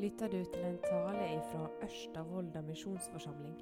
lytter 0.00 0.30
du 0.32 0.38
til 0.48 0.62
en 0.64 0.78
tale 0.80 1.26
fra 1.50 1.66
Ørsta 1.84 2.22
misjonsforsamling. 2.64 3.56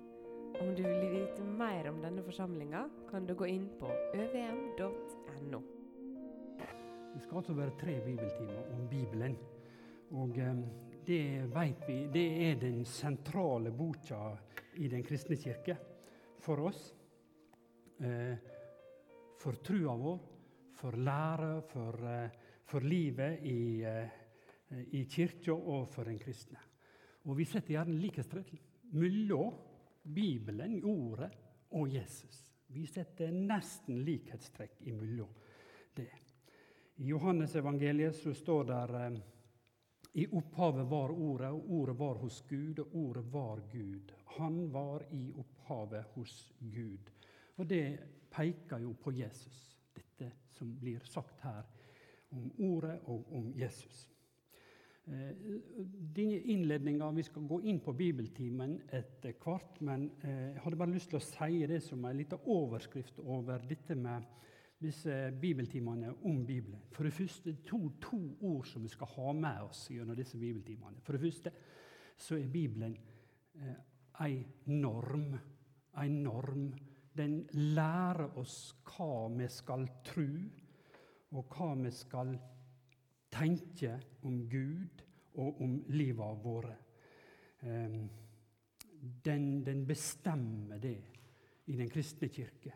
Om 0.60 0.74
du 0.76 0.84
vil 0.84 1.10
vite 1.10 1.42
mer 1.42 1.88
om 1.90 1.98
denne 2.02 2.22
forsamlinga, 2.22 2.84
kan 3.10 3.26
du 3.26 3.34
gå 3.34 3.48
inn 3.50 3.64
på 3.80 3.90
øvm.no. 4.14 5.60
Det 7.14 7.22
skal 7.24 7.40
altså 7.40 7.56
være 7.58 7.74
tre 7.80 7.96
bibeltimer 8.04 8.70
om 8.76 8.86
Bibelen. 8.90 9.34
Og 10.14 10.38
eh, 10.38 10.62
det 11.06 11.48
vet 11.54 11.82
vi, 11.88 11.98
det 12.14 12.26
er 12.46 12.60
den 12.62 12.84
sentrale 12.84 13.72
boka 13.74 14.36
i 14.78 14.88
Den 14.88 15.02
kristne 15.02 15.36
kirke 15.36 15.76
for 16.38 16.68
oss. 16.68 16.94
Eh, 17.98 18.36
for 19.38 19.58
trua 19.64 19.96
vår, 19.98 20.18
for 20.78 20.96
lære, 20.96 21.62
for, 21.66 21.98
eh, 22.06 22.30
for 22.64 22.86
livet 22.86 23.42
i, 23.42 23.82
i 24.70 25.04
kirka 25.08 25.54
og 25.54 25.88
for 25.92 26.08
den 26.08 26.18
kristne. 26.18 26.60
Og 27.28 27.36
vi 27.38 27.44
setter 27.48 27.74
gjerne 27.76 27.98
likhetstrekk 28.00 28.52
mellom 28.96 29.56
Bibelen, 30.02 30.78
Ordet, 30.84 31.32
og 31.76 31.90
Jesus. 31.92 32.44
Vi 32.72 32.86
setter 32.88 33.32
nesten 33.32 34.00
likhetstrekk 34.04 34.80
imellom 34.88 35.32
det. 35.96 36.10
I 36.96 37.08
Johannesevangeliet 37.12 38.16
så 38.16 38.32
står 38.34 38.64
det 38.64 39.10
i 40.18 40.26
opphavet 40.26 40.86
var 40.88 41.12
Ordet, 41.12 41.50
og 41.52 41.70
Ordet 41.70 41.96
var 41.98 42.20
hos 42.22 42.40
Gud, 42.48 42.78
og 42.78 42.94
Ordet 42.96 43.24
var 43.32 43.60
Gud. 43.72 44.12
Han 44.38 44.72
var 44.72 45.04
i 45.12 45.32
opphavet 45.36 46.04
hos 46.14 46.52
Gud. 46.58 47.10
Og 47.56 47.68
det 47.68 47.98
peker 48.30 48.78
jo 48.82 48.94
på 49.02 49.12
Jesus, 49.12 49.78
dette 49.94 50.32
som 50.56 50.72
blir 50.80 51.04
sagt 51.04 51.40
her 51.44 51.64
om 52.34 52.50
Ordet 52.58 52.98
og 53.04 53.32
om 53.36 53.52
Jesus. 53.56 54.08
Eh, 55.10 55.60
denne 56.14 56.36
innledninga 56.36 57.10
Vi 57.10 57.22
skal 57.22 57.46
gå 57.48 57.60
inn 57.64 57.78
på 57.80 57.94
bibeltimen 57.96 58.74
etter 58.92 59.32
hvert, 59.40 59.78
men 59.80 60.10
eh, 60.20 60.50
jeg 60.52 60.60
hadde 60.64 60.80
bare 60.82 60.92
lyst 60.92 61.08
til 61.08 61.20
å 61.20 61.24
si 61.24 61.62
det 61.70 61.78
som 61.80 62.04
en 62.04 62.18
liten 62.18 62.42
overskrift 62.44 63.22
over 63.24 63.64
dette 63.70 63.96
med 63.96 64.26
disse 64.78 65.14
bibeltimene 65.40 66.12
om 66.28 66.42
Bibelen. 66.46 66.82
For 66.92 67.08
det 67.08 67.14
første 67.16 67.56
to, 67.66 67.80
to 68.02 68.20
ord 68.50 68.68
som 68.68 68.84
vi 68.84 68.92
skal 68.92 69.08
ha 69.14 69.32
med 69.32 69.70
oss 69.70 69.86
gjennom 69.90 70.18
disse 70.18 70.38
bibeltimene. 70.38 71.00
For 71.02 71.16
det 71.16 71.24
første 71.24 71.54
så 72.18 72.36
er 72.36 72.52
Bibelen 72.52 72.98
eh, 73.56 73.80
ei 74.26 74.44
norm. 74.74 75.32
Ei 76.02 76.12
norm. 76.12 76.68
Den 77.16 77.40
lærer 77.56 78.36
oss 78.38 78.76
hva 78.92 79.26
vi 79.32 79.48
skal 79.50 79.88
tro, 80.04 80.28
og 81.32 81.56
hva 81.56 81.72
vi 81.80 81.96
skal 81.96 82.36
tro 82.36 82.57
tenker 83.30 84.00
om 84.26 84.40
Gud 84.48 85.04
og 85.38 85.62
om 85.62 85.78
livet 85.94 86.42
våre. 86.42 86.74
Ehm, 87.60 88.08
den, 89.24 89.64
den, 89.64 89.86
bestemmer 89.86 90.78
det 90.82 90.98
i 91.66 91.76
Den 91.76 91.90
kristne 91.90 92.28
kirke. 92.28 92.72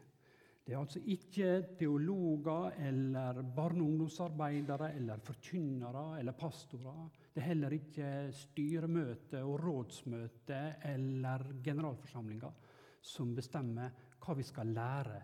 Det 0.62 0.74
er 0.74 0.78
altså 0.78 1.00
ikke 1.10 1.76
teologer 1.78 2.76
eller 2.78 3.42
barne- 3.42 3.82
og 3.82 3.88
ungdomsarbeidere 3.88 4.92
eller 4.94 5.18
forkynnere 5.18 6.18
eller 6.20 6.32
pastorer. 6.32 7.08
Det 7.34 7.40
er 7.40 7.48
heller 7.48 7.70
ikke 7.72 8.10
styremøte 8.32 9.42
og 9.42 9.64
rådsmøte 9.64 10.60
eller 10.84 11.48
generalforsamlinger 11.64 12.52
som 13.00 13.34
bestemmer 13.34 13.90
hva 14.22 14.36
vi 14.38 14.46
skal 14.46 14.66
lære 14.66 15.22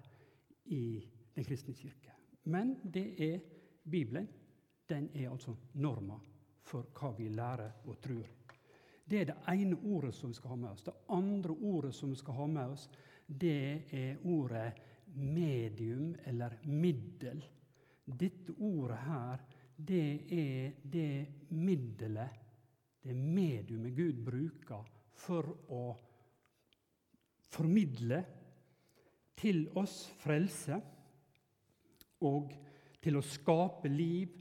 i 0.75 1.07
Den 1.37 1.45
kristne 1.45 1.75
kirke. 1.75 2.13
Men 2.45 2.75
det 2.83 3.15
er 3.23 3.39
Bibelen 3.91 4.27
den 4.89 5.09
er 5.15 5.31
altså 5.31 5.55
norma 5.81 6.17
for 6.69 6.89
hva 6.97 7.13
vi 7.17 7.29
lærer 7.33 7.85
og 7.89 8.01
tror. 8.03 8.27
Det 9.09 9.21
er 9.21 9.31
det 9.31 9.37
ene 9.53 9.79
ordet 9.89 10.13
som 10.15 10.33
vi 10.33 10.37
skal 10.37 10.53
ha 10.53 10.59
med 10.61 10.71
oss. 10.75 10.85
Det 10.85 10.97
andre 11.17 11.55
ordet 11.71 11.95
som 11.97 12.11
vi 12.13 12.19
skal 12.21 12.37
ha 12.37 12.47
med 12.47 12.75
oss, 12.75 12.89
det 13.27 13.95
er 13.95 14.27
ordet 14.29 14.73
medium 15.15 16.13
eller 16.29 16.59
middel. 16.65 17.41
Dette 18.05 18.53
ordet 18.59 18.99
her, 19.07 19.41
det 19.77 20.05
er 20.35 20.77
det 20.83 21.49
middelet, 21.57 22.45
det 23.05 23.17
mediumet 23.17 23.97
Gud 23.97 24.21
bruker 24.25 24.89
for 25.17 25.49
å 25.73 25.83
formidle 27.49 28.23
til 29.39 29.69
oss 29.79 30.03
frelse 30.21 30.81
og 32.27 32.53
til 33.01 33.17
å 33.17 33.25
skape 33.25 33.89
liv 33.89 34.38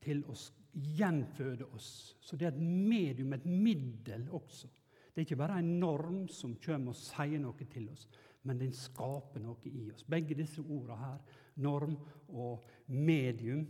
til 0.00 0.22
å 0.28 0.34
gjenføde 0.72 1.66
oss. 1.74 2.16
Så 2.20 2.36
det 2.36 2.48
er 2.48 2.54
et 2.54 2.62
medium, 2.62 3.32
et 3.32 3.46
middel 3.46 4.28
også. 4.30 4.68
Det 5.10 5.22
er 5.22 5.26
ikke 5.26 5.40
bare 5.40 5.58
en 5.58 5.72
norm 5.80 6.26
som 6.30 6.54
kommer 6.62 6.94
og 6.94 6.98
sier 6.98 7.40
noe 7.42 7.66
til 7.70 7.88
oss, 7.90 8.06
men 8.46 8.60
den 8.60 8.72
skaper 8.72 9.42
noe 9.42 9.68
i 9.68 9.90
oss. 9.92 10.06
Begge 10.06 10.36
disse 10.38 10.62
ordene 10.62 10.98
her, 11.00 11.18
norm 11.60 11.96
og 12.28 12.68
medium, 12.86 13.66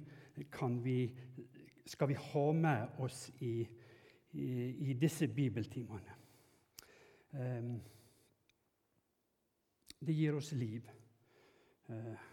vi, 0.85 0.99
skal 1.87 2.09
vi 2.13 2.19
ha 2.21 2.45
med 2.53 3.01
oss 3.03 3.31
i, 3.41 3.55
i, 4.33 4.51
i 4.91 4.95
disse 5.01 5.29
bibeltimene. 5.29 6.19
Um, 7.33 7.75
det 10.01 10.15
gir 10.17 10.37
oss 10.37 10.53
liv. 10.53 10.87
Uh, 11.89 12.30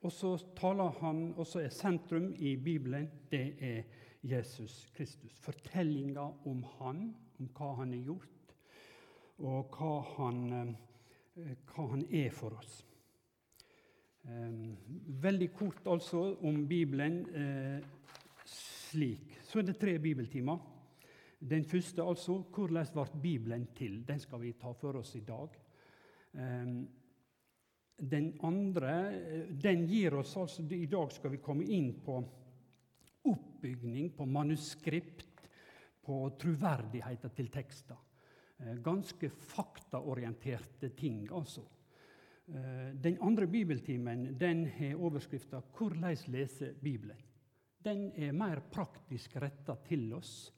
og 0.00 0.12
så 0.12 0.34
taler 0.56 0.94
han, 1.00 1.34
og 1.36 1.46
så 1.46 1.60
er 1.60 1.74
sentrum 1.74 2.30
i 2.38 2.54
Bibelen 2.56 3.08
det 3.30 3.46
er 3.60 3.82
Jesus 4.22 4.86
Kristus. 4.96 5.36
Fortellinga 5.40 6.24
om 6.48 6.62
han, 6.78 7.02
om 7.38 7.50
hva 7.56 7.74
han 7.80 7.92
har 7.92 8.06
gjort, 8.08 8.54
og 9.40 9.76
hva 9.76 9.92
han, 10.16 10.40
eh, 11.36 11.56
hva 11.72 11.88
han 11.92 12.06
er 12.08 12.30
for 12.32 12.56
oss. 12.56 12.80
Veldig 15.24 15.48
kort 15.56 15.86
altså 15.88 16.36
om 16.44 16.66
Bibelen 16.68 17.22
eh, 17.32 17.86
slik. 18.44 19.38
Så 19.42 19.60
er 19.60 19.70
det 19.70 19.78
tre 19.80 19.98
bibeltimer. 19.98 20.58
Den 21.40 21.64
første, 21.64 22.02
altså, 22.02 22.42
hvordan 22.52 22.86
ble 22.92 23.06
Bibelen 23.22 23.66
til? 23.76 24.02
Den 24.08 24.20
skal 24.20 24.42
vi 24.42 24.52
ta 24.52 24.72
for 24.76 25.00
oss 25.00 25.14
i 25.16 25.24
dag. 25.24 25.56
Den 28.00 28.32
andre 28.40 28.92
den 29.60 29.84
gir 29.86 30.14
oss 30.14 30.36
altså 30.40 30.64
I 30.72 30.86
dag 30.88 31.12
skal 31.12 31.34
vi 31.34 31.42
komme 31.44 31.66
inn 31.68 31.92
på 32.00 32.16
oppbygning, 33.28 34.10
på 34.16 34.24
manuskript, 34.24 35.26
på 36.00 36.22
troverdigheten 36.40 37.34
til 37.36 37.50
tekster. 37.52 37.98
Eh, 38.56 38.78
ganske 38.80 39.28
faktaorienterte 39.28 40.88
ting, 40.96 41.26
altså. 41.32 41.66
Eh, 42.48 42.94
den 42.96 43.18
andre 43.20 43.46
bibeltimen 43.46 44.38
den 44.38 44.64
har 44.66 44.94
overskrifta 44.96 45.60
'Korleis 45.60 46.26
lese 46.28 46.72
Bibelen'. 46.80 47.26
Den 47.84 48.12
er 48.16 48.32
mer 48.32 48.60
praktisk 48.60 49.36
retta 49.36 49.76
til 49.84 50.12
oss, 50.14 50.52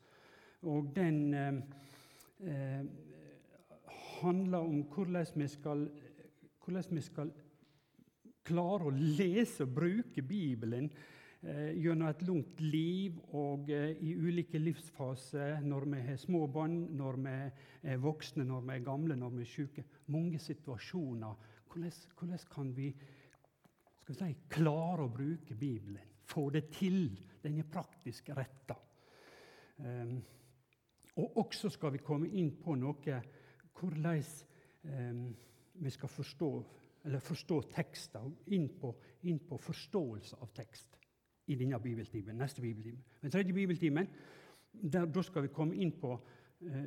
og 0.62 0.94
den 0.94 1.34
eh, 1.34 1.54
eh 2.40 2.84
handler 4.22 4.58
om 4.58 4.82
hvordan 4.82 5.26
vi 5.34 5.48
skal 5.48 5.88
hvordan 6.62 6.96
vi 6.96 7.02
skal 7.04 7.32
klare 8.46 8.88
å 8.88 8.94
lese 8.94 9.66
og 9.66 9.74
bruke 9.76 10.22
Bibelen 10.26 10.88
eh, 11.42 11.72
gjennom 11.78 12.08
et 12.08 12.22
langt 12.26 12.60
liv 12.64 13.18
og 13.38 13.70
eh, 13.70 13.94
i 14.02 14.14
ulike 14.18 14.60
livsfaser, 14.60 15.60
når 15.66 15.88
vi 15.94 16.02
har 16.08 16.20
små 16.20 16.46
barn, 16.52 16.76
når 16.98 17.20
vi 17.22 17.36
er 17.92 18.02
voksne, 18.02 18.46
når 18.46 18.66
vi 18.68 18.76
er 18.76 18.86
gamle, 18.86 19.18
når 19.18 19.34
vi 19.36 19.46
er 19.46 19.52
syke. 19.52 19.84
Mange 20.14 20.40
situasjoner. 20.42 21.50
Hvordan, 21.72 21.98
hvordan 22.18 22.46
kan 22.52 22.76
vi 22.76 22.92
vi 24.02 24.16
si, 24.18 24.32
klare 24.50 25.06
å 25.06 25.12
bruke 25.12 25.54
Bibelen? 25.54 26.02
Få 26.26 26.48
det 26.50 26.66
til. 26.74 27.12
Den 27.42 27.58
er 27.60 27.68
praktisk 27.70 28.28
retta. 28.36 28.76
Um, 29.82 30.18
og 31.18 31.38
også 31.42 31.70
skal 31.72 31.92
vi 31.94 32.02
komme 32.04 32.28
inn 32.28 32.52
på 32.60 32.74
noe 32.78 33.16
hvordan 33.78 34.20
um, 34.84 35.24
vi 35.82 35.90
skal 35.90 36.08
forstå, 36.08 36.50
forstå 37.20 37.60
tekster, 37.74 38.28
inn 38.54 38.68
på, 38.80 38.92
inn 39.28 39.40
på 39.46 39.58
forståelse 39.58 40.38
av 40.42 40.52
tekst 40.54 40.98
i 41.50 41.56
denne 41.58 41.80
bibeltimen, 41.82 42.38
neste 42.38 42.62
bibeltime. 42.62 43.02
Den 43.22 43.34
tredje 43.34 43.54
bibeltimen 43.56 44.08
der, 44.72 45.06
da 45.06 45.22
skal 45.22 45.46
vi 45.46 45.52
komme 45.52 45.76
inn 45.76 45.92
på 46.00 46.12
eh, 46.62 46.86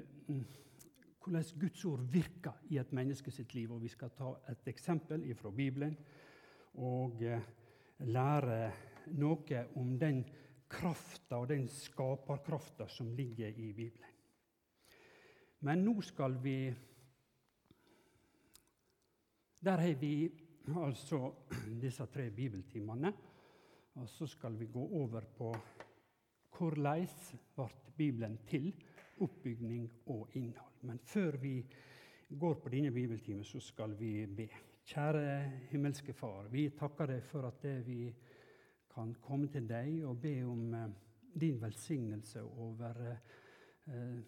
hvordan 1.25 1.59
Guds 1.59 1.85
ord 1.89 2.05
virker 2.11 2.63
i 2.69 2.79
et 2.79 2.93
menneske 2.93 3.31
sitt 3.33 3.53
liv. 3.57 3.73
Og 3.73 3.83
vi 3.83 3.91
skal 3.91 4.13
ta 4.15 4.31
et 4.51 4.67
eksempel 4.71 5.25
fra 5.37 5.51
Bibelen 5.51 5.97
og 6.81 7.21
eh, 7.23 7.45
lære 8.05 8.59
noe 9.15 9.61
om 9.79 9.93
den 9.99 10.23
krafta 10.69 11.39
og 11.43 11.49
den 11.51 11.67
skaperkrafta 11.69 12.87
som 12.89 13.11
ligger 13.13 13.53
i 13.53 13.71
Bibelen. 13.73 14.11
Men 15.65 15.81
nå 15.85 16.01
skal 16.05 16.35
vi 16.43 16.57
der 19.65 19.81
har 19.81 19.95
vi 19.99 20.31
altså 20.75 21.31
disse 21.81 22.05
tre 22.05 22.29
bibeltimene. 22.31 23.13
Og 23.95 24.09
så 24.09 24.27
skal 24.27 24.59
vi 24.59 24.65
gå 24.65 24.81
over 25.01 25.25
på 25.37 25.55
hvordan 26.57 27.07
ble 27.55 27.69
Bibelen 27.95 28.37
til? 28.47 28.73
oppbygning 29.23 29.89
og 30.05 30.29
innhold. 30.33 30.73
Men 30.81 30.99
før 31.03 31.37
vi 31.37 31.65
går 32.39 32.53
på 32.53 32.69
denne 32.69 32.91
bibeltimen, 32.91 33.43
så 33.43 33.59
skal 33.59 33.95
vi 33.99 34.25
be. 34.25 34.47
Kjære 34.85 35.51
himmelske 35.71 36.13
Far, 36.13 36.49
vi 36.51 36.67
takker 36.77 37.09
deg 37.09 37.23
for 37.25 37.47
at 37.47 37.63
vi 37.87 38.11
kan 38.93 39.15
komme 39.21 39.47
til 39.51 39.65
deg 39.67 40.03
og 40.05 40.19
be 40.21 40.35
om 40.45 40.73
eh, 40.77 40.91
din 41.41 41.57
velsignelse 41.61 42.43
over 42.43 42.99
eh, 43.09 44.19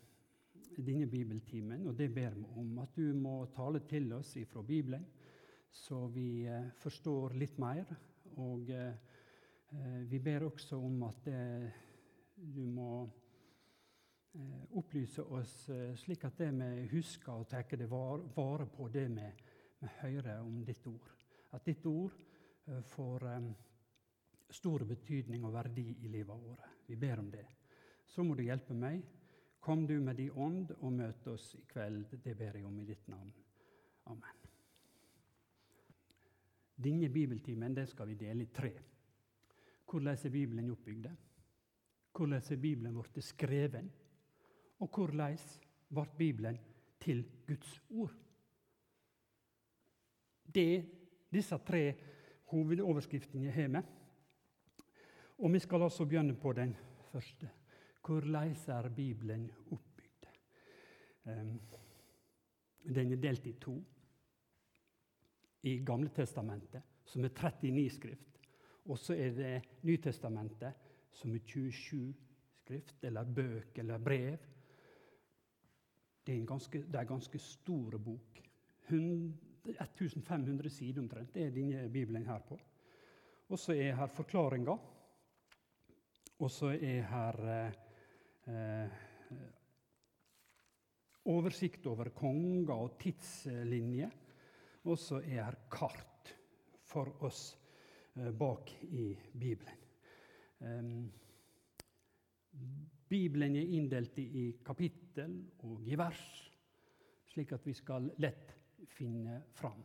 denne 0.77 1.05
bibeltimen. 1.07 1.85
Og 1.87 1.97
det 1.97 2.09
ber 2.13 2.33
vi 2.33 2.47
om 2.57 2.79
at 2.81 2.95
du 2.95 3.13
må 3.13 3.45
tale 3.53 3.83
til 3.89 4.09
oss 4.17 4.33
ifra 4.41 4.63
Bibelen, 4.65 5.05
så 5.71 6.07
vi 6.07 6.45
eh, 6.45 6.69
forstår 6.79 7.35
litt 7.37 7.57
mer. 7.61 7.89
Og 8.43 8.69
eh, 8.69 8.93
vi 10.07 10.19
ber 10.23 10.47
også 10.47 10.79
om 10.79 11.03
at 11.07 11.29
eh, 11.31 11.67
du 12.37 12.63
må 12.65 12.91
opplyse 14.77 15.23
oss 15.33 15.53
slik 15.97 16.27
at 16.27 16.37
det 16.37 16.51
vi 16.53 16.83
husker 16.91 17.31
og 17.33 17.47
tar 17.49 17.65
vare 17.89 18.67
på 18.69 18.85
det 18.93 19.07
vi, 19.09 19.29
vi 19.79 19.89
hører 20.03 20.43
om 20.43 20.59
ditt 20.67 20.85
ord. 20.85 21.09
At 21.57 21.65
ditt 21.65 21.85
ord 21.89 22.13
får 22.91 23.25
stor 24.53 24.85
betydning 24.85 25.47
og 25.47 25.55
verdi 25.55 25.87
i 26.05 26.11
livet 26.13 26.37
vårt. 26.37 26.69
Vi 26.85 26.95
ber 26.95 27.23
om 27.23 27.31
det. 27.31 27.47
Så 28.05 28.23
må 28.23 28.35
du 28.35 28.43
hjelpe 28.45 28.77
meg 28.77 29.01
Kom 29.67 29.87
du 29.87 29.99
med 29.99 30.15
din 30.15 30.31
ånd 30.31 30.69
og 30.77 30.93
møt 30.95 31.27
oss 31.27 31.49
i 31.59 31.65
kveld. 31.67 32.13
Det 32.23 32.37
ber 32.39 32.55
jeg 32.55 32.65
om 32.65 32.79
i 32.79 32.85
ditt 32.87 33.07
navn. 33.11 33.33
Amen. 34.07 34.36
Denne 36.83 37.09
bibeltimen 37.09 37.75
den 37.75 37.87
skal 37.87 38.07
vi 38.07 38.13
dele 38.13 38.43
i 38.43 38.51
tre. 38.53 38.71
Hvordan 39.89 40.17
er 40.25 40.29
Bibelen 40.29 40.69
oppbygd? 40.71 41.07
Hvordan 42.13 42.41
er 42.51 42.61
Bibelen 42.61 42.93
blitt 42.93 43.23
skreven? 43.23 43.91
Og 44.79 44.89
hvordan 44.93 45.37
ble 45.89 46.05
Bibelen 46.17 46.59
til 46.99 47.25
Guds 47.47 47.81
ord? 47.89 48.13
Det 50.55 50.85
disse 51.33 51.57
tre 51.57 51.95
hovedoverskriftene 52.51 53.51
har 53.51 53.67
med. 53.67 53.83
Og 55.37 55.53
vi 55.53 55.59
skal 55.59 55.83
altså 55.83 56.05
begynne 56.05 56.35
på 56.35 56.53
den 56.53 56.75
første. 57.11 57.49
Hvordan 58.05 58.55
er 58.67 58.89
Bibelen 58.89 59.51
oppbygd? 59.71 60.25
Den 62.95 63.11
er 63.11 63.21
delt 63.21 63.47
i 63.47 63.53
to. 63.53 63.83
I 65.67 65.77
Gamle 65.85 66.09
testamentet, 66.15 66.83
som 67.05 67.25
er 67.25 67.33
39 67.33 67.89
skrift. 67.95 68.39
Og 68.87 68.99
så 68.99 69.15
er 69.19 69.33
det 69.35 69.53
Nytestamentet, 69.87 70.73
som 71.11 71.33
er 71.35 71.39
27 71.43 72.13
skrift, 72.61 73.03
eller 73.03 73.23
bøk, 73.23 73.77
eller 73.77 73.97
brev. 73.97 74.37
Det 76.23 76.33
er 76.33 76.39
en 76.39 76.47
ganske, 76.47 76.83
det 76.83 76.95
er 76.95 77.05
en 77.05 77.13
ganske 77.15 77.39
stor 77.39 77.97
bok. 78.03 78.41
1500 78.87 80.69
sider 80.69 81.01
omtrent. 81.01 81.33
Det 81.35 81.43
er 81.45 81.51
denne 81.55 81.89
Bibelen 81.89 82.25
her 82.25 82.39
på. 82.47 82.59
Og 83.49 83.59
så 83.59 83.73
er 83.73 83.95
her 83.95 84.07
forklaringa. 84.07 84.77
Og 86.39 86.51
så 86.51 86.67
er 86.75 87.01
her 87.11 87.43
eh, 87.51 87.73
Eh, 88.47 88.91
oversikt 91.27 91.87
over 91.91 92.13
konger 92.15 92.71
og 92.71 92.93
tidslinjer. 93.01 94.13
Og 94.87 94.97
så 94.99 95.19
er 95.19 95.51
det 95.51 95.67
kart 95.71 96.31
for 96.87 97.11
oss 97.27 97.51
eh, 98.15 98.31
bak 98.31 98.71
i 98.87 99.11
Bibelen. 99.33 99.83
Bibelen 103.07 103.55
er 103.55 103.75
inndelt 103.77 104.17
i 104.19 104.47
kapittel 104.65 105.35
og 105.67 105.83
i 105.85 105.97
vers, 105.99 106.23
slik 107.29 107.53
at 107.53 107.67
vi 107.67 107.75
skal 107.77 108.09
lett 108.23 108.55
finne 108.89 109.41
fram. 109.55 109.83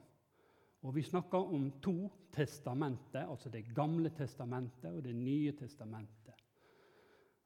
Og 0.82 0.94
Vi 0.94 1.02
snakker 1.02 1.38
om 1.54 1.70
to 1.80 2.10
testamenter, 2.32 3.28
altså 3.30 3.48
Det 3.48 3.74
gamle 3.74 4.10
testamentet 4.10 4.90
og 4.90 5.04
Det 5.04 5.14
nye 5.14 5.52
testamentet. 5.52 6.34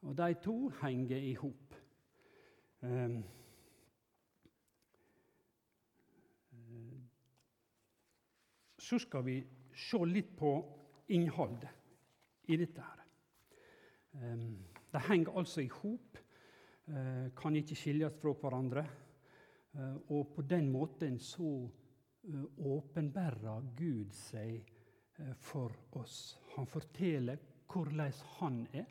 Og 0.03 0.17
de 0.17 0.35
to 0.43 0.69
henger 0.83 1.17
i 1.17 1.35
hop. 1.35 1.75
Så 8.87 8.99
skal 9.03 9.25
vi 9.27 9.41
se 9.77 9.99
litt 10.07 10.31
på 10.39 10.53
innholdet 11.15 12.47
i 12.51 12.59
dette. 12.61 12.83
her. 12.83 13.03
Det 14.93 15.03
henger 15.09 15.37
altså 15.37 15.61
i 15.61 15.69
hop, 15.69 16.19
uh, 16.89 17.27
kan 17.37 17.57
ikke 17.59 17.77
skilles 17.77 18.15
fra 18.21 18.33
hverandre. 18.41 18.87
Uh, 19.77 19.97
og 20.15 20.31
på 20.37 20.47
den 20.49 20.71
måten 20.73 21.19
så 21.21 21.51
uh, 21.67 22.47
åpenbærer 22.57 23.67
Gud 23.77 24.15
seg 24.15 24.73
for 25.41 25.73
oss. 25.97 26.37
Han 26.55 26.67
forteller 26.69 27.41
hvordan 27.73 28.13
han 28.39 28.59
er 28.77 28.87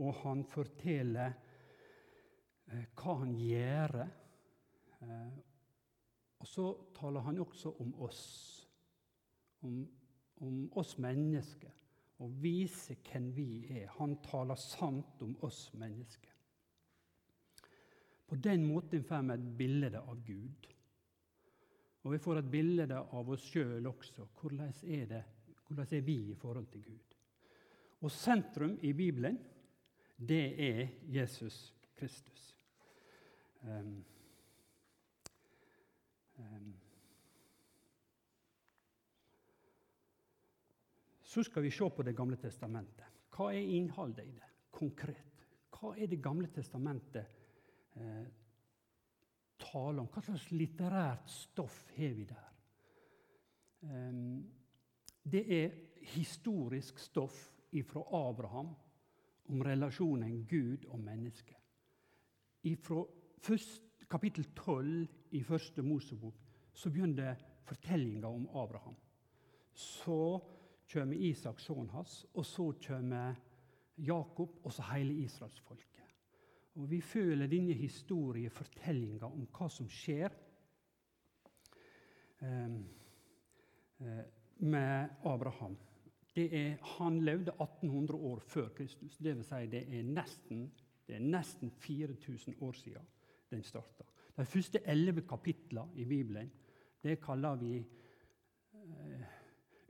og 0.00 0.14
han 0.22 0.44
forteller 0.48 1.32
eh, 2.72 2.84
hva 2.96 3.16
han 3.20 3.34
gjør. 3.36 3.96
Eh, 5.02 5.32
og 6.42 6.48
så 6.48 6.66
taler 6.96 7.26
han 7.26 7.40
også 7.42 7.74
om 7.82 7.92
oss, 8.02 8.22
om, 9.62 9.78
om 10.42 10.58
oss 10.78 10.96
mennesker, 10.98 11.70
og 12.22 12.36
viser 12.42 13.00
hvem 13.08 13.30
vi 13.34 13.48
er. 13.70 13.88
Han 13.98 14.18
taler 14.22 14.58
sant 14.60 15.22
om 15.24 15.34
oss 15.42 15.64
mennesker. 15.74 16.30
På 18.26 18.38
den 18.40 18.64
måten 18.64 19.02
får 19.04 19.26
vi 19.26 19.34
et 19.34 19.48
bilde 19.58 19.98
av 20.00 20.20
Gud. 20.24 20.68
Og 22.02 22.14
vi 22.14 22.18
får 22.18 22.40
et 22.40 22.50
bilde 22.50 22.98
av 22.98 23.30
oss 23.30 23.44
sjøl 23.52 23.86
også. 23.86 24.26
Hvordan 24.40 24.70
er, 24.82 25.06
det, 25.10 25.22
hvordan 25.66 25.96
er 25.98 26.06
vi 26.06 26.16
i 26.30 26.38
forhold 26.38 26.66
til 26.72 26.84
Gud? 26.86 27.18
Og 28.02 28.10
sentrum 28.10 28.78
i 28.82 28.92
Bibelen 28.92 29.38
det 30.16 30.44
er 30.64 30.88
Jesus 31.10 31.74
Kristus. 31.98 32.56
Um, 33.62 34.04
um, 36.38 36.74
så 41.32 41.42
skal 41.42 41.62
vi 41.62 41.70
se 41.70 41.88
på 41.90 42.02
Det 42.02 42.12
gamle 42.16 42.36
testamentet. 42.36 43.06
Hva 43.32 43.48
er 43.54 43.70
innholdet 43.76 44.26
i 44.28 44.34
det 44.36 44.48
konkret? 44.70 45.46
Hva 45.72 45.94
er 45.96 46.06
Det 46.06 46.20
gamle 46.20 46.50
testamentet 46.52 47.24
eh, 47.96 48.26
taler 49.58 50.02
om? 50.02 50.10
Hva 50.12 50.22
slags 50.26 50.50
litterært 50.52 51.30
stoff 51.32 51.86
har 51.96 52.12
vi 52.18 52.26
der? 52.28 52.50
Eh, 53.88 54.20
det 55.24 55.44
er 55.56 55.80
historisk 56.12 56.98
stoff 56.98 57.48
fra 57.88 58.02
Abraham 58.28 58.74
om 59.48 59.62
relasjonen 59.64 60.44
Gud 60.44 60.84
og 60.90 61.00
menneske. 61.00 61.56
Fra 62.84 63.04
kapittel 64.10 64.44
12 64.54 65.08
i 65.32 65.42
første 65.42 65.82
Mosebok 65.82 66.34
så 66.74 66.90
begynner 66.90 67.40
fortellinga 67.64 68.28
om 68.28 68.48
Abraham. 68.52 68.96
Så 69.72 70.42
kommer 70.92 71.16
Isak, 71.16 71.60
sønnen 71.60 71.90
hans, 71.90 72.26
og 72.34 72.46
så 72.46 72.72
kommer 72.86 73.34
Jakob 73.98 74.60
og 74.64 74.72
så 74.72 74.82
hele 74.92 75.14
israelsfolket. 75.24 75.88
Og 76.74 76.90
Vi 76.90 77.00
føler 77.00 77.46
denne 77.46 77.74
historiefortellinga 77.76 79.28
om 79.28 79.46
hva 79.52 79.68
som 79.68 79.88
skjer 79.88 80.32
eh, 82.40 82.78
eh 84.00 84.22
med 84.62 85.08
Abraham. 85.24 85.76
Er, 86.36 86.76
han 86.98 87.20
levde 87.20 87.52
1800 87.60 88.18
år 88.18 88.38
før 88.38 88.68
Kristus. 88.68 89.16
Vil 89.20 89.44
si 89.44 89.66
det 89.66 89.82
er 89.82 90.02
nesten, 90.06 90.72
det 91.06 91.16
er 91.16 91.24
nesten 91.24 91.70
4000 91.70 92.54
år 92.60 92.72
siden 92.72 93.08
den 93.50 93.62
starta. 93.62 94.04
De 94.36 94.44
første 94.46 94.80
elleve 94.86 95.26
kapitlene 95.28 95.90
i 95.94 96.04
Bibelen 96.04 96.50
det 97.02 97.20
kaller 97.20 97.56
vi 97.56 97.82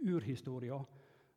urhistoria. 0.03 0.79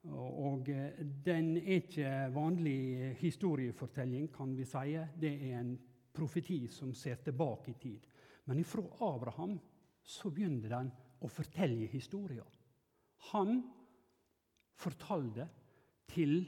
Og, 0.06 0.70
uh, 0.70 1.06
den 1.26 1.56
er 1.58 1.80
ikke 1.80 2.12
vanlig 2.34 3.16
historiefortelling, 3.20 4.30
kan 4.34 4.54
vi 4.58 4.66
si. 4.70 4.98
Det 5.22 5.34
er 5.50 5.60
en 5.60 5.78
profeti 6.14 6.68
som 6.68 6.94
ser 6.94 7.16
tilbake 7.24 7.72
i 7.72 7.80
tid. 7.82 8.06
Men 8.46 8.60
ifra 8.60 8.84
Abraham 9.02 9.58
så 10.04 10.30
begynner 10.30 10.70
den 10.70 10.92
å 11.26 11.32
fortelle 11.32 11.88
historier. 11.90 12.46
Han 13.32 13.64
fortalte 14.78 15.48
til 16.12 16.44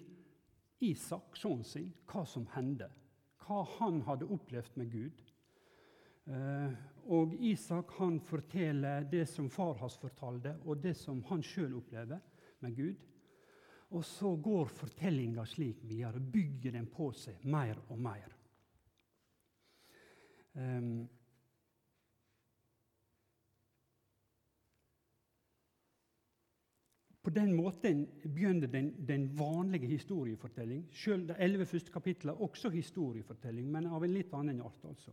Isak, 0.86 1.33
sønnen 1.38 1.65
sin, 1.65 1.89
hva 2.05 2.21
som 2.29 2.45
hendte. 2.53 2.89
Hva 3.41 3.63
han 3.79 4.03
hadde 4.05 4.29
opplevd 4.33 4.77
med 4.77 4.91
Gud. 4.93 5.24
Eh, 6.27 6.72
og 7.07 7.36
Isak 7.39 7.93
han 8.01 8.19
forteller 8.19 9.05
det 9.07 9.25
som 9.31 9.50
far 9.50 9.77
hans 9.79 9.96
fortalte, 10.01 10.57
og 10.65 10.81
det 10.84 10.96
som 11.00 11.22
han 11.29 11.43
sjøl 11.46 11.77
opplever 11.79 12.19
med 12.60 12.75
Gud. 12.75 13.05
Og 13.96 14.03
så 14.03 14.34
går 14.36 14.74
fortellinga 14.75 15.46
slik 15.48 15.86
videre, 15.88 16.19
bygger 16.19 16.75
den 16.75 16.89
på 16.91 17.13
seg 17.15 17.46
mer 17.48 17.79
og 17.88 18.01
mer. 18.03 18.34
Um, 20.57 21.07
På 27.27 27.31
den 27.36 27.50
måten 27.51 28.05
begynner 28.24 28.69
den, 28.72 28.93
den 29.07 29.25
vanlige 29.36 29.88
historiefortelling. 29.88 30.86
Selv 30.96 31.25
de 31.27 31.36
elleve 31.43 31.65
første 31.67 31.91
kapitlene 31.91 32.38
også 32.39 32.69
historiefortelling, 32.72 33.67
men 33.67 33.89
av 33.91 34.05
en 34.05 34.13
litt 34.13 34.31
annen 34.31 34.62
art. 34.63 34.86
altså. 34.88 35.12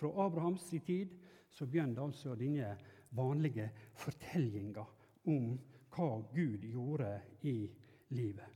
Fra 0.00 0.26
Abrahams 0.26 0.70
tid 0.86 1.12
så 1.52 1.66
begynner 1.66 2.06
altså 2.06 2.32
denne 2.38 2.70
vanlige 3.12 3.66
fortellinga 4.00 4.84
om 5.28 5.50
hva 5.92 6.08
Gud 6.32 6.64
gjorde 6.64 7.10
i 7.44 7.68
livet 8.16 8.46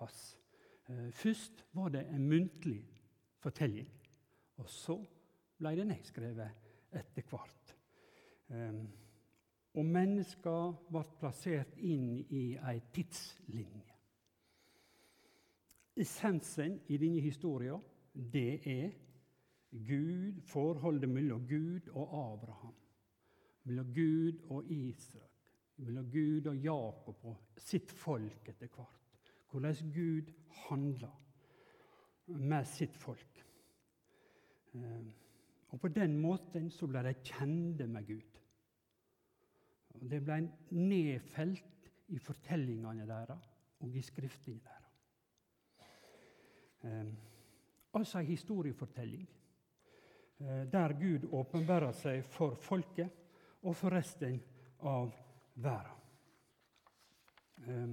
hans. 0.00 0.22
Eh, 0.88 1.10
først 1.12 1.64
var 1.76 1.92
det 1.92 2.06
en 2.08 2.24
muntlig 2.28 2.80
fortelling, 3.42 3.90
og 4.56 4.70
så 4.70 4.96
ble 5.58 5.74
det 5.76 5.86
nedskrevet 5.92 6.96
etter 6.96 7.28
hvert. 7.28 7.74
Og 9.74 9.86
mennesker 9.86 10.74
ble 10.88 11.02
plassert 11.18 11.76
inn 11.82 12.20
i 12.30 12.44
ei 12.54 12.78
tidslinje. 12.94 13.90
Essensen 16.00 16.78
i 16.88 16.98
denne 16.98 17.22
historien 17.22 17.82
det 18.14 18.60
er 18.70 18.92
Gud, 19.74 20.40
forholdet 20.46 21.08
mellom 21.08 21.48
Gud 21.48 21.88
og 21.92 22.34
Abraham. 22.34 22.74
Mellom 23.64 23.94
Gud 23.94 24.40
og 24.50 24.70
Israel. 24.70 25.30
Mellom 25.76 26.10
Gud 26.10 26.46
og 26.46 26.56
Jakob 26.56 27.24
og 27.24 27.36
sitt 27.58 27.90
folk 27.90 28.48
etter 28.48 28.70
hvert. 28.70 29.00
Hvordan 29.50 29.92
Gud 29.94 30.30
handler 30.68 31.20
med 32.26 32.64
sitt 32.64 32.96
folk. 32.96 33.44
Eh, 34.74 35.06
og 35.68 35.80
På 35.80 35.88
den 35.88 36.16
måten 36.18 36.70
så 36.70 36.86
ble 36.86 37.02
de 37.02 37.14
kjente 37.24 37.86
med 37.86 38.06
Gud. 38.06 38.40
Og 39.94 40.10
Det 40.10 40.22
ble 40.24 40.40
nedfelt 40.70 41.90
i 42.08 42.18
fortellingene 42.18 43.06
deres 43.08 43.50
og 43.80 43.96
i 43.96 44.02
skriftene 44.02 44.60
deres. 44.62 45.00
Eh, 46.84 47.14
altså 47.94 48.18
en 48.18 48.26
historiefortelling 48.26 49.28
der 50.38 50.92
Gud 50.98 51.28
åpenbærer 51.32 51.92
seg 51.96 52.24
for 52.26 52.56
folket 52.60 53.10
og 53.62 53.76
for 53.78 53.94
resten 53.94 54.40
av 54.84 55.12
verden. 55.54 56.04
Eh, 57.64 57.88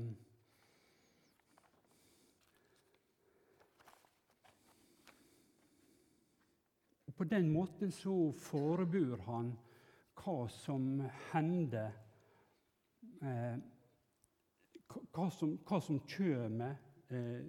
på 7.16 7.24
den 7.24 7.52
måten 7.54 7.92
så 7.92 8.32
forebur 8.34 9.18
han 9.28 9.52
hva 10.22 10.48
som 10.50 11.04
hender 11.32 11.92
eh, 13.22 13.58
hva, 15.12 15.30
som, 15.32 15.58
som 15.82 16.00
kommer. 16.16 16.80
Eh, 17.12 17.42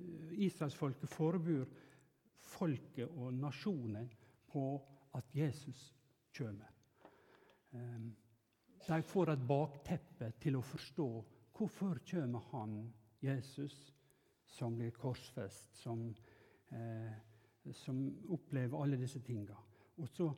Israelsfolket 0.45 1.11
forebur 1.11 1.65
folket 2.53 3.09
og 3.17 3.33
nasjonen 3.35 4.11
på 4.53 4.67
at 5.17 5.35
Jesus 5.37 5.95
kommer. 6.37 6.71
Eh, 7.73 8.01
de 8.87 9.03
får 9.03 9.33
et 9.33 9.47
bakteppe 9.49 10.33
til 10.43 10.59
å 10.59 10.65
forstå 10.67 11.09
hvorfor 11.57 12.01
kommer 12.11 12.49
han, 12.53 12.79
Jesus, 13.23 13.95
som 14.47 14.75
blir 14.77 14.91
korsfest, 14.91 15.77
som, 15.79 16.09
eh, 16.71 17.13
som 17.73 18.03
opplever 18.29 18.83
alle 18.83 18.99
disse 19.01 19.21
tinga. 19.23 19.57
Og 19.97 20.09
så 20.09 20.33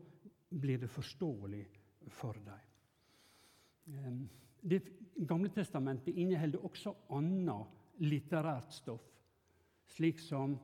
blir 0.50 0.78
det 0.78 0.90
forståelig 0.90 1.64
for 2.09 2.33
dem. 2.33 4.28
Det 4.61 4.83
Gamle 5.28 5.49
testamentet 5.54 6.16
inneholder 6.18 6.64
også 6.66 6.90
annet 7.14 8.02
litterært 8.02 8.73
stoff, 8.75 9.04
slik 9.87 10.18
som 10.18 10.56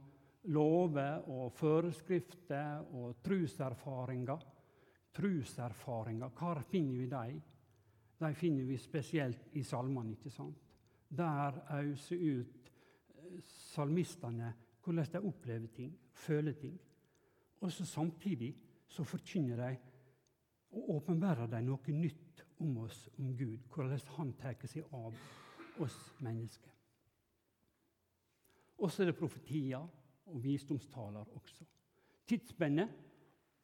lover 0.49 1.29
og 1.29 1.53
forskrifter 1.53 2.81
og 2.97 3.21
truserfaringer. 3.25 4.47
Truserfaringer, 5.15 6.33
hva 6.39 6.63
finner 6.65 6.97
vi 6.99 7.07
dem? 7.11 7.41
De 8.21 8.35
finner 8.35 8.65
vi 8.69 8.77
spesielt 8.79 9.49
i 9.57 9.63
salmene. 9.65 10.13
ikke 10.13 10.31
sant? 10.31 10.57
Der 11.09 11.57
auser 11.77 12.17
ut 12.17 12.71
eh, 13.17 13.39
salmistene 13.43 14.53
hvordan 14.85 15.07
de 15.13 15.21
opplever 15.29 15.67
ting, 15.67 15.93
føler 16.13 16.53
ting. 16.53 16.81
Og 17.61 17.73
så 17.73 17.85
samtidig 17.85 18.55
så 18.89 19.05
forkynner 19.05 19.57
de 19.57 19.77
og 20.71 20.91
åpenbærer 20.97 21.47
de 21.51 21.63
noe 21.67 21.93
nytt 21.93 22.45
om 22.61 22.77
oss, 22.85 23.09
om 23.19 23.37
Gud, 23.37 23.59
hvordan 23.75 24.01
han 24.17 24.33
tar 24.39 24.55
seg 24.71 24.87
av 24.95 25.15
oss 25.83 25.97
mennesker. 26.23 26.71
Og 28.79 28.93
så 28.93 29.03
er 29.03 29.11
det 29.11 29.19
profetier 29.19 29.89
og 30.31 30.43
visdomstaler 30.45 31.37
også. 31.37 31.67
Tidsspennet 32.27 32.97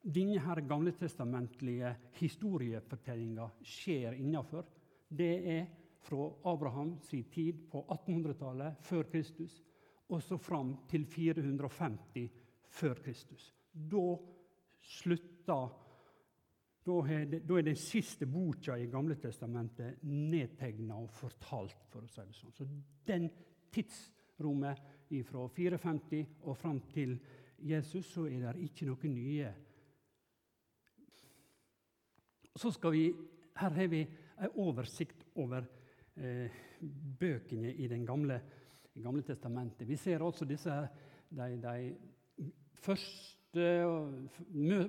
denne 0.07 0.39
her 0.39 0.61
gamletestamentlige 0.69 1.95
historiefortellinga 2.21 3.49
skjer 3.67 4.15
innafor, 4.21 4.67
det 5.09 5.33
er 5.51 5.65
fra 6.07 6.29
Abrahams 6.47 7.09
tid 7.11 7.65
på 7.71 7.83
1800-tallet 7.91 8.79
før 8.87 9.09
Kristus 9.11 9.57
og 10.09 10.23
så 10.23 10.39
fram 10.39 10.77
til 10.89 11.07
450 11.07 12.31
før 12.71 12.95
Kristus. 13.03 13.55
Da 13.73 14.05
slutta 14.81 15.59
da 16.87 17.01
er, 17.11 17.41
den 17.67 17.77
siste 17.77 18.29
boka 18.31 18.77
i 18.79 18.87
Gamle 18.87 19.17
testamentet 19.19 20.05
nedtegna 20.07 21.01
og 21.01 21.11
fortalt. 21.11 21.75
for 21.91 22.05
å 22.05 22.07
si 22.07 22.23
det 22.23 22.37
sånn. 22.37 22.53
Så 22.55 22.67
den 23.07 23.27
tidsrommet 23.75 24.96
fra 25.25 25.47
54 25.49 26.27
og 26.43 26.57
fram 26.57 26.81
til 26.93 27.19
Jesus, 27.59 28.07
så 28.13 28.27
er 28.27 28.53
det 28.53 28.67
ikke 28.67 28.87
noe 28.89 29.11
nye. 29.11 29.53
Så 32.57 32.73
skal 32.73 32.93
vi, 32.93 33.07
Her 33.57 33.71
har 33.71 33.89
vi 33.89 34.03
en 34.05 34.59
oversikt 34.61 35.25
over 35.37 35.65
eh, 36.17 36.51
bøkene 37.19 37.73
i 37.73 37.89
den 37.89 38.05
gamle, 38.07 38.41
det 38.95 39.03
gamle 39.03 39.23
testamentet. 39.23 39.89
Vi 39.89 39.97
ser 39.97 40.25
altså 40.25 40.45
disse 40.45 40.75
de, 41.31 41.49
de 41.63 41.95
første 42.75 43.65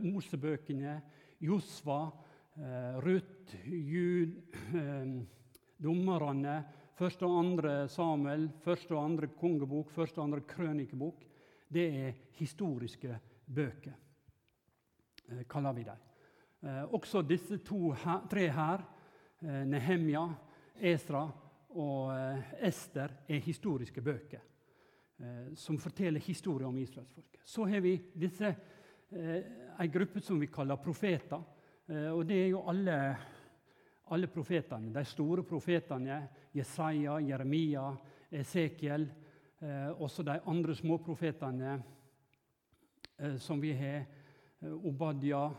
Mosebøkene 0.04 1.02
Josva, 1.40 2.10
eh, 2.58 2.98
Ruth, 3.06 3.56
Jud, 3.68 4.36
eh, 4.76 5.24
dommerne, 5.84 6.58
første 6.98 7.28
og 7.28 7.40
andre 7.40 7.76
Samuel, 7.90 8.48
første 8.64 8.96
og 8.96 9.04
andre 9.06 9.30
kongebok, 9.38 9.92
første 9.94 10.20
og 10.20 10.28
andre 10.28 10.42
krønikebok. 10.50 11.24
Det 11.74 11.86
er 11.86 12.20
historiske 12.40 13.20
bøker, 13.46 13.94
eh, 15.30 15.46
kaller 15.50 15.74
vi 15.74 15.84
dem. 15.84 16.04
Også 16.92 17.22
disse 17.22 17.58
to, 17.58 17.94
tre 18.30 18.48
her, 18.50 18.82
Nehemja, 19.66 20.24
Esra 20.82 21.22
og 21.70 22.10
Ester, 22.60 23.14
er 23.30 23.40
historiske 23.46 24.02
bøker 24.02 24.42
som 25.56 25.78
forteller 25.78 26.20
historier 26.20 26.68
om 26.68 26.78
israelsfolket. 26.78 27.42
Så 27.46 27.66
har 27.70 27.80
vi 27.80 27.94
disse 28.14 28.56
ei 29.80 29.88
gruppe 29.88 30.22
som 30.22 30.40
vi 30.40 30.48
kaller 30.48 30.80
profeter. 30.82 31.42
Eh, 31.88 32.10
og 32.12 32.26
det 32.28 32.42
er 32.42 32.50
jo 32.52 32.64
alle, 32.70 32.98
alle 34.14 34.30
profetene. 34.32 34.92
De 34.94 35.04
store 35.06 35.44
profetene. 35.48 36.22
Jesaja, 36.58 37.20
Jeremia, 37.20 37.98
Esekiel. 38.32 39.08
Eh, 39.60 39.90
også 40.02 40.24
de 40.26 40.40
andre 40.46 40.76
småprofetene 40.76 41.74
eh, 43.18 43.38
som 43.38 43.62
vi 43.62 43.74
har. 43.78 44.06
Eh, 44.60 44.74
Obadia, 44.74 45.54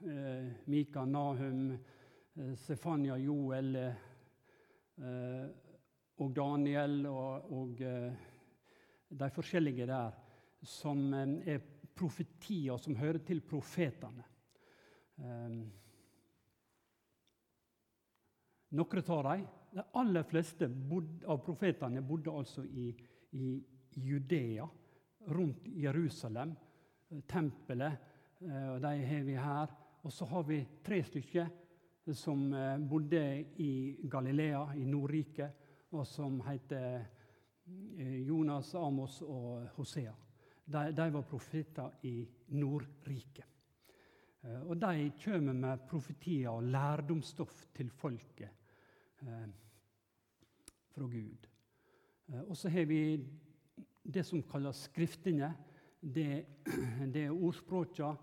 eh, 0.00 0.52
Mika, 0.64 1.04
Nahum, 1.04 1.72
eh, 2.34 2.54
Stefania, 2.54 3.16
Joel 3.16 3.76
og 6.22 6.30
Daniel 6.30 7.00
og, 7.10 7.48
og 7.50 7.80
de 9.10 9.28
forskjellige 9.34 9.88
der 9.90 10.12
som 10.62 11.00
er 11.18 11.58
profetier 11.98 12.78
som 12.78 12.94
hører 12.94 13.18
til 13.26 13.42
profetene. 13.42 14.22
Noen 18.70 19.02
av 19.16 19.24
dem, 19.26 19.42
de 19.74 19.82
aller 19.92 20.22
fleste 20.22 20.68
av 21.26 21.40
profetene 21.42 22.02
bodde 22.06 22.30
altså 22.30 22.62
i, 22.62 22.92
i 23.34 23.48
Judea, 24.06 24.68
rundt 25.34 25.66
Jerusalem, 25.66 26.52
eh, 27.10 27.24
tempelet. 27.26 27.98
Eh, 28.38 28.68
og 28.70 28.80
De 28.84 28.92
har 29.08 29.26
vi 29.26 29.34
her. 29.34 29.74
Og 30.04 30.12
så 30.12 30.28
har 30.30 30.46
vi 30.46 30.60
tre 30.84 31.02
stykker 31.02 31.50
som 32.12 32.46
eh, 32.54 32.78
bodde 32.78 33.24
i 33.64 33.98
Galilea, 34.10 34.62
i 34.78 34.84
Nordriket, 34.86 35.60
og 35.90 36.06
som 36.06 36.40
heter 36.46 37.04
Jonas, 38.26 38.74
Amos 38.74 39.22
og 39.22 39.66
Hosea. 39.76 40.12
De, 40.64 40.90
de 40.92 41.06
var 41.14 41.22
profeter 41.26 41.98
i 42.04 42.18
Nordriket. 42.54 43.46
Og 44.66 44.76
de 44.76 45.08
kommer 45.22 45.56
med 45.56 45.86
profetier 45.88 46.50
og 46.50 46.66
lærdomsstoff 46.68 47.62
til 47.72 47.88
folket 47.88 48.63
fra 50.94 51.06
Gud. 51.10 51.48
Eh, 52.28 52.40
og 52.40 52.56
så 52.56 52.68
har 52.68 52.84
vi 52.84 53.00
det 54.04 54.24
som 54.26 54.42
kalles 54.42 54.84
skriftene. 54.88 55.54
Det, 56.00 56.44
det 57.14 57.24
er 57.24 57.34
ordspråka, 57.34 58.14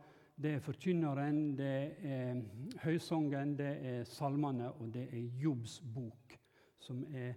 det 0.42 0.56
er 0.56 0.64
forkynneren, 0.64 1.58
det 1.58 1.96
er 2.08 2.42
høysangen, 2.82 3.56
det 3.58 3.72
er 3.86 4.04
salmene, 4.10 4.72
og 4.72 4.94
det 4.94 5.08
er 5.14 5.42
Jobbs 5.42 5.82
bok, 5.94 6.38
som 6.80 7.04
er, 7.14 7.36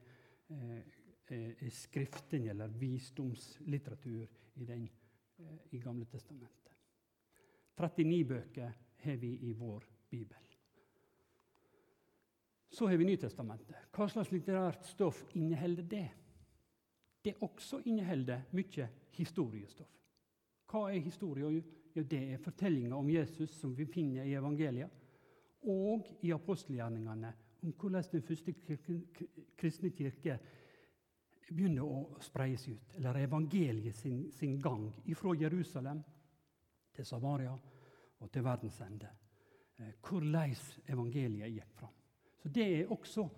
er, 0.48 0.80
er 1.28 1.70
skriftene, 1.72 2.50
eller 2.54 2.72
visdomslitteratur, 2.80 4.24
i, 4.54 4.64
den, 4.64 4.88
i 5.72 5.80
Gamle 5.82 6.06
testamentet. 6.06 6.72
39 7.76 8.24
bøker 8.24 8.72
har 9.04 9.16
vi 9.16 9.34
i 9.48 9.52
vår 9.52 9.84
bibel. 10.10 10.53
Så 12.74 12.88
har 12.88 12.96
vi 12.96 13.04
Nytestamentet. 13.06 13.76
Hva 13.94 14.08
slags 14.10 14.32
litterært 14.34 14.86
stoff 14.88 15.20
inneholder 15.38 15.86
det? 15.86 16.08
Det 17.22 17.36
også 17.46 17.78
inneholder 17.86 18.48
mye 18.50 18.88
historiestoff. 19.14 19.92
Hva 20.66 20.88
er 20.90 21.04
historie? 21.04 21.52
Jo, 21.94 22.02
det 22.02 22.20
er 22.34 22.42
fortellinger 22.42 22.96
om 22.96 23.10
Jesus 23.10 23.54
som 23.60 23.76
vi 23.78 23.86
finner 23.86 24.26
i 24.26 24.34
evangeliet, 24.34 24.90
og 25.70 26.10
i 26.26 26.34
apostelgjerningene 26.34 27.30
om 27.62 27.72
hvordan 27.78 28.10
den 28.10 28.26
første 28.26 28.54
kristne 29.56 29.94
kirke 29.94 30.38
begynner 31.46 31.86
å 31.86 32.18
spreies 32.26 32.66
ut. 32.68 32.96
Eller 32.98 33.22
evangeliet 33.22 33.96
sin, 33.96 34.24
sin 34.34 34.58
gang 34.58 34.90
fra 35.14 35.38
Jerusalem 35.38 36.02
til 36.90 37.06
Samaria 37.06 37.54
og 37.54 38.32
til 38.34 38.44
verdens 38.44 38.82
ende. 38.82 39.14
Eh, 39.78 39.94
hvordan 40.02 40.58
evangeliet 40.90 41.54
gikk 41.54 41.78
fram. 41.78 42.00
Så 42.44 42.50
Det 42.52 42.80
er 42.80 42.90
også 42.92 43.28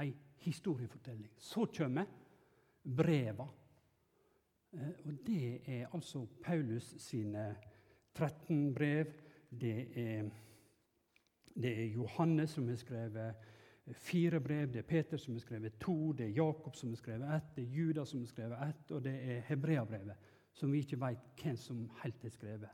ei 0.00 0.14
historiefortelling. 0.40 1.28
Så 1.36 1.66
kommer 1.76 2.04
breva. 2.96 3.46
Eh, 4.72 4.94
og 5.04 5.12
det 5.26 5.60
er 5.66 5.90
altså 5.92 6.26
Paulus 6.42 6.94
sine 6.98 7.56
13 8.14 8.74
brev. 8.74 9.12
Det 9.60 9.98
er, 9.98 10.30
det 11.54 11.72
er 11.80 11.84
Johannes 11.84 12.50
som 12.50 12.68
har 12.68 12.76
skrevet 12.76 13.34
fire 13.92 14.40
brev. 14.40 14.72
Det 14.72 14.78
er 14.78 14.88
Peter 14.88 15.16
som 15.16 15.34
har 15.34 15.40
skrevet 15.40 15.78
to. 15.80 16.12
Det 16.12 16.26
er 16.26 16.38
Jakob 16.40 16.76
som 16.76 16.88
har 16.88 16.96
skrevet 16.96 17.36
ett. 17.36 17.52
Det 17.56 17.64
er 17.64 17.76
Judas 17.76 18.08
som 18.08 18.20
har 18.20 18.26
skrevet 18.26 18.68
ett. 18.68 18.90
Og 18.90 19.04
det 19.04 19.14
er 19.34 19.44
Hebreabrevet, 19.50 20.32
som 20.54 20.72
vi 20.72 20.78
ikke 20.78 21.00
vet 21.00 21.28
hvem 21.42 21.56
som 21.56 21.90
helt 22.02 22.22
har 22.22 22.30
skrevet. 22.30 22.72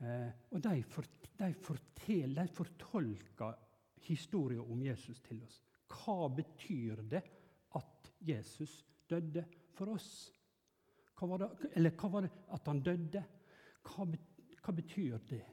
Eh, 0.00 0.28
og 0.50 0.62
de, 0.64 0.82
for, 0.82 1.08
de, 1.38 1.54
fortel, 1.54 2.36
de 2.36 2.48
fortolker 2.52 3.56
historien 4.04 4.64
om 4.64 4.82
Jesus 4.82 5.20
til 5.20 5.42
oss. 5.42 5.60
Hva 5.88 6.28
betyr 6.36 7.02
det 7.10 7.22
at 7.78 8.10
Jesus 8.20 8.84
døde 9.08 9.44
for 9.74 9.94
oss? 9.94 10.10
Hva 11.18 11.28
var 11.32 11.42
det, 11.42 11.70
eller 11.74 11.94
hva 11.98 12.10
var 12.12 12.26
det 12.26 12.32
at 12.54 12.70
han 12.70 12.82
døde? 12.84 13.24
Hva, 13.88 14.06
hva 14.62 14.74
betyr 14.74 15.18
det? 15.28 15.44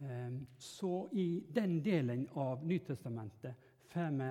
Eh, 0.00 0.38
så 0.58 0.94
i 1.12 1.44
den 1.48 1.80
delen 1.84 2.26
av 2.40 2.64
Nytestamentet 2.66 3.68
får 3.90 4.16
vi 4.16 4.30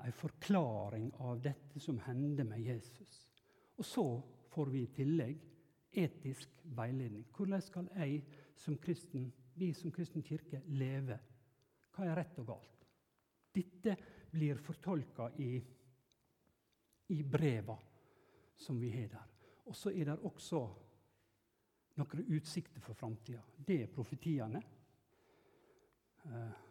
en 0.00 0.12
forklaring 0.16 1.10
av 1.18 1.40
dette 1.42 1.80
som 1.80 1.98
hendte 2.06 2.44
med 2.44 2.62
Jesus. 2.64 3.26
Og 3.76 3.84
så 3.84 4.04
får 4.48 4.70
vi 4.72 4.84
i 4.84 4.92
tillegg 4.94 5.40
etisk 5.92 6.62
veiledning. 6.76 7.26
Hvordan 7.36 7.62
skal 7.62 7.88
jeg 7.96 8.22
som 8.56 8.78
kristen, 8.78 9.32
vi 9.54 9.72
som 9.74 9.92
kristen 9.92 10.22
kirke 10.22 10.62
leve? 10.66 11.18
Hva 12.00 12.06
er 12.08 12.16
rett 12.16 12.38
og 12.40 12.46
galt? 12.48 12.84
Dette 13.52 13.92
blir 14.32 14.56
fortolka 14.56 15.26
i, 15.44 15.50
i 17.12 17.16
breva 17.28 17.74
som 18.56 18.78
vi 18.80 18.88
har 18.94 19.10
der. 19.12 19.26
Og 19.68 19.76
så 19.76 19.92
er 19.92 20.08
det 20.08 20.14
også 20.24 20.60
noen 22.00 22.22
utsikter 22.38 22.80
for 22.80 22.96
framtida. 22.96 23.42
Det 23.52 23.76
er 23.82 23.90
profetiene. 23.92 24.62
Eh, 26.24 26.62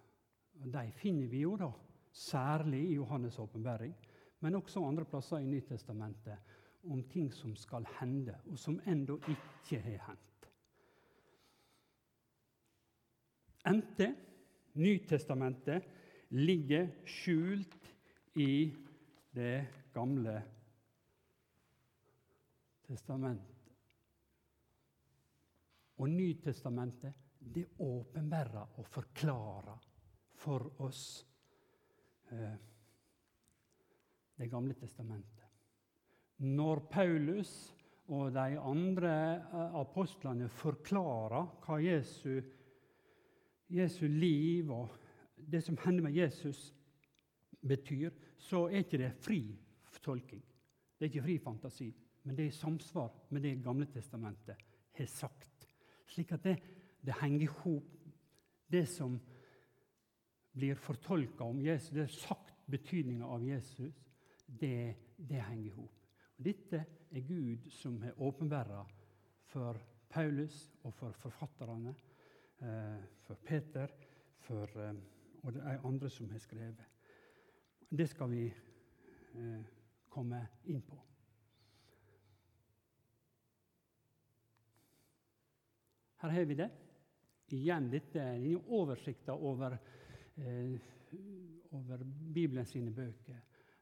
de 0.65 0.83
finner 0.97 1.29
vi 1.29 1.43
jo 1.43 1.53
da 1.61 1.69
særlig 2.09 2.79
i 2.87 2.95
Johannes' 2.97 3.37
åpenbaring, 3.37 3.93
men 4.41 4.57
også 4.57 4.81
andre 4.81 5.05
plasser 5.05 5.43
i 5.43 5.51
Nytestamentet 5.51 6.57
om 6.89 7.03
ting 7.05 7.29
som 7.33 7.53
skal 7.53 7.85
hende, 7.99 8.33
og 8.49 8.57
som 8.57 8.81
ennå 8.89 9.19
ikke 9.29 9.83
har 9.83 10.01
hendt. 10.07 10.49
NT, 13.69 14.09
Nytestamentet, 14.79 15.87
ligger 16.29 16.89
skjult 17.05 17.89
i 18.39 18.75
Det 19.31 19.67
gamle 19.93 20.35
testamentet. 22.87 23.73
Og 25.99 26.09
Nytestamentet 26.09 27.13
det 27.39 27.65
åpenbærer 27.79 28.79
og 28.79 28.87
forklarer 28.87 29.85
for 30.39 30.81
oss 30.83 31.03
eh, 32.31 32.55
Det 34.39 34.47
gamle 34.47 34.73
testamentet. 34.79 35.45
Når 36.39 36.79
Paulus 36.91 37.51
og 38.07 38.31
de 38.33 38.59
andre 38.59 39.13
eh, 39.35 39.75
apostlene 39.81 40.47
forklarer 40.49 41.49
hva 41.65 41.79
Jesu, 41.83 42.39
Jesu 43.69 44.07
liv 44.07 44.71
og 44.73 44.89
det 45.51 45.63
som 45.63 45.77
hender 45.85 46.03
med 46.03 46.17
Jesus, 46.17 46.75
betyr, 47.67 48.09
så 48.37 48.65
er 48.67 48.83
ikke 48.83 48.97
det 48.97 49.11
fri 49.19 49.41
tolking. 50.03 50.41
Det 50.99 51.05
er 51.05 51.11
ikke 51.11 51.23
fri 51.23 51.37
fantasi, 51.43 51.89
men 52.23 52.35
det 52.35 52.45
er 52.45 52.53
i 52.53 52.55
samsvar 52.55 53.11
med 53.29 53.41
det 53.41 53.63
Gamle 53.63 53.85
testamentet 53.85 54.55
har 54.95 55.05
sagt. 55.05 55.67
Slik 56.07 56.31
at 56.31 56.43
det, 56.43 56.57
det 57.05 57.15
henger 57.21 57.41
i 57.41 57.51
hop, 57.61 57.95
det 58.71 58.87
som 58.89 59.19
blir 60.53 60.75
fortolka 60.75 61.43
om 61.43 61.61
Jesus, 61.61 61.89
det 61.89 62.03
er 62.03 62.13
sagt 62.19 62.55
betydninga 62.69 63.25
av 63.25 63.43
Jesus, 63.43 63.95
det, 64.45 64.95
det 65.17 65.41
henger 65.41 65.65
i 65.65 65.75
hop. 65.75 65.95
Dette 66.39 66.83
er 67.11 67.25
Gud 67.27 67.69
som 67.71 68.01
har 68.01 68.21
åpenbæra 68.21 68.83
for 69.49 69.79
Paulus 70.09 70.69
og 70.83 70.93
for 70.93 71.11
forfatterne, 71.11 71.93
for 73.25 73.35
Peter 73.45 73.91
for, 74.43 74.69
eh, 74.75 74.93
og 75.43 75.55
er 75.55 75.85
andre 75.85 76.09
som 76.09 76.29
har 76.29 76.39
skrevet. 76.39 76.85
Det 77.89 78.09
skal 78.09 78.29
vi 78.29 78.45
eh, 78.47 79.61
komme 80.09 80.41
inn 80.65 80.81
på. 80.81 80.97
Her 86.19 86.29
har 86.35 86.45
vi 86.45 86.57
det. 86.59 86.69
Igjen 87.55 87.87
dette 87.89 88.19
er 88.19 88.71
oversikta 88.75 89.33
over, 89.33 89.77
over 91.71 92.03
Bibelen 92.33 92.65
sine 92.67 92.91
bøker. 92.91 93.39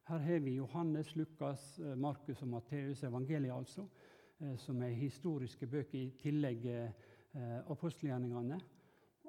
Her 0.07 0.17
har 0.23 0.39
vi 0.39 0.53
Johannes, 0.55 1.15
Lukas, 1.15 1.79
eh, 1.79 1.95
Markus 1.97 2.41
og 2.41 2.47
Matteus, 2.47 3.03
evangeliet 3.03 3.51
altså, 3.51 3.83
eh, 4.39 4.55
som 4.57 4.81
er 4.81 4.93
historiske 4.95 5.67
bøker 5.67 5.99
i 5.99 6.13
tillegg 6.21 6.65
eh, 6.65 7.06
apostelgjerningene. 7.71 8.59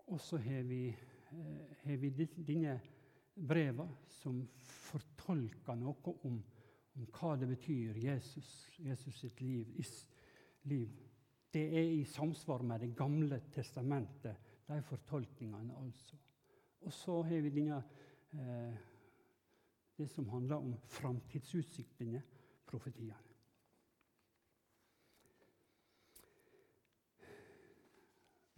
Og 0.09 0.21
så 0.21 0.39
har 0.41 0.63
vi, 0.65 0.87
har 1.83 1.97
vi 2.01 2.11
denne 2.47 2.79
breva 3.39 3.87
som 4.11 4.41
fortolker 4.65 5.77
noe 5.79 6.15
om, 6.27 6.39
om, 6.97 7.07
hva 7.13 7.35
det 7.39 7.51
betyr, 7.53 7.99
Jesus, 8.03 8.49
Jesus 8.83 9.21
sitt 9.21 9.41
liv, 9.45 9.77
liv. 10.71 10.97
Det 11.53 11.65
er 11.81 11.93
i 11.93 12.05
samsvar 12.09 12.65
med 12.67 12.81
Det 12.81 12.95
gamle 12.97 13.41
testamentet, 13.53 14.37
de 14.69 14.81
fortolkningene 14.85 15.77
altså. 15.79 16.19
Og 16.85 16.93
så 16.93 17.23
har 17.23 17.41
vi 17.43 17.51
denne 17.51 17.79
eh, 18.33 18.75
det 19.99 20.09
som 20.11 20.29
handler 20.29 20.57
om 20.57 20.75
framtidsutsiktene, 20.87 22.23
profetiene. 22.67 23.28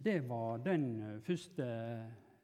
Det 0.03 0.19
var 0.19 0.57
den 0.57 1.19
første 1.21 1.65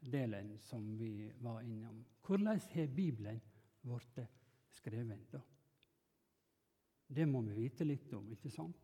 delen 0.00 0.52
som 0.62 0.98
vi 0.98 1.32
var 1.42 1.60
innom. 1.60 2.04
Hvordan 2.22 2.46
har 2.46 2.86
Bibelen 2.86 3.40
blitt 3.82 4.20
skrevet? 4.70 5.32
da? 5.32 5.40
Det 7.08 7.26
må 7.26 7.40
vi 7.42 7.56
vite 7.56 7.84
litt 7.84 8.12
om, 8.14 8.28
ikke 8.30 8.50
sant? 8.50 8.76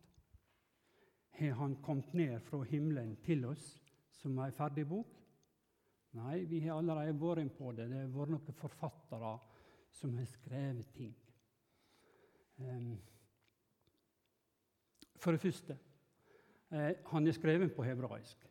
Har 1.39 1.53
Han 1.55 1.75
kommet 1.81 2.13
ned 2.13 2.39
fra 2.41 2.63
himmelen 2.63 3.15
til 3.23 3.45
oss 3.45 3.77
som 4.11 4.39
ei 4.43 4.51
ferdig 4.51 4.87
bok? 4.89 5.13
Nei, 6.11 6.43
vi 6.43 6.59
har 6.65 6.75
allerede 6.79 7.15
vært 7.19 7.45
inn 7.45 7.53
på 7.55 7.71
det. 7.71 7.87
Det 7.91 8.01
har 8.01 8.11
vært 8.11 8.33
noen 8.33 8.59
forfattere 8.59 9.37
som 9.91 10.17
har 10.17 10.27
skrevet 10.33 10.91
ting. 10.97 11.15
Um, 12.59 12.97
for 15.15 15.31
det 15.31 15.43
første 15.43 15.77
eh, 16.71 16.91
han 17.11 17.27
er 17.27 17.35
skrevet 17.35 17.75
på 17.75 17.83
hebraisk. 17.83 18.45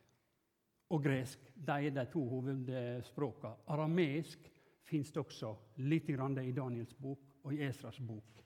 Og 0.93 1.01
gresk 1.01 1.47
de 1.55 1.77
er 1.87 1.93
de 1.93 2.05
to 2.11 2.21
hovedspråkene. 2.29 3.65
Arameisk 3.73 4.45
fins 4.85 5.11
det 5.11 5.21
også 5.23 5.55
litt 5.81 6.09
i 6.09 6.17
Daniels 6.53 6.93
bok 6.93 7.45
og 7.45 7.53
i 7.53 7.63
Esras 7.65 7.97
bok. 7.99 8.43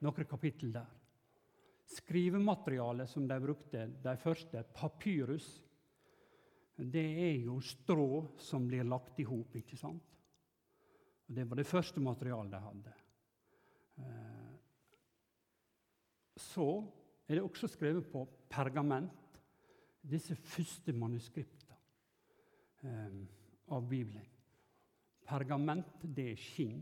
Noen 0.00 0.28
kapittel 0.28 0.72
der. 0.72 0.86
Skrivematerialet 1.90 3.10
som 3.10 3.26
de 3.26 3.40
brukte, 3.42 3.86
de 4.02 4.14
første, 4.22 4.62
papyrus, 4.74 5.48
det 6.76 7.04
er 7.26 7.42
jo 7.42 7.58
strå 7.60 8.38
som 8.38 8.68
blir 8.68 8.86
lagt 8.86 9.18
i 9.20 9.26
hop, 9.26 9.56
ikke 9.58 9.76
sant? 9.76 10.06
Det 11.26 11.44
var 11.46 11.58
det 11.58 11.66
første 11.66 12.00
materialet 12.00 12.54
de 12.54 12.60
hadde. 12.62 12.94
Eh, 13.98 14.54
så 16.38 16.68
er 17.26 17.36
det 17.36 17.44
også 17.44 17.68
skrevet 17.68 18.06
på 18.10 18.24
pergament, 18.50 19.18
disse 20.00 20.34
første 20.38 20.94
manuskriptene 20.96 21.59
eh, 22.82 23.20
av 23.74 23.88
Bibelen. 23.88 24.26
Pergament 25.26 26.02
det 26.02 26.30
er 26.32 26.40
skinn, 26.40 26.80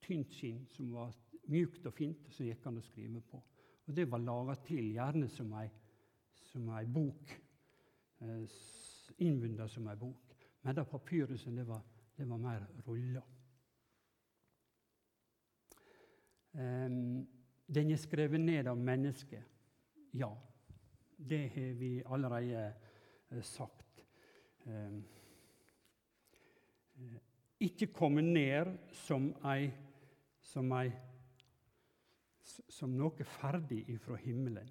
tynt 0.00 0.32
skinn 0.32 0.64
som 0.72 0.92
var 0.94 1.14
mjukt 1.50 1.86
og 1.86 1.94
fint, 1.94 2.28
som 2.32 2.46
gikk 2.46 2.64
an 2.66 2.80
å 2.80 2.84
skrive 2.84 3.20
på. 3.20 3.42
Og 3.86 3.94
Det 3.94 4.06
var 4.10 4.22
laga 4.22 4.56
til 4.66 4.92
gjerne 4.94 5.28
som 5.30 5.52
ei, 5.60 5.68
som 6.50 6.70
ei 6.74 6.86
bok. 6.86 7.36
Eh, 8.20 8.46
som 9.68 9.88
ei 9.88 9.96
bok. 9.96 10.34
Men 10.62 10.74
da 10.74 10.84
papyrusen 10.84 11.56
det 11.56 11.66
var, 11.68 11.82
det 12.16 12.26
var 12.28 12.38
mer 12.38 12.66
rulla. 12.86 13.22
Um, 16.56 17.26
den 17.68 17.90
er 17.90 18.00
skrevet 18.00 18.40
ned 18.40 18.66
av 18.66 18.78
mennesker. 18.80 19.42
Ja, 20.16 20.30
det 21.16 21.42
har 21.52 21.74
vi 21.76 22.02
allerede 22.06 22.72
uh, 23.32 23.42
sagt. 23.42 23.75
Um, 24.66 24.96
uh, 26.98 27.18
ikke 27.66 27.90
komme 27.94 28.22
ned 28.22 28.72
som, 28.92 29.30
ei, 29.48 29.68
som, 30.42 30.72
ei, 30.76 30.90
som 32.44 32.96
noe 32.98 33.28
ferdig 33.38 33.84
ifra 33.94 34.18
himmelen. 34.20 34.68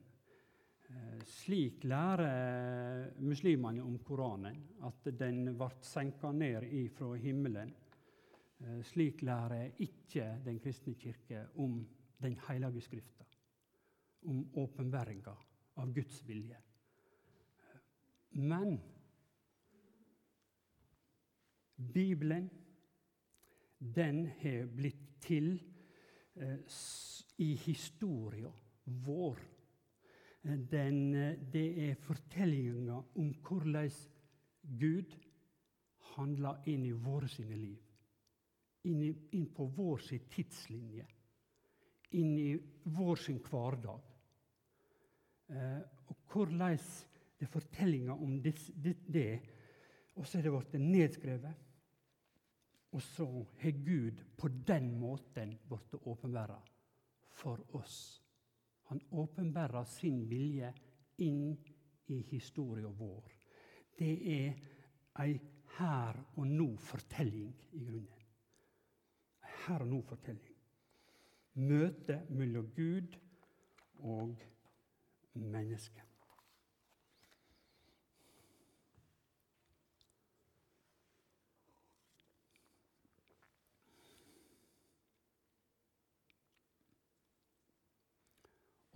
Uh, 0.89 1.17
slik 1.27 1.87
lærer 1.87 3.15
muslimene 3.23 3.83
om 3.83 3.97
Koranen, 4.05 4.61
at 4.85 5.09
den 5.17 5.55
ble 5.57 5.71
senka 5.83 6.31
ned 6.35 6.67
ifra 6.83 7.15
himmelen 7.19 7.73
Eh, 8.59 8.81
slik 8.87 9.21
lærer 9.21 9.71
ikke 9.83 10.39
Den 10.45 10.59
kristne 10.59 10.93
kirke 10.95 11.47
om 11.55 11.87
Den 12.21 12.37
hellige 12.47 12.81
Skrifta, 12.81 13.25
om 14.23 14.45
åpenbæringa 14.55 15.35
av 15.75 15.93
Guds 15.93 16.27
vilje. 16.27 16.57
Men 18.31 18.79
Bibelen, 21.75 22.49
den 23.77 24.25
har 24.41 24.69
blitt 24.71 25.01
til 25.25 25.53
eh, 26.35 26.59
i 27.37 27.55
historia 27.65 28.51
vår. 29.05 29.39
Den, 30.45 30.99
det 31.51 31.67
er 31.89 31.97
fortellinga 32.05 32.99
om 33.17 33.31
hvordan 33.47 33.89
Gud 34.79 35.15
handler 36.15 36.61
inn 36.69 36.85
i 36.85 36.93
våre 36.93 37.27
sine 37.29 37.57
liv 37.57 37.85
inn, 38.85 39.01
i, 39.01 39.11
inn 39.37 39.47
på 39.53 39.67
vår 39.75 40.03
sin 40.05 40.25
tidslinje, 40.31 41.05
inn 42.19 42.37
i 42.37 42.51
vår 42.95 43.21
sin 43.21 43.41
hverdag. 43.43 44.13
Eh, 45.49 45.81
og 46.09 46.15
hvordan 46.31 46.77
det 47.35 47.47
er 47.47 47.51
fortellinga 47.51 48.15
om 48.15 48.37
det, 48.41 48.55
det, 48.81 48.95
det 49.07 49.29
og 50.15 50.27
så 50.27 50.39
er 50.39 50.45
det 50.45 50.53
blitt 50.53 50.77
nedskrevet. 50.79 51.64
Og 52.95 53.01
så 53.03 53.27
har 53.59 53.79
Gud 53.85 54.21
på 54.37 54.47
den 54.67 54.93
måten 54.99 55.57
blitt 55.67 55.97
åpenbæra 56.01 56.59
for 57.35 57.75
oss. 57.75 57.97
Han 58.87 59.01
åpenbærer 59.11 59.83
sin 59.83 60.21
vilje 60.29 60.71
inn 61.25 61.57
i 62.07 62.21
historien 62.29 62.95
vår. 62.95 63.31
Det 63.99 64.13
er 64.35 64.61
ei 65.23 65.35
her 65.77 66.21
og 66.35 66.47
nå-fortelling 66.47 67.51
i 67.75 67.83
grunnen 67.83 68.25
her 69.65 69.83
og 69.83 69.91
nå-fortelling. 69.91 70.55
Møtet 71.65 72.29
mellom 72.29 72.67
Gud 72.75 73.15
og 74.03 74.35
mennesket. 75.33 76.04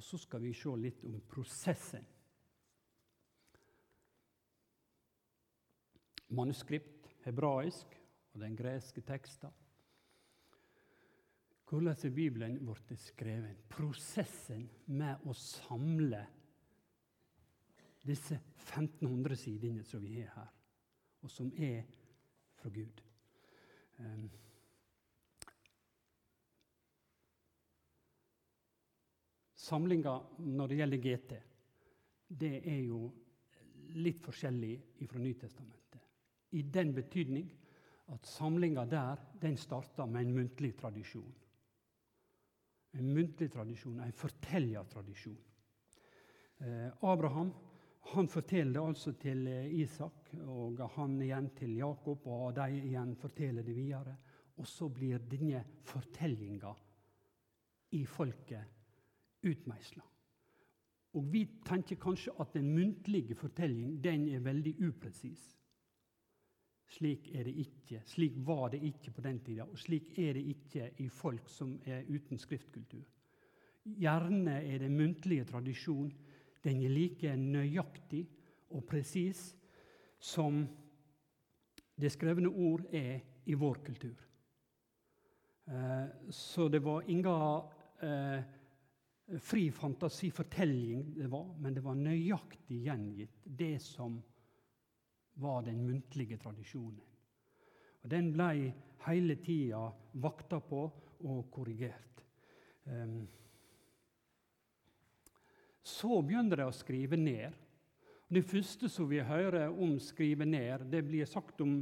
Så 0.10 0.18
skal 0.18 0.42
vi 0.42 0.56
se 0.58 0.72
litt 0.82 1.04
om 1.06 1.20
prosessen. 1.30 2.06
Manuskript, 6.34 7.06
hebraisk 7.26 7.94
og 8.34 8.42
den 8.42 8.56
greske 8.58 9.04
teksten. 9.06 9.54
Hvordan 11.70 11.94
er 11.94 12.16
Bibelen 12.16 12.58
blitt 12.66 12.98
skrevet? 13.04 13.62
Prosessen 13.70 14.66
med 14.90 15.30
å 15.30 15.36
samle 15.38 16.24
disse 18.02 18.40
1500 18.66 19.38
sidene 19.38 19.86
som 19.86 20.02
vi 20.02 20.24
har 20.24 20.34
her, 20.34 20.50
og 21.22 21.30
som 21.30 21.52
er 21.54 21.84
fra 22.58 22.72
Gud. 22.74 23.04
Um, 24.00 24.26
Samlinga 29.70 30.16
når 30.42 30.72
det 30.72 30.78
gjelder 30.80 31.04
GT, 31.04 31.34
det 32.42 32.56
er 32.66 32.82
jo 32.88 33.04
litt 33.98 34.22
forskjellig 34.22 34.74
fra 35.10 35.22
Nytestamentet. 35.22 36.02
I 36.58 36.64
den 36.66 36.94
betydning 36.96 37.50
at 38.10 38.26
samlinga 38.26 38.86
der 38.90 39.22
den 39.42 39.58
starta 39.58 40.06
med 40.10 40.26
en 40.26 40.34
muntlig 40.34 40.74
tradisjon. 40.78 41.34
En 42.98 43.14
muntlig 43.14 43.52
tradisjon, 43.54 44.00
en 44.02 44.14
fortellertradisjon. 44.18 45.38
Eh, 46.58 46.90
Abraham 47.06 47.52
han 48.14 48.28
forteller 48.28 48.82
altså 48.82 49.14
til 49.22 49.46
eh, 49.48 49.70
Isak, 49.84 50.34
og 50.50 50.82
han 50.96 51.20
igjen 51.22 51.52
til 51.58 51.78
Jakob, 51.78 52.26
og 52.26 52.56
de 52.58 52.82
igjen 52.88 53.14
forteller 53.16 53.64
det 53.64 53.76
videre. 53.78 54.16
Og 54.58 54.68
så 54.68 54.90
blir 54.90 55.22
denne 55.30 55.62
fortellinga 55.86 56.74
i 57.96 58.04
folket 58.10 58.79
utmeisla. 59.44 60.04
Og 61.18 61.26
vi 61.34 61.46
tenker 61.66 61.98
kanskje 61.98 62.34
at 62.40 62.54
den 62.54 62.70
muntlige 62.76 63.36
fortelling 63.36 63.98
den 64.04 64.28
er 64.30 64.44
veldig 64.46 64.76
upresis. 64.88 65.56
Slik 66.90 67.30
er 67.34 67.46
det 67.46 67.54
ikke. 67.62 68.02
Slik 68.06 68.38
var 68.46 68.70
det 68.74 68.82
ikke 68.84 69.12
på 69.14 69.22
den 69.22 69.40
tida, 69.46 69.66
og 69.66 69.78
slik 69.78 70.14
er 70.18 70.34
det 70.34 70.46
ikke 70.54 70.92
i 70.98 71.10
folk 71.10 71.50
som 71.50 71.76
er 71.86 72.06
uten 72.10 72.38
skriftkultur. 72.38 73.06
Gjerne 73.86 74.60
er 74.64 74.78
den 74.78 74.98
muntlige 74.98 75.46
tradisjon. 75.50 76.12
Den 76.64 76.82
er 76.84 76.90
like 76.90 77.36
nøyaktig 77.38 78.26
og 78.70 78.84
presis 78.86 79.56
som 80.20 80.66
det 82.00 82.12
skrevne 82.12 82.50
ord 82.50 82.86
er 82.94 83.20
i 83.46 83.54
vår 83.54 83.82
kultur. 83.86 84.18
Eh, 85.70 86.08
så 86.30 86.68
det 86.68 86.84
var 86.84 87.08
ingen 87.08 87.64
eh, 88.02 88.44
fri 89.38 89.72
fantasifortelling, 89.72 91.14
det 91.16 91.28
var, 91.32 91.54
men 91.62 91.76
det 91.76 91.84
var 91.86 91.98
nøyaktig 91.98 92.82
gjengitt, 92.88 93.42
det 93.44 93.78
som 93.84 94.18
var 95.40 95.62
den 95.68 95.84
muntlige 95.86 96.38
tradisjonen. 96.42 97.02
Og 98.04 98.10
Den 98.10 98.32
ble 98.34 98.72
hele 99.06 99.36
tida 99.44 99.90
vakta 100.14 100.60
på 100.64 100.86
og 101.20 101.52
korrigert. 101.52 102.24
Um, 102.86 103.28
så 105.84 106.22
begynner 106.22 106.62
de 106.62 106.68
å 106.70 106.76
skrive 106.76 107.20
ned. 107.20 107.56
Det 108.30 108.46
første 108.46 108.90
som 108.92 109.08
vi 109.10 109.22
hører 109.26 109.74
om 109.74 109.98
skrive 110.00 110.46
ned, 110.46 110.86
det 110.92 111.02
blir 111.08 111.28
sagt 111.28 111.62
om 111.66 111.82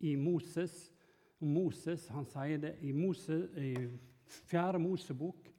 i 0.00 0.14
Moses. 0.16 0.92
Moses 1.38 2.06
han 2.14 2.26
sier 2.30 2.60
det 2.62 2.76
i, 2.86 2.92
Mose, 2.94 3.40
i 3.58 3.74
Fjerde 4.48 4.80
Mosebok. 4.82 5.50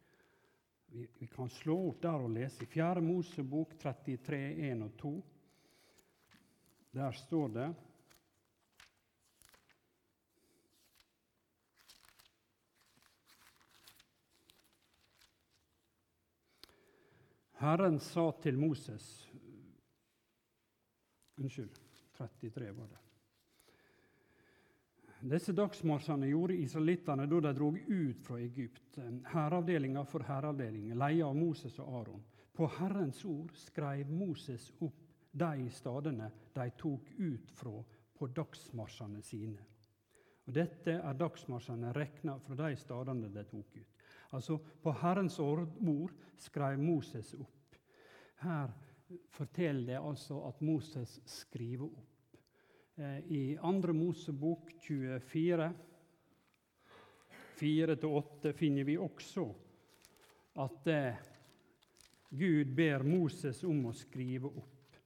Vi, 0.91 1.07
vi, 1.19 1.27
kan 1.27 1.49
slå 1.49 1.75
opp 1.89 2.01
der 2.01 2.23
og 2.25 2.31
lese. 2.33 2.63
I 2.63 2.69
Fjerde 2.69 3.01
Mosebok 3.05 3.75
33, 3.81 4.39
1 4.71 4.81
og 4.83 4.95
2. 4.97 5.11
Der 6.97 7.11
står 7.11 7.53
det 7.53 7.67
Herren 17.59 17.99
sa 17.99 18.31
til 18.41 18.57
Moses 18.57 19.29
Unnskyld. 21.39 21.75
33 22.17 22.71
var 22.71 22.87
det. 22.87 23.08
Disse 25.19 25.51
dagsmarsjene 25.51 26.29
gjorde 26.29 26.55
israelittene 26.63 27.25
da 27.27 27.39
de 27.43 27.51
drog 27.53 27.77
ut 27.87 28.21
fra 28.23 28.37
Egypt. 28.39 28.99
Hæravdelinga 29.27 30.05
for 30.07 30.23
hæravdeling, 30.23 30.93
leia 30.95 31.27
av 31.27 31.35
Moses 31.35 31.75
og 31.79 32.01
Aron. 32.01 32.23
På 32.55 32.67
Herrens 32.79 33.25
ord 33.25 33.51
skrev 33.55 34.07
Moses 34.11 34.69
opp 34.79 34.95
de 35.31 35.69
stadene 35.71 36.31
de 36.55 36.69
tok 36.77 37.11
ut 37.17 37.51
fra 37.55 37.83
på 38.19 38.27
dagsmarsjene 38.35 39.21
sine. 39.23 39.65
Og 40.47 40.55
Dette 40.55 40.95
er 40.97 41.19
dagsmarsjene 41.19 41.91
regna 41.93 42.37
fra 42.39 42.55
de 42.55 42.75
stadene 42.79 43.29
de 43.29 43.43
tok 43.51 43.75
ut. 43.75 44.03
Altså, 44.31 44.57
På 44.57 44.91
Herrens 45.01 45.39
ord 45.39 45.67
skrev 46.37 46.79
Moses 46.79 47.33
opp. 47.33 47.75
Her 48.39 48.71
forteller 49.29 49.85
det 49.85 49.99
altså 49.99 50.39
at 50.47 50.61
Moses 50.61 51.19
skriver 51.25 51.85
opp. 51.85 52.08
Eh, 52.99 53.19
I 53.27 53.57
andre 53.61 53.93
Mosebok 53.93 54.71
24, 54.81 55.73
4-8, 57.55 58.51
finner 58.51 58.83
vi 58.83 58.97
også 58.99 59.45
at 60.59 60.87
eh, 60.91 61.21
Gud 62.29 62.73
ber 62.75 63.05
Moses 63.07 63.61
om 63.63 63.85
å 63.87 63.93
skrive 63.95 64.51
opp. 64.51 64.97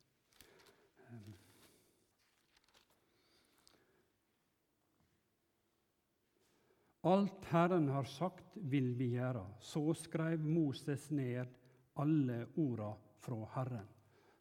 Alt 7.14 7.46
Herren 7.52 7.92
har 7.94 8.10
sagt, 8.10 8.56
vil 8.56 8.96
vi 8.98 9.12
gjøre. 9.20 9.44
Så 9.62 9.84
skrev 10.00 10.42
Moses 10.42 11.12
ned 11.12 11.54
alle 12.02 12.40
orda 12.64 12.90
fra 13.22 13.38
Herren, 13.54 13.86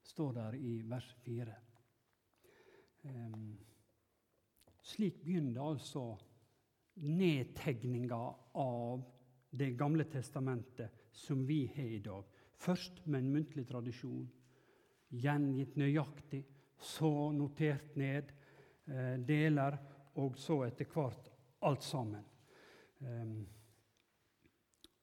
står 0.09 0.33
der 0.41 0.57
i 0.57 0.79
vers 0.89 1.11
4. 1.27 1.59
Um, 3.03 3.59
slik 4.83 5.23
begynner 5.25 5.73
altså 5.73 6.05
nedtegninga 7.03 8.21
av 8.55 9.03
Det 9.51 9.75
gamle 9.77 10.05
testamentet 10.09 11.09
som 11.13 11.43
vi 11.47 11.67
har 11.75 11.91
i 11.93 11.99
dag. 12.01 12.25
Først 12.57 13.03
med 13.07 13.21
en 13.21 13.33
muntlig 13.35 13.67
tradisjon, 13.69 14.25
gjengitt 15.13 15.77
nøyaktig, 15.77 16.41
så 16.81 17.31
notert 17.37 17.97
ned 18.01 18.31
eh, 18.89 19.19
deler, 19.21 19.77
og 20.17 20.39
så 20.41 20.63
etter 20.65 20.89
hvert 20.89 21.29
alt 21.69 21.85
sammen. 21.85 22.25
Um, 23.05 23.45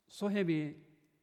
så 0.07 0.31
har 0.33 0.43
vi 0.49 0.63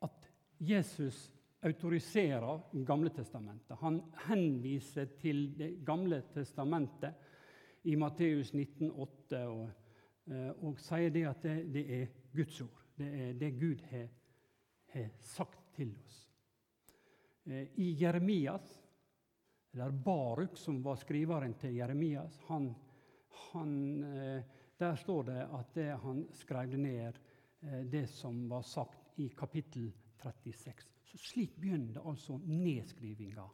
at 0.06 0.30
Jesus 0.62 1.32
autoriserer 1.66 2.60
Gamle 2.86 3.10
testamentet. 3.10 3.78
Han 3.80 4.00
henviser 4.28 5.08
til 5.20 5.50
Det 5.58 5.72
gamle 5.86 6.22
testamentet 6.34 7.14
i 7.86 7.96
Matteus 7.96 8.52
19,8 8.54 9.42
og, 9.50 9.68
eh, 10.30 10.50
og 10.62 10.78
sier 10.82 11.10
det 11.14 11.24
at 11.28 11.42
det, 11.42 11.56
det, 11.74 11.84
er 11.98 12.06
Guds 12.34 12.60
ord. 12.62 12.82
Det 12.96 13.10
er 13.26 13.36
det 13.38 13.52
Gud 13.58 13.82
har, 13.90 14.08
har 14.94 15.12
sagt 15.22 15.72
til 15.76 15.92
oss. 16.04 16.18
Eh, 17.46 17.66
I 17.82 17.92
Jeremias, 18.00 18.72
eller 19.74 19.90
Baruk, 19.90 20.56
som 20.58 20.82
var 20.84 20.98
skriveren 21.02 21.54
til 21.60 21.76
Jeremias, 21.76 22.40
han, 22.48 22.72
han, 23.52 23.78
eh, 24.04 24.42
der 24.78 24.98
står 24.98 25.30
det 25.30 25.40
at 25.60 25.74
det, 25.74 25.90
han 26.02 26.26
skrev 26.34 26.76
ned 26.78 27.22
det 27.90 28.04
som 28.12 28.44
var 28.50 28.62
sagt 28.62 29.18
i 29.18 29.30
kapittel 29.34 29.88
36. 30.22 30.95
Så 31.06 31.18
slik 31.18 31.54
begynner 31.60 32.02
altså 32.02 32.38
nedskrivinga 32.42 33.44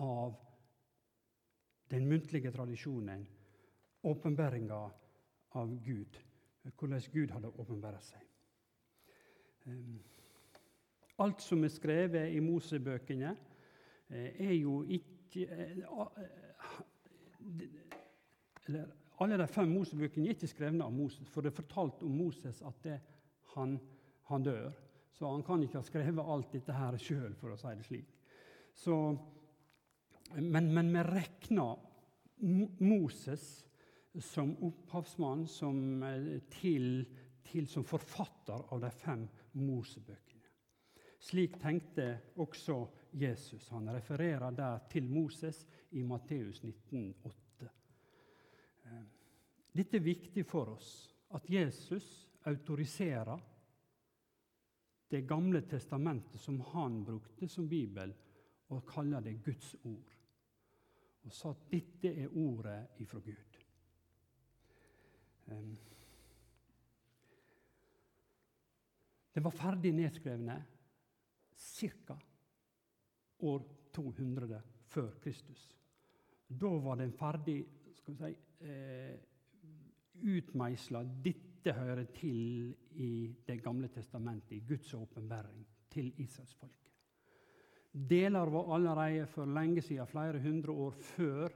av 0.00 0.36
den 1.90 2.08
muntlige 2.08 2.50
tradisjonen, 2.52 3.26
åpenbæringa 4.02 4.78
av 5.60 5.74
Gud, 5.84 6.18
hvordan 6.78 7.02
Gud 7.12 7.34
hadde 7.34 7.52
åpenbæra 7.52 8.00
seg. 8.02 8.22
Ehm, 9.66 9.98
alt 11.18 11.42
som 11.42 11.64
er 11.64 11.72
skrevet 11.72 12.34
i 12.34 12.40
Mosebøkene, 12.40 13.36
eh, 14.10 14.48
er 14.48 14.54
jo 14.54 14.82
ikke 14.82 15.46
eh, 15.46 15.84
eller, 18.68 18.86
Alle 19.18 19.38
de 19.38 19.46
fem 19.48 19.68
Mosebøkene 19.72 20.26
er 20.26 20.34
ikke 20.34 20.48
skrevet 20.50 20.82
av 20.84 20.92
Moses, 20.92 21.28
for 21.32 21.40
det 21.40 21.48
er 21.48 21.56
fortalt 21.56 22.02
om 22.04 22.10
Moses 22.10 22.58
at 22.62 22.82
det, 22.84 22.98
han, 23.54 23.78
han 24.28 24.42
dør. 24.44 24.72
Så 25.16 25.30
han 25.30 25.42
kan 25.42 25.62
ikke 25.64 25.80
ha 25.80 25.86
skrevet 25.86 26.28
alt 26.28 26.52
dette 26.52 26.76
her 26.76 26.98
sjøl, 27.00 27.32
for 27.40 27.54
å 27.54 27.56
si 27.60 27.72
det 27.78 27.86
slik. 27.86 28.10
Så, 28.76 28.96
men, 30.36 30.68
men 30.76 30.92
vi 30.92 31.04
regner 31.08 31.78
Moses 32.84 33.46
som 34.20 34.52
opphavsmann 34.64 35.46
som, 35.48 36.02
eh, 36.02 36.42
til, 36.52 37.06
til, 37.42 37.68
som 37.68 37.84
forfatter 37.84 38.68
av 38.74 38.80
de 38.84 38.92
fem 38.92 39.24
Mosebøkene. 39.56 40.44
Slik 41.26 41.56
tenkte 41.60 42.10
også 42.36 42.82
Jesus. 43.16 43.70
Han 43.72 43.88
refererer 43.88 44.52
der 44.52 44.84
til 44.92 45.08
Moses 45.08 45.64
i 45.96 46.04
Matteus 46.04 46.60
19,8. 46.62 47.68
Eh, 48.84 49.02
dette 49.72 49.96
er 49.96 50.04
viktig 50.04 50.44
for 50.46 50.76
oss, 50.76 50.90
at 51.32 51.48
Jesus 51.50 52.28
autoriserer 52.44 53.55
Det 55.08 55.22
gamle 55.28 55.62
testamentet 55.62 56.40
som 56.40 56.60
han 56.72 57.04
brukte 57.04 57.48
som 57.48 57.68
bibel, 57.68 58.14
og 58.68 58.86
kaller 58.86 59.20
det 59.22 59.38
Guds 59.44 59.74
ord. 59.84 60.14
Og 61.22 61.32
sa 61.32 61.50
at 61.50 61.68
dette 61.70 62.10
er 62.10 62.34
ordet 62.34 62.80
ifra 63.02 63.20
Gud. 63.22 63.58
Det 69.34 69.42
var 69.44 69.50
ferdig 69.54 69.92
nedskrevne 69.94 70.56
ca. 71.56 72.18
år 73.38 73.62
200 73.94 74.62
før 74.88 75.10
Kristus. 75.22 75.68
Da 76.48 76.70
var 76.82 76.96
den 76.96 77.12
ferdig 77.12 77.58
skal 77.94 78.14
vi 78.14 78.18
si, 78.18 78.36
eh, 78.66 79.18
utmeisla. 80.22 81.02
Hører 81.74 82.04
til 82.14 82.74
i 82.92 83.34
Det 83.46 83.62
gamle 83.62 83.88
testamentet, 83.88 84.52
i 84.52 84.64
Guds 84.68 84.94
åpenbaring 84.94 85.66
til 85.90 86.12
israelsfolket. 86.16 86.92
Deler 87.92 88.50
var 88.52 88.74
allerede 88.74 89.26
for 89.26 89.46
lenge 89.48 89.82
siden, 89.82 90.06
flere 90.06 90.40
hundre 90.40 90.72
år 90.72 90.90
før, 90.90 91.48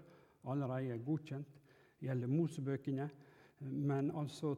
allerede 0.49 0.99
godkjent. 1.05 1.61
Det 2.01 2.09
gjelder 2.09 2.27
Mosebøkene. 2.27 3.11
Men 3.61 4.11
altså 4.17 4.55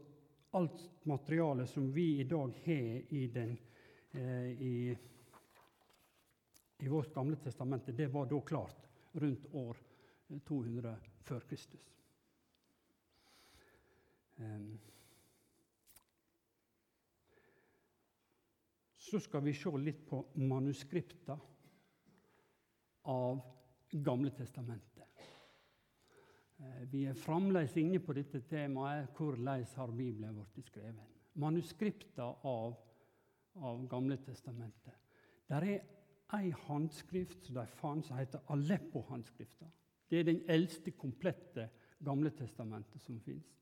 alt 0.54 0.90
materialet 1.04 1.68
som 1.68 1.88
vi 1.94 2.20
i 2.20 2.28
dag 2.28 2.52
har 2.64 3.14
i, 3.14 3.26
den, 3.26 3.58
eh, 4.12 4.62
i, 4.62 4.96
i 6.78 6.88
vårt 6.88 7.14
gamle 7.14 7.36
testamente, 7.36 7.92
det 7.92 8.12
var 8.12 8.30
da 8.30 8.40
klart 8.40 8.88
rundt 9.12 9.46
år 9.52 9.76
200 10.46 10.96
før 11.22 11.40
Kristus. 11.48 11.90
Så 19.12 19.20
skal 19.20 19.42
vi 19.44 19.52
se 19.52 19.68
litt 19.76 20.06
på 20.08 20.22
manuskripta 20.40 21.34
av 23.12 23.40
Gamle 23.90 24.30
testamentet. 24.32 25.26
Eh, 26.56 26.78
vi 26.88 27.02
er 27.04 27.18
fremdeles 27.20 27.74
inne 27.76 28.00
på 28.00 28.14
dette 28.16 28.40
temaet 28.48 29.10
hvordan 29.12 29.66
har 29.74 29.92
Bibelen 29.92 30.38
blitt 30.54 30.70
skrevet. 30.70 31.10
Manuskripta 31.44 32.30
av, 32.48 32.78
av 33.60 33.82
Gamle 33.90 34.16
testamentet. 34.16 34.96
Der 35.44 35.66
er 35.74 35.84
ei 36.38 36.48
håndskrift 36.64 37.44
som 37.44 37.58
de 37.60 37.66
fant, 37.68 38.06
som 38.08 38.16
heter 38.16 38.40
Aleppo-håndskrifta. 38.48 39.68
Det 40.08 40.22
er 40.22 40.30
den 40.30 40.40
eldste 40.48 40.96
komplette 40.96 41.68
Gamle 42.00 42.32
testamentet 42.32 43.04
som 43.04 43.20
fins. 43.20 43.52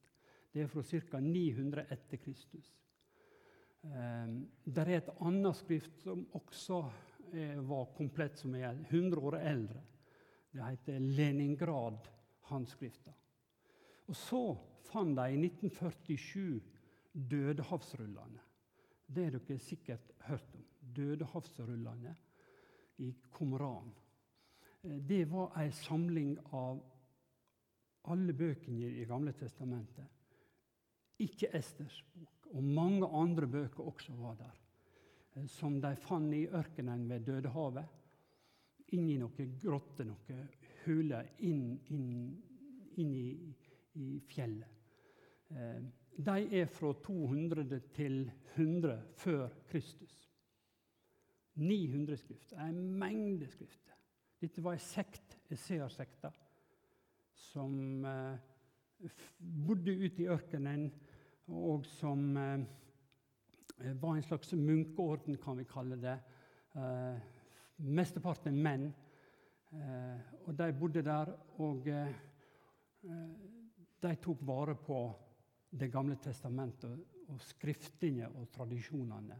Det 0.54 0.62
er 0.62 0.70
fra 0.70 0.86
ca. 0.86 1.18
900 1.18 1.88
etter 1.90 2.22
Kristus. 2.22 2.70
Um, 3.82 4.48
det 4.64 4.78
er 4.84 4.88
et 4.98 5.08
annet 5.24 5.56
skrift 5.56 6.02
som 6.02 6.26
også 6.36 6.92
eh, 7.32 7.58
var 7.64 7.84
komplett, 7.96 8.38
som 8.38 8.54
er 8.54 8.76
100 8.90 9.20
år 9.20 9.36
eldre. 9.40 9.80
Det 10.52 10.64
heter 10.66 10.98
Leningrad-håndskrifta. 11.00 13.12
Og 14.10 14.16
så 14.18 14.56
fant 14.90 15.16
de 15.16 15.32
i 15.32 15.46
1947 15.46 16.60
Dødehavsrullene. 17.30 18.40
Det 19.06 19.24
har 19.24 19.30
dere 19.38 19.58
sikkert 19.58 20.12
hørt 20.28 20.54
om. 20.54 20.64
Dødehavsrullene 20.96 22.16
i 22.98 23.14
Komran. 23.32 23.94
Eh, 24.84 24.98
det 25.08 25.30
var 25.32 25.56
ei 25.62 25.70
samling 25.72 26.38
av 26.52 26.84
alle 28.10 28.32
bøkene 28.32 28.86
i 29.00 29.04
gamle 29.08 29.32
testamentet 29.36 30.08
ikke 31.20 31.50
Esters 31.56 32.00
bok. 32.14 32.39
Og 32.50 32.64
mange 32.64 33.06
andre 33.06 33.46
bøker 33.46 33.86
også 33.86 34.14
var 34.18 34.36
der, 34.40 34.60
eh, 35.36 35.46
som 35.46 35.80
de 35.80 35.94
fant 35.96 36.34
i 36.34 36.46
ørkenen 36.46 37.08
ved 37.08 37.26
Dødehavet. 37.26 37.96
Inn 38.92 39.06
i 39.08 39.18
noen 39.20 39.52
grotter, 39.62 40.08
noen 40.08 40.46
huler, 40.84 41.28
inn, 41.46 41.76
inn 41.94 42.08
inn 43.00 43.14
i, 43.14 43.54
i 44.00 44.18
fjellet. 44.30 44.68
Eh, 45.50 45.82
de 46.20 46.36
er 46.60 46.68
fra 46.70 46.92
200 47.04 47.80
til 47.94 48.22
100 48.56 48.96
før 49.22 49.48
Kristus. 49.70 50.16
900 51.60 52.16
skrifter. 52.20 52.60
En 52.62 52.80
mengde 52.98 53.48
skrifter. 53.50 53.96
Dette 54.40 54.62
var 54.64 54.76
ei 54.76 54.82
sekt, 54.82 55.36
Esea-sekta, 55.52 56.30
som 57.36 58.04
eh, 58.06 59.10
bodde 59.38 59.92
ute 59.92 60.24
i 60.24 60.28
ørkenen, 60.30 60.86
og 61.50 61.86
som 61.86 62.36
eh, 62.36 62.60
var 64.00 64.16
en 64.16 64.22
slags 64.22 64.52
munkeorden, 64.52 65.36
kan 65.36 65.58
vi 65.58 65.64
kalle 65.68 65.96
det. 66.00 66.16
Eh, 66.78 67.16
mesteparten 67.76 68.58
menn. 68.62 68.90
Eh, 69.70 70.18
og 70.46 70.54
de 70.58 70.72
bodde 70.78 71.02
der, 71.06 71.32
og 71.62 71.86
de 74.00 74.14
tok 74.20 74.46
vare 74.46 74.74
på 74.74 75.00
Det 75.70 75.86
gamle 75.86 76.16
testamentet 76.18 76.98
og 77.30 77.38
skriftene 77.46 78.26
og 78.40 78.48
tradisjonene. 78.50 79.36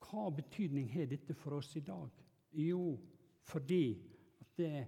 Hva 0.00 0.30
betydning 0.32 0.86
har 0.94 1.10
dette 1.10 1.34
for 1.36 1.58
oss 1.58 1.74
i 1.76 1.82
dag? 1.84 2.08
Jo, 2.56 2.96
fordi 3.44 4.00
det, 4.56 4.86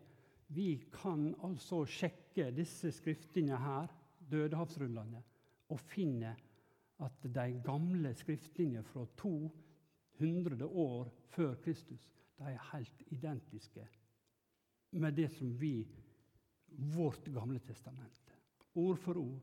vi 0.49 0.89
kan 0.89 1.35
altså 1.45 1.83
sjekke 1.85 2.49
disse 2.57 2.95
skriftene 2.97 3.59
her, 3.61 3.93
dødehavsrullene, 4.33 5.21
og 5.73 5.81
finne 5.81 6.37
at 7.03 7.25
de 7.35 7.47
gamle 7.65 8.13
skriftlinjene 8.15 8.85
fra 8.87 9.07
200 9.17 10.67
år 10.67 11.11
før 11.33 11.55
Kristus 11.65 12.05
de 12.39 12.51
er 12.51 12.71
helt 12.73 13.03
identiske 13.15 13.89
med 14.93 15.17
det 15.17 15.31
som 15.33 15.61
vi 15.61 15.89
Vårt 16.95 17.25
Gamle 17.29 17.59
testamente. 17.61 18.33
Ord 18.75 18.97
for 18.97 19.19
ord. 19.21 19.41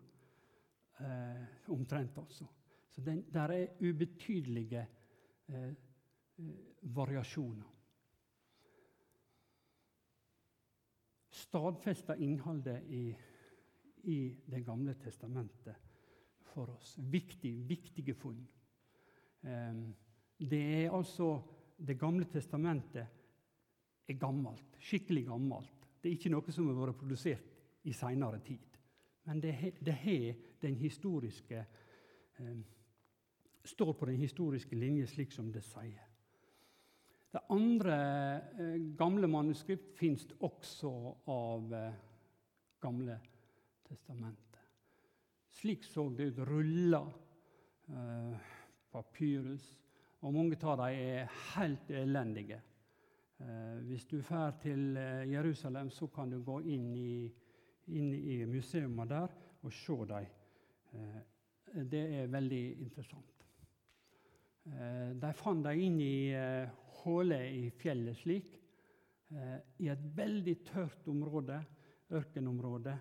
Eh, 1.00 1.70
omtrent, 1.70 2.18
altså. 2.18 2.46
Så 2.90 3.02
den, 3.02 3.26
der 3.34 3.54
er 3.54 3.68
ubetydelige 3.82 4.88
eh, 5.48 5.70
eh 5.70 5.76
variasjoner. 6.82 7.76
Stadfesta 11.30 12.14
innholdet 12.14 12.84
i, 12.88 13.16
i 14.04 14.36
Det 14.52 14.66
gamle 14.66 14.94
testamentet 14.94 15.76
for 16.54 16.74
oss. 16.76 16.96
Viktig, 17.12 17.54
viktige 17.70 18.16
funn. 18.18 18.42
Eh, 19.44 19.80
det 20.40 20.64
er 20.86 20.96
altså 20.96 21.40
Det 21.80 21.96
gamle 21.96 22.26
testamentet 22.26 23.08
er 24.08 24.14
gammelt. 24.20 24.76
Skikkelig 24.80 25.26
gammelt. 25.26 25.86
Det 26.04 26.10
er 26.10 26.18
ikke 26.18 26.32
noe 26.34 26.52
som 26.52 26.68
har 26.68 26.76
vært 26.76 26.98
produsert 27.00 27.86
i 27.88 27.94
seinere 27.96 28.42
tid. 28.44 28.76
Men 29.24 29.40
det 29.40 29.54
har 29.54 30.36
den 30.62 30.76
historiske 30.76 31.62
eh, 32.40 32.60
står 33.64 33.94
på 33.94 34.06
den 34.06 34.18
historiske 34.18 34.76
linje, 34.76 35.08
slik 35.08 35.32
som 35.32 35.52
det 35.54 35.64
sier. 35.64 36.06
Det 37.32 37.42
andre 37.54 37.96
eh, 38.60 38.78
gamle 38.98 39.28
manuskript 39.28 39.98
fins 39.98 40.28
også 40.40 40.94
av 41.30 41.74
eh, 41.74 42.06
Gamle 42.80 43.18
testamentet. 43.84 44.49
Slik 45.50 45.84
så 45.84 46.10
det 46.10 46.32
ut. 46.32 46.40
Rulla 46.48 47.04
eh, 47.90 48.50
papyrus. 48.92 49.76
Og 50.22 50.34
mange 50.36 50.58
av 50.68 50.82
dem 50.82 51.00
er 51.00 51.30
helt 51.54 51.92
elendige. 51.96 52.60
Eh, 53.40 53.80
hvis 53.88 54.04
du 54.06 54.18
drar 54.20 54.58
til 54.60 54.98
eh, 54.98 55.32
Jerusalem, 55.32 55.90
så 55.90 56.10
kan 56.12 56.32
du 56.32 56.42
gå 56.44 56.58
inn 56.68 56.90
i, 56.92 57.30
inn 57.96 58.12
i 58.14 58.42
museene 58.46 59.06
der 59.08 59.32
og 59.64 59.72
se 59.74 59.96
dem. 60.10 60.26
Eh, 60.92 61.20
det 61.88 62.02
er 62.20 62.34
veldig 62.34 62.64
interessant. 62.84 63.36
De 64.70 65.30
fant 65.34 65.64
dem 65.66 65.80
inn 65.82 65.96
i 66.04 66.30
huller 67.00 67.46
i 67.48 67.70
fjellet 67.74 68.18
slik, 68.18 68.50
i 69.82 69.88
et 69.90 70.02
veldig 70.18 70.56
tørt 70.68 71.08
område, 71.10 71.58
ørkenområde 72.14 72.94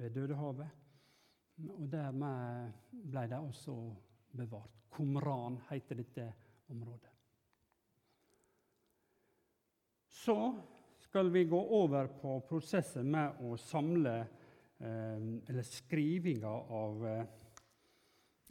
ved 0.00 0.12
Dødehavet. 0.16 0.83
Og 1.62 1.86
Dermed 1.90 2.72
ble 2.90 3.26
de 3.30 3.38
også 3.38 3.74
bevart. 4.34 4.70
Kumran 4.94 5.58
heter 5.68 5.98
dette 5.98 6.24
området. 6.70 7.10
Så 10.14 10.36
skal 11.02 11.30
vi 11.30 11.44
gå 11.44 11.60
over 11.78 12.08
på 12.20 12.38
prosessen 12.48 13.10
med 13.10 13.40
å 13.44 13.56
samle 13.60 14.14
eh, 14.20 15.24
Eller 15.50 15.66
skrivinga 15.66 16.50
av 16.50 17.06
eh, 17.06 17.24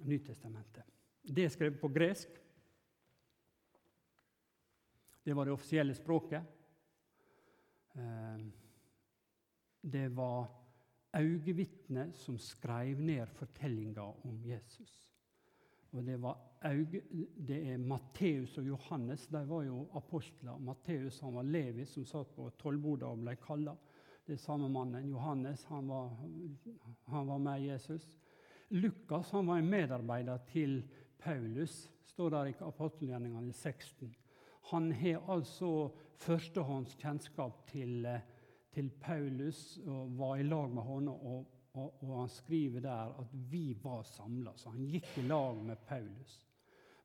Nytestamentet. 0.03 0.83
Det 1.23 1.45
er 1.45 1.51
skrevet 1.53 1.79
på 1.79 1.87
gresk. 1.93 2.39
Det 5.23 5.35
var 5.35 5.47
det 5.47 5.53
offisielle 5.55 5.95
språket. 5.95 6.43
Eh, 7.95 8.43
det 9.81 10.07
var 10.11 10.49
øyevitner 11.17 12.11
som 12.17 12.37
skrev 12.37 12.99
ned 12.99 13.25
fortellinga 13.37 14.01
om 14.01 14.39
Jesus. 14.45 14.99
Og 15.93 16.05
det, 16.05 16.17
det 17.37 17.59
er 17.73 17.77
Matteus 17.77 18.57
og 18.57 18.67
Johannes. 18.67 19.27
De 19.27 19.43
var 19.49 19.63
jo 19.63 19.83
apostler. 19.95 20.57
Matteus 20.57 21.21
var 21.21 21.45
Levi, 21.45 21.85
som 21.85 22.05
satt 22.05 22.33
på 22.35 22.49
tollboda 22.57 23.11
og 23.13 23.21
ble 23.21 23.35
kalla. 23.37 23.75
Det 24.25 24.37
er 24.37 24.41
samme 24.41 24.69
mannen. 24.71 25.09
Johannes 25.11 25.65
han 25.69 25.87
var, 25.91 26.09
han 27.11 27.27
var 27.27 27.37
med 27.37 27.65
Jesus. 27.67 28.09
Lukas 28.73 29.31
han 29.31 29.47
var 29.47 29.61
en 29.61 29.69
medarbeider 29.69 30.37
til 30.49 30.79
Paulus, 31.19 31.91
står 32.09 32.29
der 32.29 32.49
i 32.49 32.55
apostelgjerningene 32.59 33.53
16. 33.53 34.15
Han 34.71 34.91
har 34.91 35.21
altså 35.29 35.91
førstehånds 36.23 36.95
kjennskap 36.97 37.67
til, 37.69 38.07
til 38.73 38.89
Paulus 39.01 39.77
og 39.85 40.17
var 40.17 40.35
i 40.41 40.47
lag 40.47 40.71
med 40.73 40.83
ham 40.83 41.07
og 41.13 41.53
og, 41.73 42.03
og, 42.03 42.19
han 42.19 42.29
skriver 42.29 42.79
der 42.79 43.19
at 43.19 43.27
vi 43.31 43.77
var 43.83 44.03
samla, 44.03 44.51
så 44.57 44.69
han 44.69 44.85
gikk 44.85 45.07
i 45.17 45.25
lag 45.25 45.57
med 45.65 45.79
Paulus. 45.87 46.35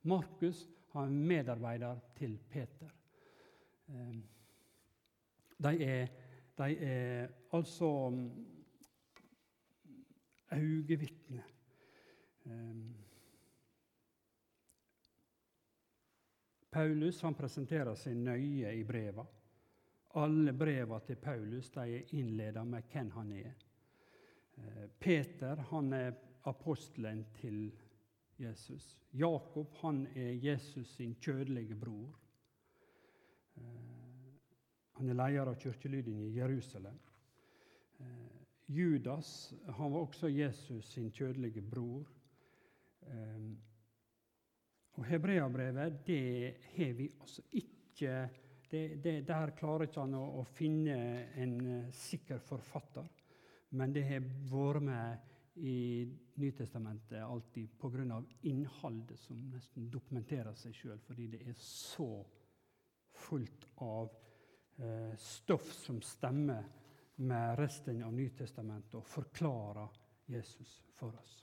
Markus 0.03 0.67
har 0.93 1.07
en 1.09 1.23
medarbeider 1.27 2.01
til 2.17 2.39
Peter. 2.51 2.91
Ehm, 3.89 4.23
de 5.59 5.73
er, 5.85 6.07
de 6.59 6.77
er 6.85 7.29
altså 7.53 7.91
øyevitner. 10.53 11.49
Ehm, 12.47 12.95
Paulus 16.71 17.21
han 17.25 17.35
presenterer 17.35 17.97
seg 17.97 18.21
nøye 18.21 18.77
i 18.77 18.85
breva. 18.85 19.25
Alle 20.17 20.53
breva 20.53 21.01
til 21.05 21.17
Paulus 21.21 21.69
de 21.75 21.85
er 21.99 22.15
innleda 22.17 22.65
med 22.65 22.87
hvem 22.93 23.11
han 23.13 23.33
er. 23.33 23.53
Eh, 24.57 24.87
Peter 24.99 25.61
han 25.71 25.93
er 25.93 26.15
apostelen 26.49 27.27
til 27.37 27.69
Jesus. 28.39 28.97
Jakob 29.13 29.75
han 29.83 30.07
er 30.17 30.33
Jesus 30.33 30.95
sin 30.97 31.15
kjødelige 31.21 31.77
bror. 31.77 32.17
Eh, 33.57 34.33
han 34.99 35.09
er 35.09 35.19
leder 35.21 35.53
av 35.53 35.61
kirkelyden 35.61 36.17
i 36.25 36.33
Jerusalem. 36.39 36.99
Eh, 38.01 38.35
Judas 38.67 39.55
han 39.67 39.93
var 39.93 40.01
også 40.01 40.29
Jesus 40.29 40.93
sin 40.93 41.11
kjødelige 41.13 41.63
bror. 41.63 42.09
Og 44.99 45.05
Hebreabrevet 45.07 46.03
det 46.07 46.57
har 46.75 46.93
vi 46.93 47.07
altså 47.21 47.43
ikke 47.53 48.29
det, 48.71 48.83
det, 49.03 49.21
Der 49.27 49.55
klarer 49.57 49.89
ikke 49.89 50.05
han 50.05 50.17
å, 50.19 50.25
å 50.41 50.45
finne 50.45 50.99
en 51.41 51.57
sikker 51.95 52.41
forfatter. 52.45 53.09
Men 53.77 53.93
det 53.93 54.05
har 54.09 54.29
vært 54.49 54.85
med 54.85 55.29
i 55.59 56.07
Nytestamentet 56.39 57.23
alltid 57.23 57.69
pga. 57.81 58.23
innholdet 58.43 59.19
som 59.19 59.37
nesten 59.51 59.91
dokumenterer 59.91 60.55
seg 60.55 60.75
sjøl, 60.75 60.99
fordi 61.03 61.27
det 61.27 61.41
er 61.49 61.57
så 61.59 62.25
fullt 63.11 63.67
av 63.83 64.13
eh, 64.79 65.17
stoff 65.19 65.73
som 65.73 65.99
stemmer 66.03 66.65
med 67.17 67.59
resten 67.59 68.03
av 68.07 68.15
Nytestamentet 68.15 68.95
og 68.95 69.07
forklarer 69.07 69.99
Jesus 70.31 70.79
for 70.95 71.17
oss. 71.19 71.35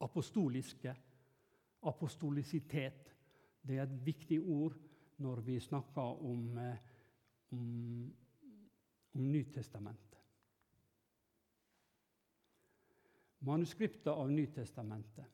Apostoliske, 0.00 0.94
apostolisitet, 1.82 3.12
det 3.60 3.76
er 3.76 3.84
et 3.84 4.00
viktig 4.06 4.40
ord 4.40 4.76
når 5.16 5.40
vi 5.40 5.60
snakker 5.60 6.24
om, 6.24 6.58
eh, 6.58 6.76
om, 7.50 8.14
om 9.14 9.32
Nytestamentet. 9.32 10.18
Manuskriptet 13.38 14.12
av 14.12 14.30
Nytestamentet. 14.30 15.24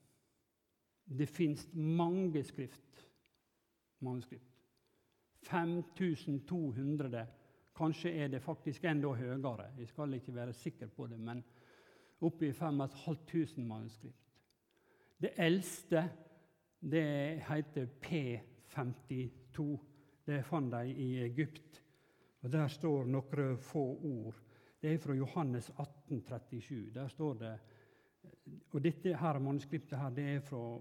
Det 1.04 1.26
fins 1.26 1.68
mange 1.72 2.44
skrift, 2.44 3.08
manuskript. 3.98 4.48
5200 5.42 7.26
Kanskje 7.76 8.10
er 8.12 8.28
det 8.28 8.42
faktisk 8.42 8.84
enda 8.84 9.08
høyere. 9.16 9.70
Jeg 9.78 9.88
skal 9.88 10.14
ikke 10.14 10.34
være 10.34 10.52
sikker 10.52 10.86
på 10.86 11.06
det, 11.06 11.18
men 11.20 11.44
oppe 12.20 12.48
i 12.48 12.52
5500 12.52 13.64
manuskript. 13.66 14.16
Det 15.22 15.30
eldste 15.36 16.10
det 16.80 17.42
heter 17.48 17.86
P52. 18.04 19.41
Det 20.26 20.42
fant 20.46 20.70
de 20.70 20.92
i 20.92 21.22
Egypt. 21.24 21.82
Og 22.42 22.52
Der 22.52 22.68
står 22.68 23.04
noen 23.04 23.56
få 23.58 23.84
ord. 24.02 24.40
Det 24.82 24.92
er 24.92 24.98
fra 24.98 25.14
Johannes 25.14 25.70
18, 25.78 26.22
37. 26.22 26.90
Der 26.94 27.08
står 27.08 27.34
det 27.34 27.58
Og 28.72 28.82
dette 28.82 29.16
her 29.16 29.38
manuskriptet 29.38 29.98
her, 29.98 30.10
det 30.10 30.24
er 30.24 30.40
fra 30.40 30.80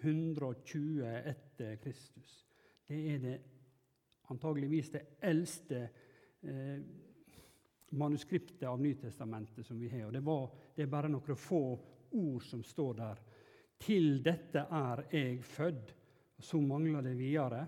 120 0.00 1.04
etter 1.28 1.76
Kristus. 1.76 2.46
Det 2.88 3.14
er 3.14 3.18
det 3.18 3.40
antageligvis 4.30 4.90
det 4.90 5.02
eldste 5.22 5.88
eh, 6.42 6.80
manuskriptet 7.90 8.68
av 8.68 8.80
Nytestamentet 8.80 9.66
som 9.66 9.78
vi 9.80 9.88
har. 9.88 10.06
Og 10.06 10.12
det, 10.12 10.20
var, 10.24 10.50
det 10.74 10.82
er 10.82 10.92
bare 10.92 11.10
noen 11.12 11.36
få 11.36 11.62
ord 12.10 12.42
som 12.44 12.64
står 12.64 12.94
der. 12.94 13.22
Til 13.84 14.22
dette 14.24 14.66
er 14.70 15.04
jeg 15.12 15.42
født. 15.44 15.94
Så 16.38 16.60
mangler 16.60 17.02
det 17.02 17.14
videre. 17.18 17.66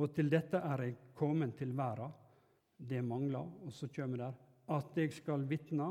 Og 0.00 0.14
til 0.16 0.30
dette 0.32 0.56
er 0.64 0.86
jeg 0.86 0.98
kommet 1.16 1.58
til 1.58 1.74
verden. 1.76 2.12
Det 2.80 3.02
mangler. 3.04 3.44
Og 3.66 3.72
så 3.72 3.90
kommer 3.92 4.22
det 4.22 4.30
at 4.72 4.96
jeg 4.96 5.12
skal 5.12 5.44
vitne. 5.48 5.90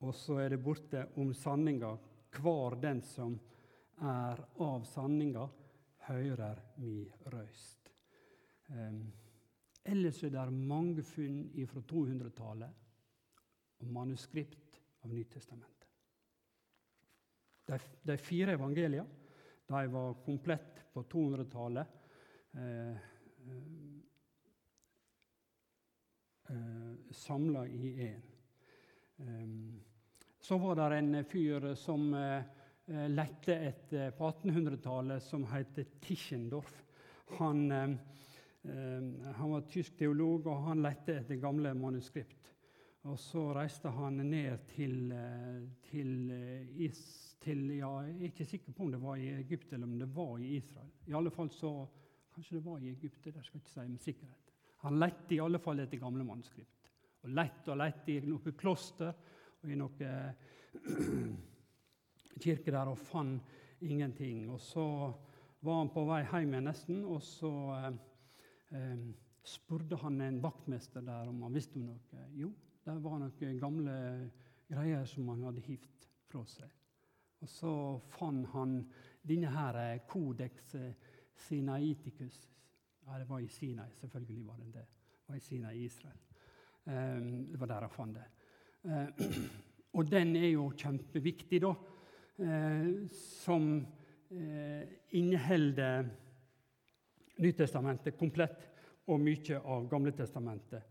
Og 0.00 0.14
så 0.14 0.38
er 0.40 0.54
det 0.54 0.62
borte 0.64 1.06
om 1.20 1.34
sanninga. 1.34 1.92
Hver 2.36 2.76
den 2.80 3.02
som 3.04 3.36
er 4.04 4.40
av 4.60 4.84
sanninga, 4.88 5.46
hører 6.06 6.60
mi 6.78 7.00
røyst. 7.32 7.90
Um, 8.68 9.00
ellers 9.84 10.22
er 10.24 10.34
det 10.34 10.52
mange 10.52 11.02
funn 11.06 11.48
fra 11.70 11.82
200-tallet 11.90 12.84
og 13.80 13.90
manuskript 13.92 14.80
av 15.02 15.12
Nytestamentet. 15.14 15.72
De, 17.66 17.78
de 18.06 18.16
fire 18.22 18.54
evangelia 18.54 19.04
de 19.66 19.86
var 19.90 20.14
komplett 20.24 20.75
på 20.96 21.02
200-tallet. 21.02 21.86
Eh, 22.52 22.90
eh, 26.48 26.94
Samla 27.10 27.66
i 27.66 28.08
én. 28.08 28.22
Eh, 29.16 29.82
så 30.40 30.58
var 30.58 30.90
det 30.90 30.96
en 30.96 31.24
fyr 31.24 31.74
som 31.74 32.14
eh, 32.14 32.42
eh 32.86 33.08
lette 33.08 33.56
etter 33.56 34.10
på 34.10 34.30
1800-tallet, 34.30 35.22
som 35.22 35.44
het 35.44 36.00
Tischendorf. 36.00 36.84
Han, 37.38 37.72
eh, 37.72 37.90
eh, 38.62 39.32
han, 39.36 39.50
var 39.50 39.68
tysk 39.68 39.98
teolog, 39.98 40.46
og 40.46 40.64
han 40.70 40.80
lette 40.82 41.18
etter 41.20 41.36
gamle 41.36 41.74
manuskript. 41.74 42.54
Og 43.04 43.18
så 43.20 43.50
reiste 43.52 43.92
han 43.92 44.16
ned 44.16 44.64
til, 44.72 45.12
til, 45.90 46.32
is, 46.88 47.35
til 47.42 47.62
ja, 47.76 47.90
Jeg 48.06 48.16
er 48.16 48.30
ikke 48.30 48.44
sikker 48.48 48.72
på 48.72 48.84
om 48.86 48.92
det 48.92 49.00
var 49.02 49.16
i 49.20 49.28
Egypt 49.36 49.72
eller 49.72 49.86
om 49.86 49.98
det 49.98 50.08
var 50.14 50.38
i 50.38 50.56
Israel. 50.56 50.90
I 51.06 51.14
alle 51.14 51.30
fall 51.30 51.50
så, 51.50 51.72
Kanskje 52.34 52.58
det 52.58 52.64
var 52.64 52.78
i 52.78 52.90
Egypt, 52.90 53.24
det 53.24 53.32
skal 53.44 53.58
jeg 53.58 53.62
ikke 53.62 53.72
si 53.72 53.88
med 53.88 54.00
sikkerhet. 54.04 54.52
Han 54.84 54.98
lette 55.00 55.34
i 55.34 55.40
alle 55.40 55.58
fall 55.58 55.80
etter 55.80 56.00
gamle 56.02 56.24
manuskript. 56.24 56.90
Og 57.24 57.30
lette 57.32 57.72
og 57.72 57.78
lette 57.80 58.12
i 58.12 58.20
noe 58.28 58.52
kloster 58.58 59.14
og 59.62 59.70
i 59.72 59.78
noe 59.78 60.10
kirke 62.44 62.74
der 62.74 62.90
og 62.92 63.00
fant 63.00 63.56
ingenting. 63.80 64.50
Og 64.52 64.60
så 64.60 64.84
var 65.64 65.80
han 65.80 65.92
på 65.94 66.04
vei 66.08 66.22
hjem 66.26 66.52
igjen 66.52 66.68
nesten, 66.68 67.02
og 67.08 67.22
så 67.24 67.52
eh, 67.78 67.90
eh, 68.76 69.06
spurte 69.46 69.98
han 70.02 70.20
en 70.20 70.42
vaktmester 70.44 71.04
der 71.06 71.30
om 71.30 71.42
han 71.46 71.56
visste 71.56 71.80
om 71.80 71.88
noe. 71.88 72.26
Jo, 72.36 72.52
det 72.84 72.98
var 73.02 73.20
noen 73.22 73.60
gamle 73.60 73.96
greier 74.68 75.06
som 75.08 75.32
han 75.32 75.46
hadde 75.48 75.64
hivd 75.66 76.10
fra 76.30 76.44
seg. 76.50 76.70
Og 77.40 77.48
så 77.50 77.72
fant 78.16 78.46
han 78.54 78.78
denne 79.26 79.50
her 79.52 79.78
eh, 79.80 80.16
eh, 80.80 80.92
Sinaiticus. 81.46 82.38
Ja, 83.06 83.18
det 83.18 83.28
var 83.28 83.40
i 83.40 83.48
Sinai, 83.48 83.90
selvfølgelig 84.00 84.46
var 84.46 84.56
det 84.56 84.72
det. 84.74 84.86
Det 85.20 85.28
var 85.28 85.36
i 85.36 85.40
Sinai 85.40 85.76
i 85.76 85.84
Israel. 85.84 86.18
Um, 86.86 87.46
det 87.50 87.60
var 87.60 87.66
der 87.66 87.80
han 87.80 87.90
fant 87.90 88.14
det. 88.16 88.24
Uh, 88.84 89.08
og 89.98 90.10
den 90.10 90.36
er 90.36 90.48
jo 90.48 90.70
kjempeviktig, 90.76 91.62
da. 91.62 91.74
Som 93.08 93.86
inneholder 95.10 96.08
Nytestamentet 97.36 98.16
komplett 98.18 98.64
og 99.12 99.20
mye 99.20 99.58
av 99.60 99.86
Gamletestamentet 99.90 100.82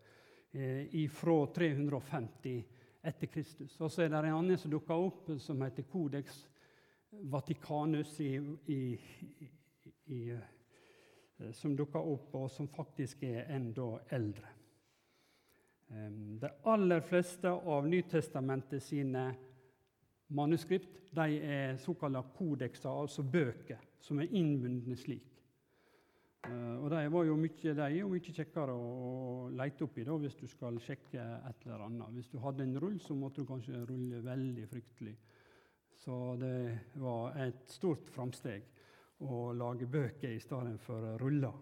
eh, 0.55 1.09
fra 1.11 1.37
350 1.55 2.59
etter 3.05 3.29
Kristus. 3.31 3.77
Og 3.81 3.91
så 3.91 4.03
er 4.03 4.11
det 4.11 4.19
en 4.23 4.37
annen 4.39 4.59
som 4.59 4.71
dukker 4.73 5.07
opp, 5.07 5.29
som 5.41 5.61
heter 5.65 5.87
Codex 5.91 6.43
Vaticanus, 7.31 8.19
i, 8.19 8.35
i, 8.65 8.97
i, 10.11 10.19
som 11.53 11.75
dukker 11.77 11.99
opp, 11.99 12.33
og 12.35 12.51
som 12.51 12.67
faktisk 12.67 13.23
er 13.23 13.47
enda 13.55 13.87
eldre. 14.15 14.51
De 16.41 16.49
aller 16.65 17.03
fleste 17.05 17.49
av 17.49 17.87
Nytestamentet 17.87 18.83
sine 18.83 19.27
manuskript 20.33 21.13
de 21.15 21.37
er 21.37 21.77
såkalte 21.79 22.23
kodekser, 22.35 22.89
altså 22.89 23.23
bøker, 23.23 23.79
som 24.01 24.19
er 24.19 24.33
innbundne 24.35 24.97
slik. 24.99 25.34
Eh, 26.45 26.75
og 26.83 26.89
De 26.91 27.01
var 27.11 27.25
jo 27.25 27.35
mye, 27.39 27.73
de 27.77 27.87
jo 27.97 28.09
mye 28.11 28.33
kjekkere 28.37 28.73
å 28.75 29.49
lete 29.55 29.85
opp 29.85 29.97
i 29.97 30.05
da, 30.07 30.17
hvis 30.21 30.37
du 30.39 30.45
skal 30.49 30.79
sjekke 30.83 31.23
et 31.49 31.65
eller 31.65 31.85
annet. 31.87 32.13
Hvis 32.17 32.31
du 32.33 32.37
hadde 32.43 32.65
en 32.65 32.79
rull, 32.81 32.99
så 33.01 33.17
måtte 33.17 33.41
du 33.41 33.49
kanskje 33.49 33.85
rulle 33.89 34.21
veldig 34.25 34.67
fryktelig. 34.71 35.15
Så 36.05 36.15
det 36.37 36.57
var 37.01 37.37
et 37.41 37.63
stort 37.71 38.09
framsteg 38.13 38.67
å 39.25 39.53
lage 39.55 39.87
bøker 39.89 40.35
i 40.35 40.41
stedet 40.43 40.75
for 40.83 41.15
ruller. 41.21 41.55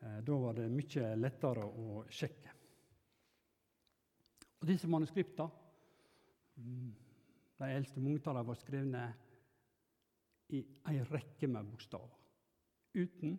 Eh, 0.00 0.20
da 0.26 0.40
var 0.40 0.58
det 0.58 0.68
mye 0.72 1.14
lettere 1.18 1.64
å 1.64 2.04
sjekke. 2.12 2.52
Og 4.60 4.68
disse 4.70 4.88
manuskriptene, 4.88 5.50
mm, 6.56 6.92
de 7.58 7.72
eldste 7.72 8.00
mange 8.00 8.44
var 8.46 8.56
skrevet 8.60 10.54
i 10.54 10.60
ei 10.90 11.00
rekke 11.08 11.48
med 11.48 11.66
bokstaver. 11.72 12.20
Uten 12.94 13.38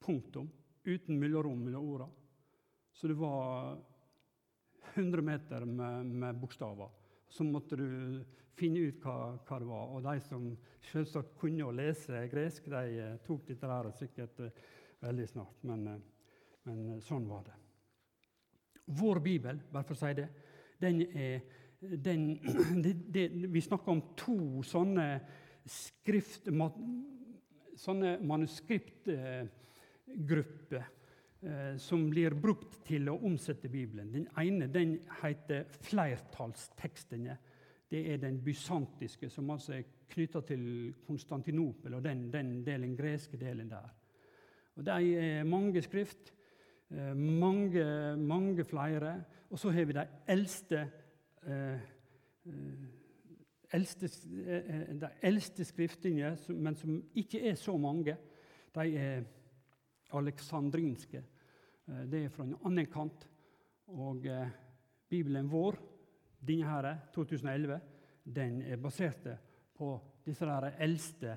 punktum, 0.00 0.50
uten 0.84 1.18
mellomrom 1.20 1.64
mellom 1.64 1.88
orda. 1.94 2.08
Så 2.92 3.08
det 3.08 3.14
var 3.14 3.78
100 4.94 5.22
meter 5.22 5.64
med, 5.64 6.06
med, 6.06 6.38
bokstaver. 6.40 6.88
Så 7.28 7.44
måtte 7.44 7.76
du 7.76 8.24
finne 8.58 8.88
ut 8.90 9.04
hva, 9.04 9.36
hva, 9.46 9.58
det 9.60 9.68
var. 9.68 9.92
Og 9.94 10.02
de 10.04 10.16
som 10.24 10.48
selvsagt 10.90 11.36
kunne 11.40 11.68
å 11.68 11.74
lese 11.74 12.26
gresk, 12.32 12.66
de 12.72 12.98
eh, 12.98 13.16
tok 13.26 13.46
dette 13.48 13.70
der 13.70 13.90
sikkert 13.96 14.42
uh, 14.42 14.50
veldig 15.04 15.28
snart. 15.30 15.62
Men, 15.68 15.86
uh, 15.86 16.50
men 16.68 17.00
sånn 17.04 17.28
var 17.30 17.46
det. 17.46 17.56
Vår 19.00 19.22
bibel, 19.22 19.62
bare 19.70 19.86
for 19.86 19.94
å 19.94 20.00
si 20.00 20.12
det, 20.18 20.26
den 20.82 21.04
er 21.12 21.40
den, 21.80 22.34
det, 22.84 22.92
det, 23.14 23.30
Vi 23.48 23.60
snakker 23.64 23.94
om 23.94 24.02
to 24.18 24.62
sånne 24.66 25.06
skrift... 25.64 26.50
sånne 27.80 28.18
manuskript... 28.26 29.08
eh, 29.08 29.46
som 31.80 32.02
blir 32.10 32.34
brukt 32.36 32.82
til 32.84 33.08
å 33.08 33.14
omsette 33.24 33.70
Bibelen. 33.72 34.10
Den 34.12 34.26
ene 34.36 34.66
den 34.68 34.98
heter 35.22 35.64
flertallstekstene. 35.86 37.36
Det 37.90 38.02
er 38.12 38.20
den 38.20 38.42
bysantiske, 38.44 39.30
som 39.32 39.48
altså 39.50 39.78
er 39.78 39.86
knytta 40.10 40.42
til 40.46 40.92
Konstantinopel 41.06 41.96
og 41.96 42.04
den, 42.04 42.26
den 42.32 42.58
delen, 42.66 42.92
greske 42.98 43.40
delen 43.40 43.70
der. 43.70 43.88
Og 44.76 44.86
De 44.86 45.16
er 45.16 45.48
mange 45.48 45.82
skrift. 45.82 46.32
Eh, 46.90 47.16
mange, 47.16 48.16
mange 48.16 48.64
flere. 48.64 49.24
Og 49.50 49.58
så 49.58 49.70
har 49.70 49.84
vi 49.84 49.92
de 49.92 50.06
eldste, 50.28 50.90
eh, 51.46 51.74
eh 52.46 52.88
eldste 53.72 54.08
De 55.00 55.08
eldste 55.22 55.64
skriftene, 55.64 56.36
men 56.48 56.74
som 56.74 57.04
ikke 57.14 57.48
er 57.50 57.54
så 57.54 57.76
mange. 57.76 58.16
De 58.74 58.96
er 58.96 59.22
aleksandrinske. 60.16 61.22
Det 62.10 62.24
er 62.24 62.32
fra 62.32 62.44
en 62.46 62.56
annen 62.68 62.86
kant. 62.90 63.26
Og 63.90 64.26
Bibelen 65.10 65.48
vår, 65.50 65.78
denne 66.46 66.68
her, 66.68 66.90
2011, 67.14 67.80
den 68.24 68.60
er 68.62 68.76
basert 68.76 69.26
på 69.74 69.94
disse 70.24 70.46
der 70.46 70.76
eldste 70.78 71.32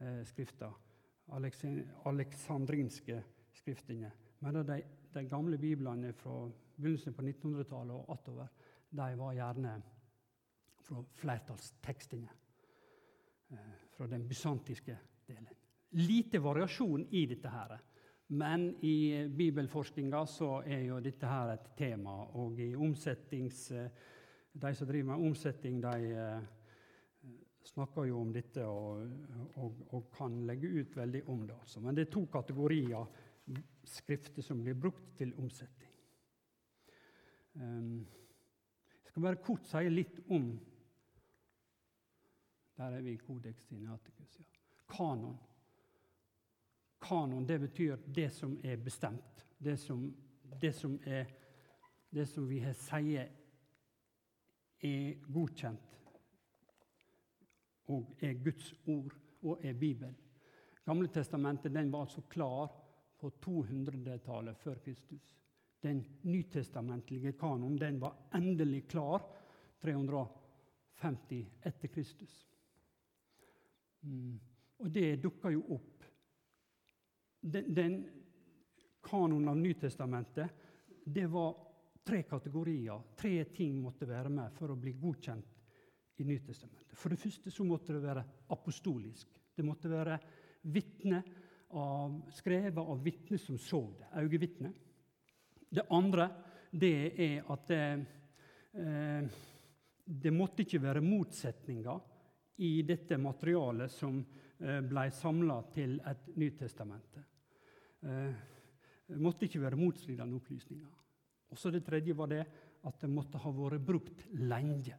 eh, 0.00 0.22
skriftene. 0.28 0.72
Aleksandrinske 2.08 3.22
skriftene. 3.58 4.12
Men 4.40 4.62
de, 4.66 4.82
de 5.14 5.24
gamle 5.28 5.58
biblene 5.58 6.12
fra 6.16 6.46
begynnelsen 6.76 7.16
på 7.16 7.24
1900-tallet 7.26 7.96
og 7.96 8.12
attover, 8.14 8.48
de 8.90 9.08
var 9.18 9.34
gjerne 9.36 9.74
fra 10.86 11.02
flertallstekstene. 11.20 12.36
Eh, 13.50 13.76
fra 13.96 14.06
den 14.06 14.28
bysantiske 14.28 14.98
delen. 15.26 15.48
Lite 15.90 16.38
variasjon 16.44 17.06
i 17.10 17.26
dette 17.26 17.48
her. 17.48 17.78
Men 18.28 18.74
i 18.84 19.28
bibelforskninga 19.28 20.26
så 20.28 20.58
er 20.66 20.84
jo 20.84 21.00
dette 21.00 21.26
her 21.26 21.54
et 21.54 21.72
tema, 21.76 22.20
og 22.36 22.60
i 22.60 22.74
omsettings... 22.76 23.66
De 24.58 24.72
som 24.74 24.88
driver 24.88 25.12
med 25.12 25.26
omsetning, 25.28 25.76
de 25.78 26.08
eh, 26.18 26.46
snakker 27.68 28.08
jo 28.08 28.20
om 28.20 28.32
dette 28.34 28.64
og, 28.66 29.04
og, 29.60 29.82
og 29.94 30.08
kan 30.16 30.40
legge 30.48 30.70
ut 30.80 30.96
veldig 30.96 31.20
om 31.30 31.44
det. 31.46 31.54
Altså. 31.60 31.82
Men 31.84 31.94
det 31.94 32.06
er 32.06 32.12
to 32.16 32.24
kategorier 32.32 33.04
skrifter 33.86 34.42
som 34.42 34.62
blir 34.64 34.74
brukt 34.74 35.12
til 35.20 35.34
omsetning. 35.38 35.92
Um, 37.54 38.06
jeg 39.04 39.12
skal 39.12 39.24
bare 39.24 39.42
kort 39.42 39.66
si 39.66 39.88
litt 39.90 40.20
om 40.30 40.50
Der 42.78 42.94
er 42.94 43.00
vi 43.02 43.16
i 43.16 43.18
Codex 43.18 43.64
Sinaiticus. 43.66 44.36
Ja. 44.38 44.44
Kanon. 44.92 45.38
Kanon 47.00 47.46
det 47.46 47.58
betyr 47.58 47.98
det 48.06 48.30
som 48.34 48.58
er 48.62 48.76
bestemt. 48.76 49.46
Det 49.58 49.76
som, 49.76 50.14
det 50.60 50.72
som, 50.72 50.98
er, 51.04 51.26
det 52.10 52.26
som 52.26 52.48
vi 52.48 52.60
har 52.62 52.74
sier 52.78 53.28
er 54.78 55.30
godkjent 55.32 55.96
og 57.88 58.18
er 58.22 58.36
Guds 58.44 58.72
ord 58.86 59.14
og 59.42 59.64
er 59.64 59.74
Bibelen. 59.78 60.16
Gamle 60.84 61.08
testamentet 61.12 61.74
den 61.74 61.90
var 61.92 62.06
altså 62.06 62.22
klar 62.30 62.70
på 63.18 63.30
200-tallet 63.44 64.58
før 64.58 64.78
Kristus. 64.84 65.34
Den 65.82 66.04
nytestamentlige 66.22 67.32
kanon 67.38 67.78
den 67.78 68.00
var 68.00 68.16
endelig 68.34 68.86
klar 68.88 69.22
350 69.82 71.46
etter 71.62 71.88
Kristus. 71.88 72.46
Mm. 74.00 74.38
Og 74.78 74.90
det 74.94 75.22
dukka 75.22 75.50
jo 75.50 75.64
opp. 75.74 76.07
Den, 77.40 77.74
den 77.74 77.98
kanonen 79.02 79.48
av 79.48 79.56
Nytestamentet 79.56 80.50
det 81.04 81.26
var 81.26 81.56
tre 82.04 82.22
kategorier. 82.22 83.00
Tre 83.16 83.44
ting 83.44 83.78
måtte 83.80 84.08
være 84.08 84.32
med 84.32 84.52
for 84.56 84.72
å 84.72 84.78
bli 84.80 84.94
godkjent 84.96 85.54
i 86.18 86.26
Nytestamentet. 86.26 86.96
For 86.98 87.12
det 87.12 87.20
første 87.20 87.52
så 87.52 87.64
måtte 87.64 87.94
det 87.94 88.02
være 88.02 88.24
apostolisk. 88.54 89.30
Det 89.54 89.64
måtte 89.66 89.90
være 89.92 90.18
vitne 90.72 91.22
av, 91.76 92.18
skrevet 92.34 92.80
av 92.80 93.02
vitner 93.04 93.40
som 93.40 93.58
så 93.60 93.82
det. 93.98 94.10
Øyevitne. 94.22 94.72
Det 95.68 95.84
andre 95.92 96.28
det 96.70 96.94
er 97.20 97.48
at 97.52 97.68
det, 97.68 97.82
eh, 98.72 99.40
det 100.04 100.32
måtte 100.32 100.64
ikke 100.64 100.82
være 100.82 101.04
motsetninger 101.04 102.00
i 102.64 102.82
dette 102.82 103.18
materialet 103.20 103.92
som 103.92 104.18
eh, 104.20 104.80
ble 104.80 105.08
samla 105.14 105.62
til 105.74 105.98
et 106.08 106.30
Nytestamente. 106.36 107.27
Eh, 108.02 108.34
det 109.08 109.20
måtte 109.20 109.46
ikke 109.46 109.62
være 109.62 109.80
motstridende 109.80 110.36
opplysninger. 110.36 110.88
Og 111.50 111.58
så 111.58 111.70
Det 111.70 111.84
tredje 111.84 112.16
var 112.16 112.26
det 112.26 112.44
at 112.84 113.00
det 113.00 113.10
måtte 113.10 113.38
ha 113.38 113.50
vært 113.50 113.84
brukt 113.84 114.26
lenge. 114.32 114.96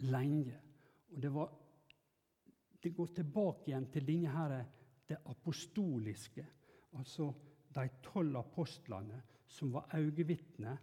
Lenge. 0.00 0.60
Og 1.12 1.22
det, 1.22 1.32
var, 1.32 1.52
det 2.82 2.94
går 2.94 3.06
tilbake 3.14 3.70
igjen 3.70 3.90
til 3.92 4.06
denne 4.06 4.32
her, 4.32 4.64
det 5.08 5.18
apostoliske. 5.26 6.46
Altså 6.96 7.32
de 7.74 7.88
tolv 8.02 8.36
apostlene 8.36 9.22
som 9.46 9.72
var 9.72 9.92
øyevitner, 9.94 10.76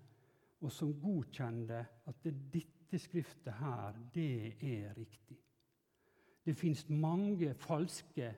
og 0.63 0.71
som 0.71 0.93
godkjente 1.01 1.79
at 2.07 2.27
dette 2.53 2.99
skriftet 2.99 3.53
her, 3.59 3.97
det 4.13 4.55
er 4.61 4.93
riktig. 4.95 5.37
Det 6.45 6.55
fins 6.55 6.85
mange 6.89 7.53
falske 7.53 8.29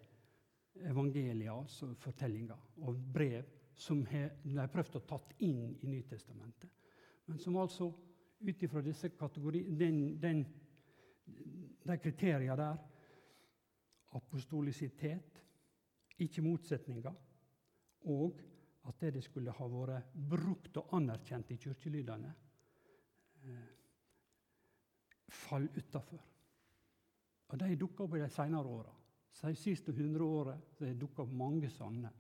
evangelier, 0.84 1.52
altså 1.52 1.94
fortellinger, 2.00 2.58
og 2.84 2.98
brev 3.14 3.44
som 3.76 4.04
de 4.06 4.58
har 4.58 4.72
prøvd 4.72 5.00
å 5.00 5.06
tatt 5.08 5.34
inn 5.44 5.76
i 5.84 5.90
Nytestamentet. 5.90 6.72
Men 7.26 7.40
som 7.42 7.58
altså 7.60 7.90
ut 8.46 8.64
ifra 8.64 8.82
disse 8.86 9.10
den, 9.10 10.44
de 11.86 11.98
kriteriene 11.98 12.58
der 12.60 12.84
Apostolisitet, 14.16 15.42
ikke 16.24 16.42
motsetninger, 16.42 17.16
og 18.08 18.40
at 18.88 19.02
det 19.12 19.24
skulle 19.26 19.52
ha 19.52 19.68
vært 19.68 20.14
brukt 20.30 20.78
og 20.80 20.94
anerkjent 20.96 21.52
i 21.52 21.58
kirkelydene, 21.60 22.32
eh, 23.44 23.66
fall 25.28 25.68
utafor. 25.76 26.22
Og 27.50 27.60
de 27.60 27.76
dukker 27.76 28.06
opp 28.06 28.16
i 28.16 28.22
de 28.22 28.30
seinere 28.32 28.72
åra. 28.72 28.94
De 29.42 29.56
siste 29.56 29.92
hundre 29.92 30.24
åra 30.24 30.54
har 30.56 30.86
det 30.86 31.00
dukka 31.00 31.26
opp 31.26 31.34
mange 31.36 31.70
sånne. 31.70 32.12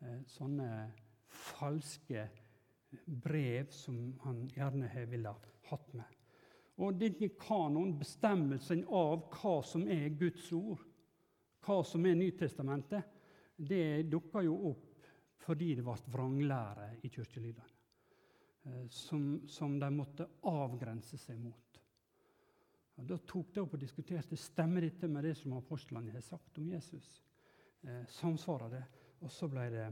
Eh, 0.00 0.22
sånne 0.26 0.68
falske 1.32 2.24
brev 3.06 3.70
som 3.72 3.98
han 4.24 4.46
gjerne 4.52 4.88
har 4.92 5.06
ville 5.10 5.34
hatt 5.68 5.92
med. 5.96 6.18
Og 6.82 6.96
denne 6.98 7.28
kanoen, 7.38 7.92
bestemmelsen 8.00 8.86
av 8.88 9.28
hva 9.36 9.58
som 9.66 9.84
er 9.90 10.08
Guds 10.18 10.48
ord, 10.56 10.80
hva 11.62 11.82
som 11.86 12.06
er 12.08 12.16
Nytestamentet, 12.18 13.20
det 13.56 14.08
dukka 14.10 14.42
jo 14.42 14.56
opp 14.72 14.88
fordi 15.42 15.74
det 15.78 15.84
ble 15.84 15.94
vranglære 16.14 16.88
i 17.02 17.10
kirkelydene. 17.10 17.68
Eh, 18.64 18.86
som, 18.88 19.42
som, 19.50 19.78
de 19.80 19.90
måtte 19.90 20.28
avgrense 20.48 21.18
seg 21.18 21.40
mot. 21.42 21.81
Og 23.00 23.08
da 23.08 23.16
tok 23.26 23.52
de 23.54 23.62
opp 23.62 23.76
og 23.76 23.80
diskuterte 23.80 24.36
stemmer 24.36 24.84
dette 24.84 25.08
med 25.08 25.24
det 25.24 25.34
som 25.38 25.54
apostlene 25.56 26.12
har 26.12 26.24
sagt 26.24 26.58
om 26.60 26.68
Jesus. 26.68 27.08
Eh, 27.82 28.04
samsvarer 28.08 28.74
det? 28.76 28.82
Og 29.22 29.30
så 29.32 29.48
ble 29.50 29.68
det, 29.72 29.86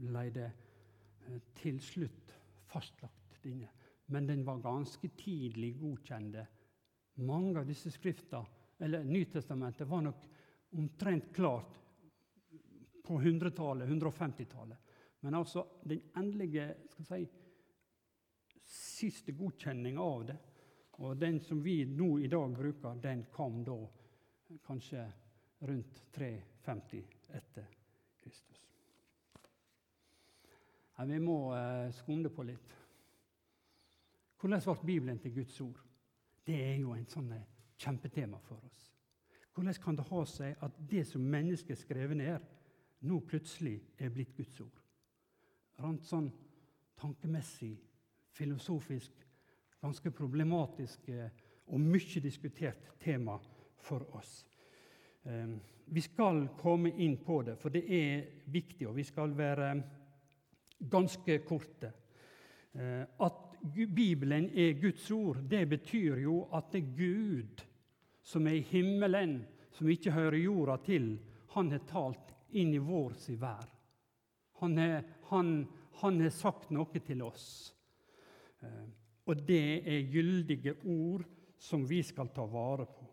ble 0.00 0.24
det 0.34 0.48
eh, 0.48 1.38
til 1.60 1.78
slutt 1.82 2.34
fastlagt, 2.72 3.38
denne. 3.42 3.70
Men 4.12 4.26
den 4.28 4.44
var 4.44 4.60
ganske 4.62 5.08
tidlig 5.18 5.74
godkjent. 5.80 6.36
Mange 7.22 7.60
av 7.60 7.68
disse 7.68 7.90
skriftene, 7.92 8.60
eller 8.82 9.04
Nytestamentet, 9.06 9.88
var 9.88 10.02
nok 10.04 10.26
omtrent 10.78 11.30
klart 11.34 11.78
på 13.02 13.18
100-tallet, 13.20 13.88
150-tallet. 13.88 14.78
Men 15.22 15.34
altså 15.38 15.64
den 15.86 16.00
endelige 16.18 16.68
skal 16.90 17.06
si, 17.06 17.20
siste 18.72 19.34
godkjenninga 19.36 20.02
av 20.02 20.24
det, 20.30 20.38
og 21.02 21.18
den 21.18 21.40
som 21.42 21.62
vi 21.62 21.82
nå 21.84 22.18
i 22.22 22.28
dag 22.30 22.54
bruker, 22.54 22.94
den 23.02 23.24
kom 23.32 23.64
da 23.66 23.78
kanskje 24.66 25.02
rundt 25.66 26.02
350 26.14 27.02
etter 27.34 27.66
Kristus. 28.22 28.60
Ja, 30.96 31.04
vi 31.04 31.18
må 31.18 31.54
eh, 31.56 31.90
skunde 31.96 32.30
på 32.30 32.44
litt. 32.46 32.74
Hvordan 34.38 34.62
ble 34.62 34.86
Bibelen 34.86 35.18
til 35.18 35.34
Guds 35.34 35.60
ord? 35.60 35.80
Det 36.46 36.54
er 36.54 36.76
jo 36.82 36.94
en 36.94 37.08
sånn 37.10 37.32
eh, 37.34 37.48
kjempetema 37.78 38.38
for 38.46 38.62
oss. 38.66 38.88
Hvordan 39.54 39.80
kan 39.82 39.98
det 39.98 40.06
ha 40.08 40.24
seg 40.26 40.62
at 40.64 40.78
det 40.90 41.02
som 41.08 41.24
mennesket 41.34 41.78
skrev 41.78 42.14
ned, 42.16 42.46
nå 43.02 43.18
plutselig 43.26 43.80
er 43.98 44.14
blitt 44.14 44.36
Guds 44.36 44.60
ord? 44.62 44.78
Rent 45.82 46.06
sånn 46.06 46.30
tankemessig, 46.98 47.74
filosofisk, 48.32 49.21
ganske 49.82 50.10
problematisk 50.14 51.10
og 51.66 51.80
mye 51.80 52.22
diskutert 52.22 52.92
tema 53.02 53.38
for 53.82 54.04
oss. 54.16 54.44
Ehm, 55.24 55.58
vi 55.86 56.00
skal 56.00 56.44
komme 56.58 56.92
inn 57.02 57.16
på 57.24 57.42
det, 57.42 57.56
for 57.58 57.74
det 57.74 57.82
er 57.90 58.22
viktig, 58.46 58.86
og 58.88 58.96
vi 58.96 59.04
skal 59.04 59.34
være 59.36 59.72
ganske 60.90 61.38
korte. 61.46 61.92
Ehm, 62.74 63.06
at 63.20 63.48
Bibelen 63.72 64.50
er 64.58 64.80
Guds 64.80 65.10
ord, 65.10 65.42
det 65.50 65.68
betyr 65.68 66.16
jo 66.18 66.48
at 66.52 66.72
det 66.72 66.82
er 66.82 66.96
Gud 66.96 67.62
som 68.22 68.46
er 68.46 68.58
i 68.58 68.66
himmelen, 68.66 69.44
som 69.72 69.88
ikke 69.88 70.14
hører 70.14 70.38
jorda 70.38 70.76
til, 70.84 71.18
han 71.54 71.70
har 71.70 71.82
talt 71.86 72.32
inn 72.52 72.74
i 72.74 72.80
vår 72.82 73.14
si 73.18 73.34
vær. 73.36 73.68
Han 74.62 74.76
har, 74.78 75.02
han, 75.30 75.68
han 76.02 76.20
har 76.20 76.30
sagt 76.34 76.70
noe 76.70 77.02
til 77.06 77.22
oss. 77.22 77.46
Ehm, 79.22 79.26
og 79.26 79.48
det 79.48 79.82
er 79.86 80.10
gyldige 80.10 80.74
ord 80.84 81.24
som 81.58 81.88
vi 81.88 82.02
skal 82.02 82.28
ta 82.34 82.42
vare 82.42 82.86
på 82.86 83.12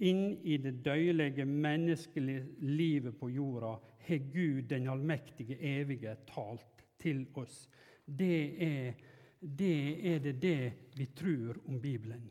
inn 0.00 0.38
i 0.44 0.56
det 0.56 0.80
døyelige 0.84 1.44
menneskelige 1.44 2.46
livet 2.64 3.16
på 3.20 3.28
jorda 3.28 3.74
har 4.06 4.26
Gud 4.32 4.62
den 4.68 4.88
allmektige, 4.88 5.58
evige 5.60 6.16
talt 6.26 6.84
til 6.98 7.26
oss. 7.34 7.68
Det 8.04 8.62
er 8.64 8.94
det, 9.40 10.14
er 10.14 10.18
det, 10.18 10.34
det 10.42 10.72
vi 10.96 11.06
tror 11.16 11.60
om 11.68 11.80
Bibelen. 11.80 12.30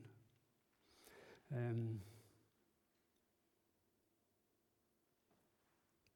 Um, 1.49 2.01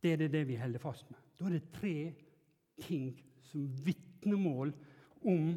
det 0.04 0.14
er 0.14 0.18
det, 0.18 0.32
det 0.34 0.48
vi 0.48 0.56
holder 0.56 0.80
fast 0.80 1.10
med. 1.10 1.20
Da 1.40 1.46
er 1.46 1.56
det 1.58 1.72
tre 1.74 2.14
ting 2.82 3.14
som 3.42 3.70
vitnemål 3.86 4.74
om 5.26 5.54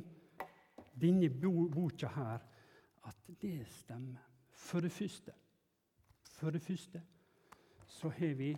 denne 1.00 1.30
boka 1.70 2.08
her, 2.08 2.38
at 3.06 3.42
det 3.42 3.66
stemmer. 3.68 4.20
For 4.52 4.80
det 4.80 4.92
første, 4.92 5.32
for 6.32 6.50
det 6.50 6.62
første 6.62 7.02
så 7.86 8.08
har 8.08 8.34
vi 8.34 8.56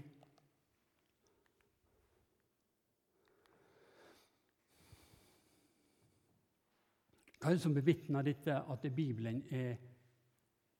Hva 7.38 7.52
er 7.52 7.54
det 7.54 7.62
som 7.62 7.74
bevitner 7.74 8.22
dette, 8.26 8.50
at 8.50 8.86
Bibelen 8.94 9.44
er, 9.54 9.76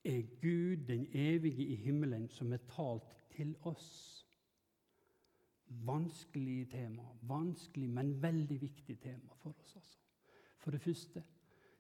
er 0.05 0.23
Gud, 0.43 0.87
den 0.89 1.07
evige 1.13 1.67
i 1.67 1.75
himmelen, 1.75 2.29
som 2.29 2.53
er 2.53 2.65
talt 2.69 3.15
til 3.31 3.55
oss? 3.63 4.27
Vanskelig 5.67 6.71
tema, 6.71 7.05
vanskelig, 7.23 7.91
men 7.91 8.23
veldig 8.23 8.61
viktig 8.61 8.99
tema 9.01 9.39
for 9.39 9.55
oss. 9.61 9.77
Også. 9.77 9.99
For 10.59 10.71
det 10.71 10.81
første 10.81 11.23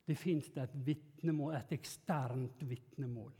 det 0.09 0.17
fins 0.17 0.49
et 0.57 0.77
vitnemål, 0.87 1.55
et 1.59 1.73
eksternt 1.77 2.63
vitnemål. 2.65 3.33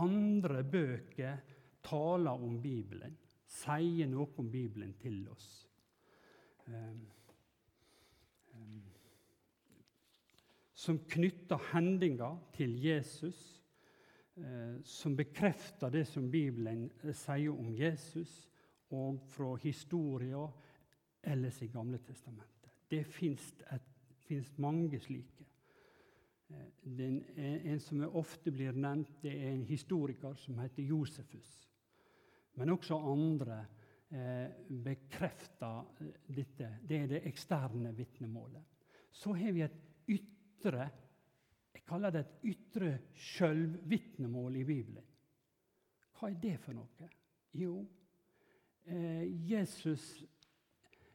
Andre 0.00 0.62
bøker 0.64 1.42
taler 1.84 2.44
om 2.46 2.56
Bibelen, 2.62 3.16
sier 3.50 4.08
noe 4.08 4.30
om 4.40 4.48
Bibelen 4.50 4.94
til 5.00 5.26
oss. 5.28 5.48
Um, 6.70 7.02
um, 8.54 8.78
som 10.72 11.02
knytter 11.10 11.60
hendinger 11.72 12.38
til 12.56 12.78
Jesus, 12.80 13.42
uh, 14.38 14.78
som 14.86 15.18
bekrefter 15.18 15.92
det 15.92 16.06
som 16.08 16.30
Bibelen 16.32 16.86
uh, 17.02 17.12
sier 17.12 17.52
om 17.52 17.74
Jesus, 17.76 18.46
og 18.96 19.20
fra 19.30 19.52
historia 19.62 20.46
ellers 21.28 21.60
i 21.62 21.68
Gamle 21.70 22.00
testamentet. 22.02 22.72
Det 22.90 23.04
fins 23.06 24.56
mange 24.58 24.98
slike. 24.98 25.49
Eh, 26.50 26.70
den, 26.82 27.20
en 27.36 27.80
som 27.80 28.02
ofte 28.18 28.52
blir 28.54 28.76
nevnt, 28.76 29.20
det 29.22 29.34
er 29.34 29.52
en 29.54 29.66
historiker 29.68 30.34
som 30.38 30.58
heter 30.62 30.82
Josefus. 30.90 31.52
Men 32.58 32.74
også 32.74 32.98
andre 32.98 33.60
eh, 34.10 34.48
bekrefter 34.68 35.84
eh, 36.00 36.16
dette. 36.26 36.74
Det 36.82 37.04
er 37.04 37.12
det 37.14 37.22
eksterne 37.30 37.94
vitnemålet. 37.96 38.66
Så 39.10 39.34
har 39.34 39.54
vi 39.54 39.64
et 39.66 39.78
ytre 40.10 40.90
jeg 41.70 41.86
kaller 41.86 42.12
det 42.14 42.20
et 42.20 42.44
ytre 42.52 42.90
sjølvvitnemål 43.14 44.58
i 44.60 44.64
Bibelen. 44.66 45.06
Hva 46.18 46.28
er 46.30 46.40
det 46.42 46.56
for 46.62 46.76
noe? 46.76 47.08
Jo, 47.56 47.80
eh, 48.84 49.24
Jesus 49.48 50.04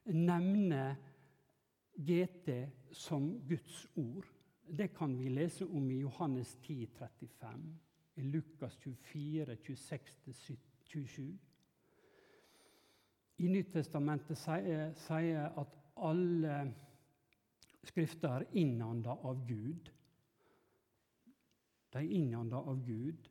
nevner 0.06 0.96
GT 1.96 2.56
som 2.92 3.30
Guds 3.48 3.86
ord. 3.96 4.28
Det 4.68 4.88
kan 4.88 5.18
vi 5.18 5.30
lese 5.30 5.66
om 5.66 5.92
i 5.92 6.00
Johannes 6.00 6.56
10, 6.62 6.88
35, 6.88 7.80
i 8.16 8.22
Lukas 8.22 8.78
24, 8.78 9.56
26-27. 9.56 11.38
I 13.38 13.48
Nyttestamentet 13.48 14.40
sier, 14.40 15.50
at 15.60 15.76
alle 15.96 16.56
skrifter 17.86 18.30
er 18.40 18.48
innanda 18.58 19.14
av 19.28 19.44
Gud. 19.48 19.92
De 21.94 22.02
er 22.02 22.16
innanda 22.18 22.58
av 22.58 22.82
Gud. 22.86 23.30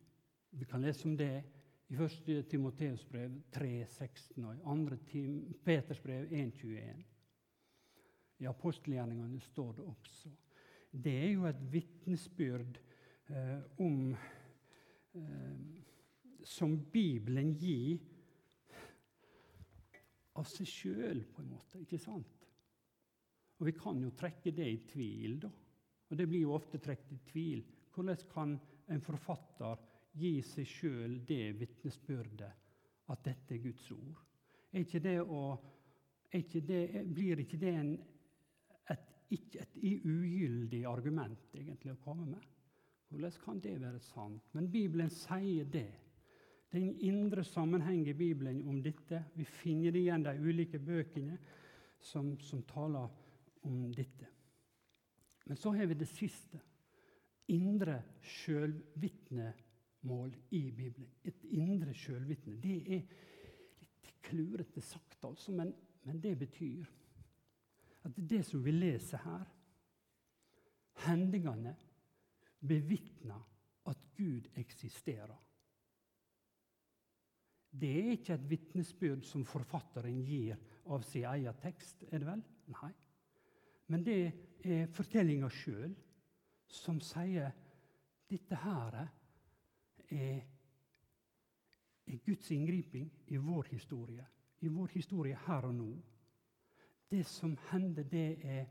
Vi 0.55 0.65
kan 0.65 0.81
lese 0.81 1.09
om 1.09 1.17
det 1.17 1.43
i 1.89 1.95
1. 1.95 2.47
Timoteus 2.49 3.03
brev 3.05 3.41
3,16 3.51 4.45
og 4.45 4.55
i 4.55 4.63
2. 5.11 5.25
Peters 5.65 6.01
brev 6.01 6.31
1,21. 6.31 7.03
I 8.39 8.47
apostelgjerningene 8.49 9.39
står 9.41 9.71
det 9.73 9.83
også 9.83 10.31
det 11.03 11.15
er 11.23 11.31
jo 11.33 11.45
et 11.49 11.61
vitnesbyrd 11.71 12.79
eh, 13.27 13.59
om 13.83 14.13
eh, 14.15 15.81
Som 16.45 16.77
Bibelen 16.91 17.55
gir 17.57 17.99
av 20.35 20.47
seg 20.49 20.67
sjøl, 20.67 21.23
på 21.31 21.41
en 21.41 21.51
måte. 21.55 21.79
Ikke 21.81 21.99
sant? 22.01 22.47
Og 23.55 23.69
vi 23.69 23.73
kan 23.77 24.01
jo 24.03 24.11
trekke 24.19 24.51
det 24.53 24.67
i 24.67 24.81
tvil, 24.89 25.39
da. 25.45 25.51
Og 26.11 26.19
det 26.19 26.27
blir 26.29 26.43
jo 26.43 26.53
ofte 26.53 26.77
trukket 26.83 27.15
i 27.15 27.21
tvil. 27.31 27.63
Hvordan 27.95 28.25
kan 28.33 28.57
en 28.91 29.01
forfatter 29.01 29.79
gi 30.15 30.37
seg 30.45 30.67
sjøl 30.69 31.15
det 31.27 31.55
vitnesbyrdet 31.59 32.51
at 33.11 33.23
dette 33.25 33.55
er 33.55 33.63
Guds 33.63 33.87
ord? 33.95 34.19
Er 34.71 34.83
ikke 34.83 35.01
det 35.01 35.17
å, 35.23 35.41
er 36.29 36.43
ikke 36.43 36.61
det, 36.67 36.83
blir 37.15 37.41
ikke 37.41 37.59
det 37.61 37.73
en 37.79 37.95
ikke 39.33 39.63
et 39.63 39.77
ugyldig 39.81 40.83
argument 40.85 41.55
egentlig 41.57 41.95
å 41.95 42.01
komme 42.03 42.27
med. 42.29 42.43
Hvordan 43.09 43.31
kan 43.43 43.59
det 43.63 43.81
være 43.81 43.99
sant? 44.03 44.43
Men 44.53 44.71
Bibelen 44.71 45.09
sier 45.13 45.65
det. 45.65 45.91
Det 46.69 46.81
er 46.81 46.85
en 46.89 47.01
indre 47.07 47.43
sammenheng 47.47 48.07
i 48.09 48.17
Bibelen 48.17 48.67
om 48.67 48.81
dette. 48.83 49.23
Vi 49.35 49.45
finner 49.45 49.91
det 49.91 49.99
igjen 50.03 50.23
de 50.25 50.39
ulike 50.41 50.79
bøkene 50.79 51.37
som, 52.01 52.39
som 52.41 52.63
taler 52.67 53.09
om 53.65 53.93
dette. 53.95 54.27
Men 55.45 55.57
så 55.57 55.71
har 55.77 55.85
vi 55.85 55.93
det 55.93 56.07
siste. 56.09 56.59
Indre 57.53 58.01
sjølvitnemål 58.21 60.35
i 60.57 60.71
Bibelen. 60.71 61.09
Et 61.23 61.43
indre 61.53 61.93
sjølvitne. 61.93 62.55
Det 62.61 62.81
er 62.97 63.01
litt 63.79 64.13
klurete 64.25 64.81
sagt, 64.81 65.25
altså, 65.25 65.51
men, 65.53 65.73
men 66.03 66.21
det 66.21 66.39
betyr 66.41 66.85
at 68.05 68.19
det 68.29 68.43
som 68.45 68.63
vi 68.63 68.71
leser 68.71 69.21
her, 69.23 69.45
hendingene, 71.05 71.75
bevitner 72.65 73.41
at 73.85 73.97
Gud 74.17 74.47
eksisterer. 74.55 75.37
Det 77.75 77.91
er 77.99 78.11
ikke 78.13 78.33
et 78.33 78.49
vitnesbyrd 78.49 79.25
som 79.27 79.43
forfatteren 79.45 80.21
gir 80.23 80.55
av 80.87 81.03
sin 81.03 81.25
egen 81.27 81.61
tekst, 81.61 82.05
er 82.11 82.21
det 82.21 82.29
vel? 82.29 82.43
Nei. 82.71 82.91
Men 83.91 84.05
det 84.05 84.19
er 84.63 84.87
fortellinga 84.93 85.49
sjøl 85.53 85.91
som 86.71 87.01
sier 87.03 87.51
dette 88.31 88.57
her 88.57 88.95
er, 89.01 89.09
er 90.15 90.41
Guds 92.25 92.49
inngriping 92.53 93.09
i 93.27 93.37
vår 93.37 93.69
historie. 93.73 94.25
I 94.61 94.71
vår 94.71 94.95
historie 94.95 95.37
her 95.45 95.67
og 95.67 95.75
nå. 95.75 95.91
Det 97.15 97.23
som 97.23 97.57
hender, 97.69 98.03
det 98.03 98.39
er 98.43 98.65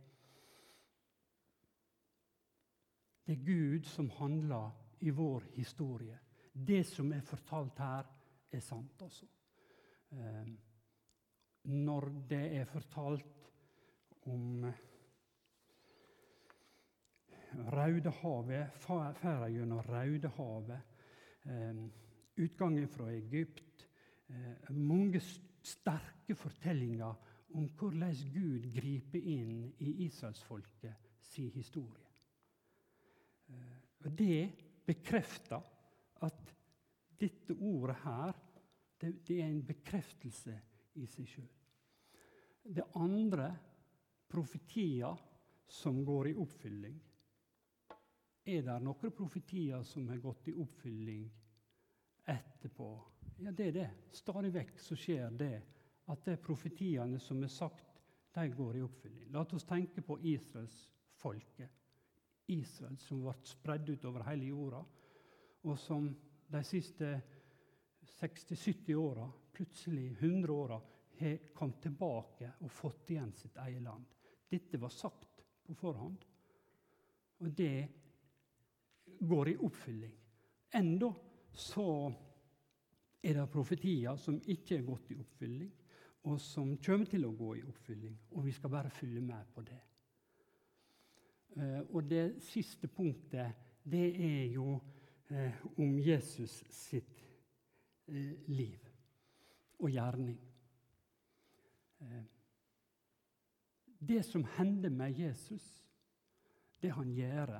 Det 3.27 3.33
er 3.33 3.45
Gud 3.45 3.85
som 3.89 4.11
handler 4.11 4.71
i 5.01 5.11
vår 5.11 5.43
historie. 5.55 6.19
Det 6.53 6.83
som 6.87 7.13
er 7.13 7.21
fortalt 7.21 7.79
her, 7.79 8.05
er 8.53 8.61
sant, 8.61 9.03
altså. 9.03 9.27
Når 11.65 12.09
det 12.29 12.57
er 12.57 12.65
fortalt 12.65 13.49
om 14.27 14.67
Raudehavet, 17.73 18.73
ferda 18.77 19.49
gjennom 19.49 19.81
Raudehavet, 19.89 20.81
ehm, 21.45 21.93
utgangen 22.37 22.89
fra 22.89 23.09
Egypt 23.11 23.89
eh, 24.29 24.71
Mange 24.71 25.21
sterke 25.63 26.35
fortellinger 26.35 27.15
om 27.55 27.69
hvordan 27.79 28.15
Gud 28.35 28.67
griper 28.75 29.19
inn 29.19 29.73
i 29.79 29.93
israelsfolket 30.07 31.11
si 31.23 31.49
historie. 31.55 32.11
Eh, 33.49 33.77
Det 34.05 34.53
bekrefter 34.87 35.63
at 36.21 36.51
dette 37.19 37.55
ordet 37.55 37.97
her 38.03 38.33
det, 39.01 39.27
det 39.27 39.41
er 39.41 39.49
en 39.49 39.65
bekreftelse 39.65 40.55
i 41.01 41.07
seg 41.07 41.29
sjøl. 41.29 41.49
Det 42.65 42.85
andre, 42.97 43.49
profetier 44.29 45.19
som 45.69 46.05
går 46.05 46.29
i 46.29 46.35
oppfylling. 46.43 46.97
Er 48.45 48.63
det 48.67 48.77
noen 48.83 49.13
profetier 49.15 49.83
som 49.87 50.09
har 50.09 50.19
gått 50.21 50.49
i 50.51 50.55
oppfylling 50.59 51.25
etterpå? 52.27 52.89
Ja, 53.45 53.53
det 53.53 53.69
er 53.69 53.77
det. 53.79 53.89
Stadig 54.13 54.51
vekk 54.55 54.81
så 54.81 54.99
skjer 54.99 55.31
det 55.39 55.53
at 56.07 56.25
de 56.25 56.37
profetiene 56.37 57.19
som 57.21 57.43
er 57.43 57.53
sagt, 57.53 58.03
de 58.35 58.49
går 58.51 58.77
i 58.77 58.83
oppfylling. 58.83 59.31
La 59.33 59.45
oss 59.45 59.67
tenke 59.69 60.03
på 60.03 60.19
Israels 60.27 60.77
folke. 61.21 61.69
Israel 62.51 62.97
som 63.01 63.23
ble 63.25 63.35
spredd 63.47 63.89
ut 63.95 64.05
over 64.05 64.27
hele 64.29 64.51
jorda, 64.51 64.83
og 65.65 65.79
som 65.81 66.11
de 66.53 66.61
siste 66.67 67.15
60-70 68.19 68.99
åra, 69.01 69.29
plutselig 69.55 70.11
100 70.19 70.53
åra, 70.53 70.81
har 71.19 71.39
kommet 71.55 71.81
tilbake 71.83 72.51
og 72.61 72.73
fått 72.75 73.15
igjen 73.15 73.33
sitt 73.39 73.57
eget 73.63 73.83
land. 73.87 74.05
Dette 74.51 74.81
var 74.83 74.93
sagt 74.93 75.45
på 75.65 75.77
forhånd, 75.79 76.19
og 77.39 77.55
det 77.55 77.87
går 79.21 79.53
i 79.53 79.57
oppfylling. 79.57 80.13
Enda 80.75 81.13
så 81.55 81.87
er 83.23 83.39
det 83.39 83.47
profetier 83.55 84.19
som 84.21 84.37
ikke 84.43 84.81
er 84.81 84.87
gått 84.87 85.15
i 85.15 85.19
oppfylling 85.23 85.71
og 86.25 86.41
som 86.41 86.77
kommer 86.81 87.09
til 87.09 87.27
å 87.29 87.35
gå 87.37 87.51
i 87.59 87.65
oppfylling. 87.69 88.15
Og 88.33 88.47
vi 88.47 88.53
skal 88.57 88.73
bare 88.73 88.93
følge 88.93 89.21
med 89.21 89.51
på 89.53 89.65
det. 89.67 89.81
Eh, 91.57 91.81
og 91.91 92.09
det 92.09 92.25
siste 92.43 92.89
punktet, 92.89 93.61
det 93.85 94.07
er 94.17 94.47
jo 94.55 94.79
eh, 95.29 95.61
om 95.79 95.99
Jesus 96.01 96.63
sitt 96.73 97.21
eh, 98.09 98.33
liv 98.49 98.91
og 99.79 99.91
gjerning. 99.93 100.41
Det 104.05 104.21
som 104.27 104.43
hender 104.59 104.93
med 104.93 105.17
Jesus, 105.17 105.65
det 106.83 106.91
han 106.93 107.09
gjør, 107.17 107.55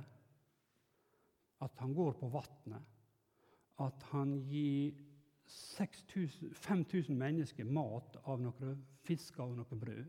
at 1.65 1.79
han 1.81 1.93
går 1.97 2.11
på 2.19 2.29
vannet, 2.29 2.91
at 3.81 4.03
han 4.11 4.35
gir 4.45 4.93
5000 5.47 7.17
mennesker 7.17 7.65
mat 7.65 8.17
av 8.23 8.41
noe 8.41 8.75
fisk 9.05 9.39
og 9.43 9.55
noe 9.59 9.79
brød. 9.79 10.05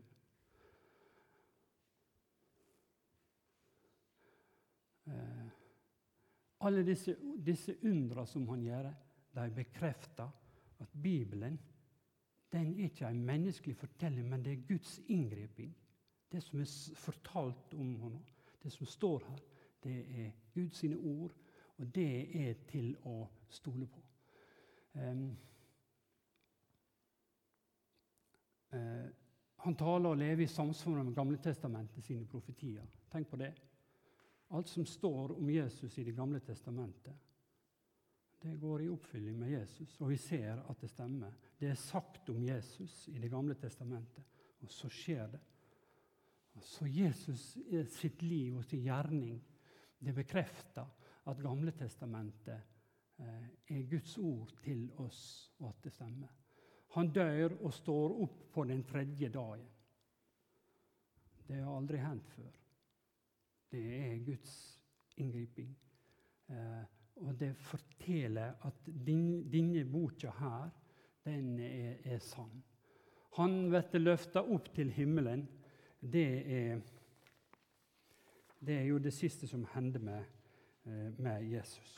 Eh, 5.07 5.47
alle 6.59 6.83
disse, 6.83 7.15
disse 7.45 7.77
undra 7.85 8.25
som 8.25 8.47
han 8.49 8.63
gjør, 8.65 8.91
de 9.37 9.49
bekrefter 9.55 10.29
at 10.81 11.01
Bibelen 11.03 11.59
den 12.51 12.79
er 12.79 12.83
ikke 12.83 13.07
en 13.07 13.25
menneskelig 13.25 13.75
fortelling, 13.75 14.29
men 14.29 14.45
det 14.45 14.53
er 14.53 14.67
Guds 14.67 15.01
inngreping. 15.07 15.77
Det 16.31 16.43
som 16.43 16.59
er 16.59 16.95
fortalt 16.95 17.73
om 17.73 17.95
henne, 18.01 18.19
det 18.63 18.71
som 18.71 18.85
står 18.85 19.23
her, 19.27 19.39
det 19.83 20.25
er 20.25 20.31
Guds 20.53 20.83
ord, 20.83 21.33
og 21.77 21.95
det 21.95 22.47
er 22.47 22.53
til 22.67 22.95
å 23.05 23.27
stole 23.49 23.87
på. 23.87 24.01
Um, 24.93 25.23
uh, 28.73 29.07
han 29.65 29.75
taler 29.75 30.13
og 30.13 30.19
lever 30.19 30.45
i 30.45 30.51
samsvar 30.51 31.03
med 31.03 31.15
Gamle 31.15 31.39
testamentet 31.43 32.05
sine 32.05 32.27
profetier. 32.29 32.85
Tenk 33.11 33.29
på 33.29 33.39
det. 33.41 33.53
Alt 34.55 34.69
som 34.71 34.85
står 34.85 35.35
om 35.37 35.49
Jesus 35.49 35.97
i 35.97 36.03
Det 36.03 36.15
gamle 36.15 36.39
testamentet, 36.39 37.15
det 38.41 38.55
går 38.61 38.81
i 38.81 38.89
oppfylling 38.89 39.39
med 39.39 39.49
Jesus, 39.49 39.95
og 40.01 40.09
vi 40.09 40.17
ser 40.17 40.61
at 40.69 40.81
det 40.81 40.89
stemmer. 40.89 41.33
Det 41.59 41.71
er 41.71 41.79
sagt 41.79 42.29
om 42.29 42.43
Jesus 42.43 43.07
i 43.07 43.17
Det 43.17 43.31
gamle 43.31 43.55
testamentet, 43.55 44.23
og 44.61 44.71
så 44.71 44.89
skjer 44.89 45.27
det. 45.27 45.41
Så 46.61 46.87
Jesus 46.87 47.57
sitt 47.93 48.21
liv 48.21 48.55
og 48.57 48.65
sin 48.65 48.85
gjerning 48.85 49.41
det 49.99 50.13
bekrefter 50.15 50.85
at 51.27 51.41
Gamle 51.41 51.73
testamentet 51.75 52.76
er 53.17 53.89
Guds 53.89 54.17
ord 54.17 54.53
til 54.63 54.91
oss, 54.97 55.51
og 55.59 55.69
at 55.69 55.83
det 55.83 55.93
stemmer. 55.93 56.33
Han 56.95 57.11
dør 57.13 57.57
og 57.61 57.73
står 57.73 58.21
opp 58.23 58.37
på 58.53 58.63
den 58.69 58.83
tredje 58.83 59.29
dagen. 59.29 59.65
Det 61.47 61.61
har 61.63 61.77
aldri 61.77 61.97
hendt 62.01 62.29
før. 62.35 62.51
Det 63.71 63.83
er 63.97 64.23
Guds 64.25 64.53
inngriping. 65.17 65.77
Eh, 66.49 66.83
og 67.15 67.39
det 67.39 67.55
forteller 67.57 68.53
at 68.67 68.89
din, 69.05 69.51
denne 69.51 69.85
boka 69.85 70.31
her, 70.39 70.69
den 71.25 71.59
er, 71.59 71.95
er 72.03 72.19
sann. 72.23 72.63
Han 73.37 73.69
blir 73.69 74.01
løfta 74.01 74.41
opp 74.41 74.69
til 74.75 74.91
himmelen. 74.91 75.47
Det 76.01 76.27
er, 76.57 76.79
det 78.59 78.77
er 78.77 78.85
jo 78.89 78.97
det 78.97 79.13
siste 79.13 79.47
som 79.47 79.65
hender 79.73 79.99
med, 79.99 80.23
eh, 80.85 81.19
med 81.19 81.49
Jesus. 81.51 81.97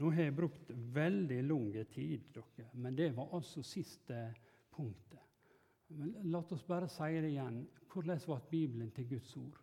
Nå 0.00 0.10
har 0.10 0.26
jeg 0.26 0.34
brukt 0.36 0.70
veldig 0.94 1.40
lang 1.46 1.66
tid, 1.92 2.30
dere, 2.34 2.70
men 2.74 2.96
det 2.96 3.10
var 3.16 3.34
altså 3.36 3.62
siste 3.66 4.24
punktet. 4.72 5.20
Men 5.92 6.14
la 6.32 6.40
oss 6.40 6.64
bare 6.66 6.88
si 6.88 7.10
det 7.20 7.34
igjen. 7.34 7.60
Hvordan 7.92 8.22
ble 8.24 8.38
Bibelen 8.50 8.90
til 8.96 9.08
Guds 9.10 9.34
ord? 9.36 9.58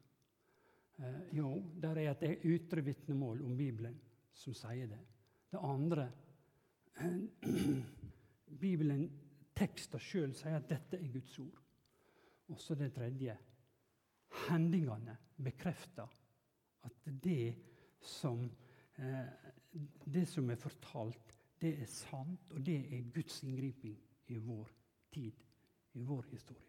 Eh, 1.00 1.22
jo, 1.38 1.56
det 1.82 1.92
er 1.98 2.12
et 2.12 2.46
ytre 2.46 2.84
vitnemål 2.86 3.42
om 3.48 3.56
Bibelen 3.58 3.96
som 4.36 4.54
sier 4.54 4.92
det. 4.92 5.00
Det 5.50 5.62
andre 5.64 6.06
Bibelen, 8.64 9.08
teksten 9.58 10.02
sjøl, 10.04 10.34
sier 10.38 10.60
at 10.60 10.70
dette 10.70 11.00
er 11.00 11.12
Guds 11.14 11.40
ord. 11.42 11.64
Og 12.50 12.62
så 12.62 12.76
det 12.78 12.92
tredje 12.94 13.36
hendingene 14.50 15.16
bekrefter 15.42 16.10
at 16.86 17.10
det 17.24 17.56
som, 18.02 18.44
eh, 18.98 19.26
det 20.06 20.26
som 20.28 20.50
er 20.50 20.60
fortalt, 20.60 21.34
det 21.62 21.76
er 21.82 21.90
sant, 21.92 22.52
og 22.52 22.66
det 22.66 22.78
er 22.96 23.12
Guds 23.14 23.44
inngriping 23.44 23.98
i 24.28 24.38
vår 24.38 24.72
tid, 25.14 25.32
i 25.94 26.04
vår 26.04 26.26
historie. 26.32 26.69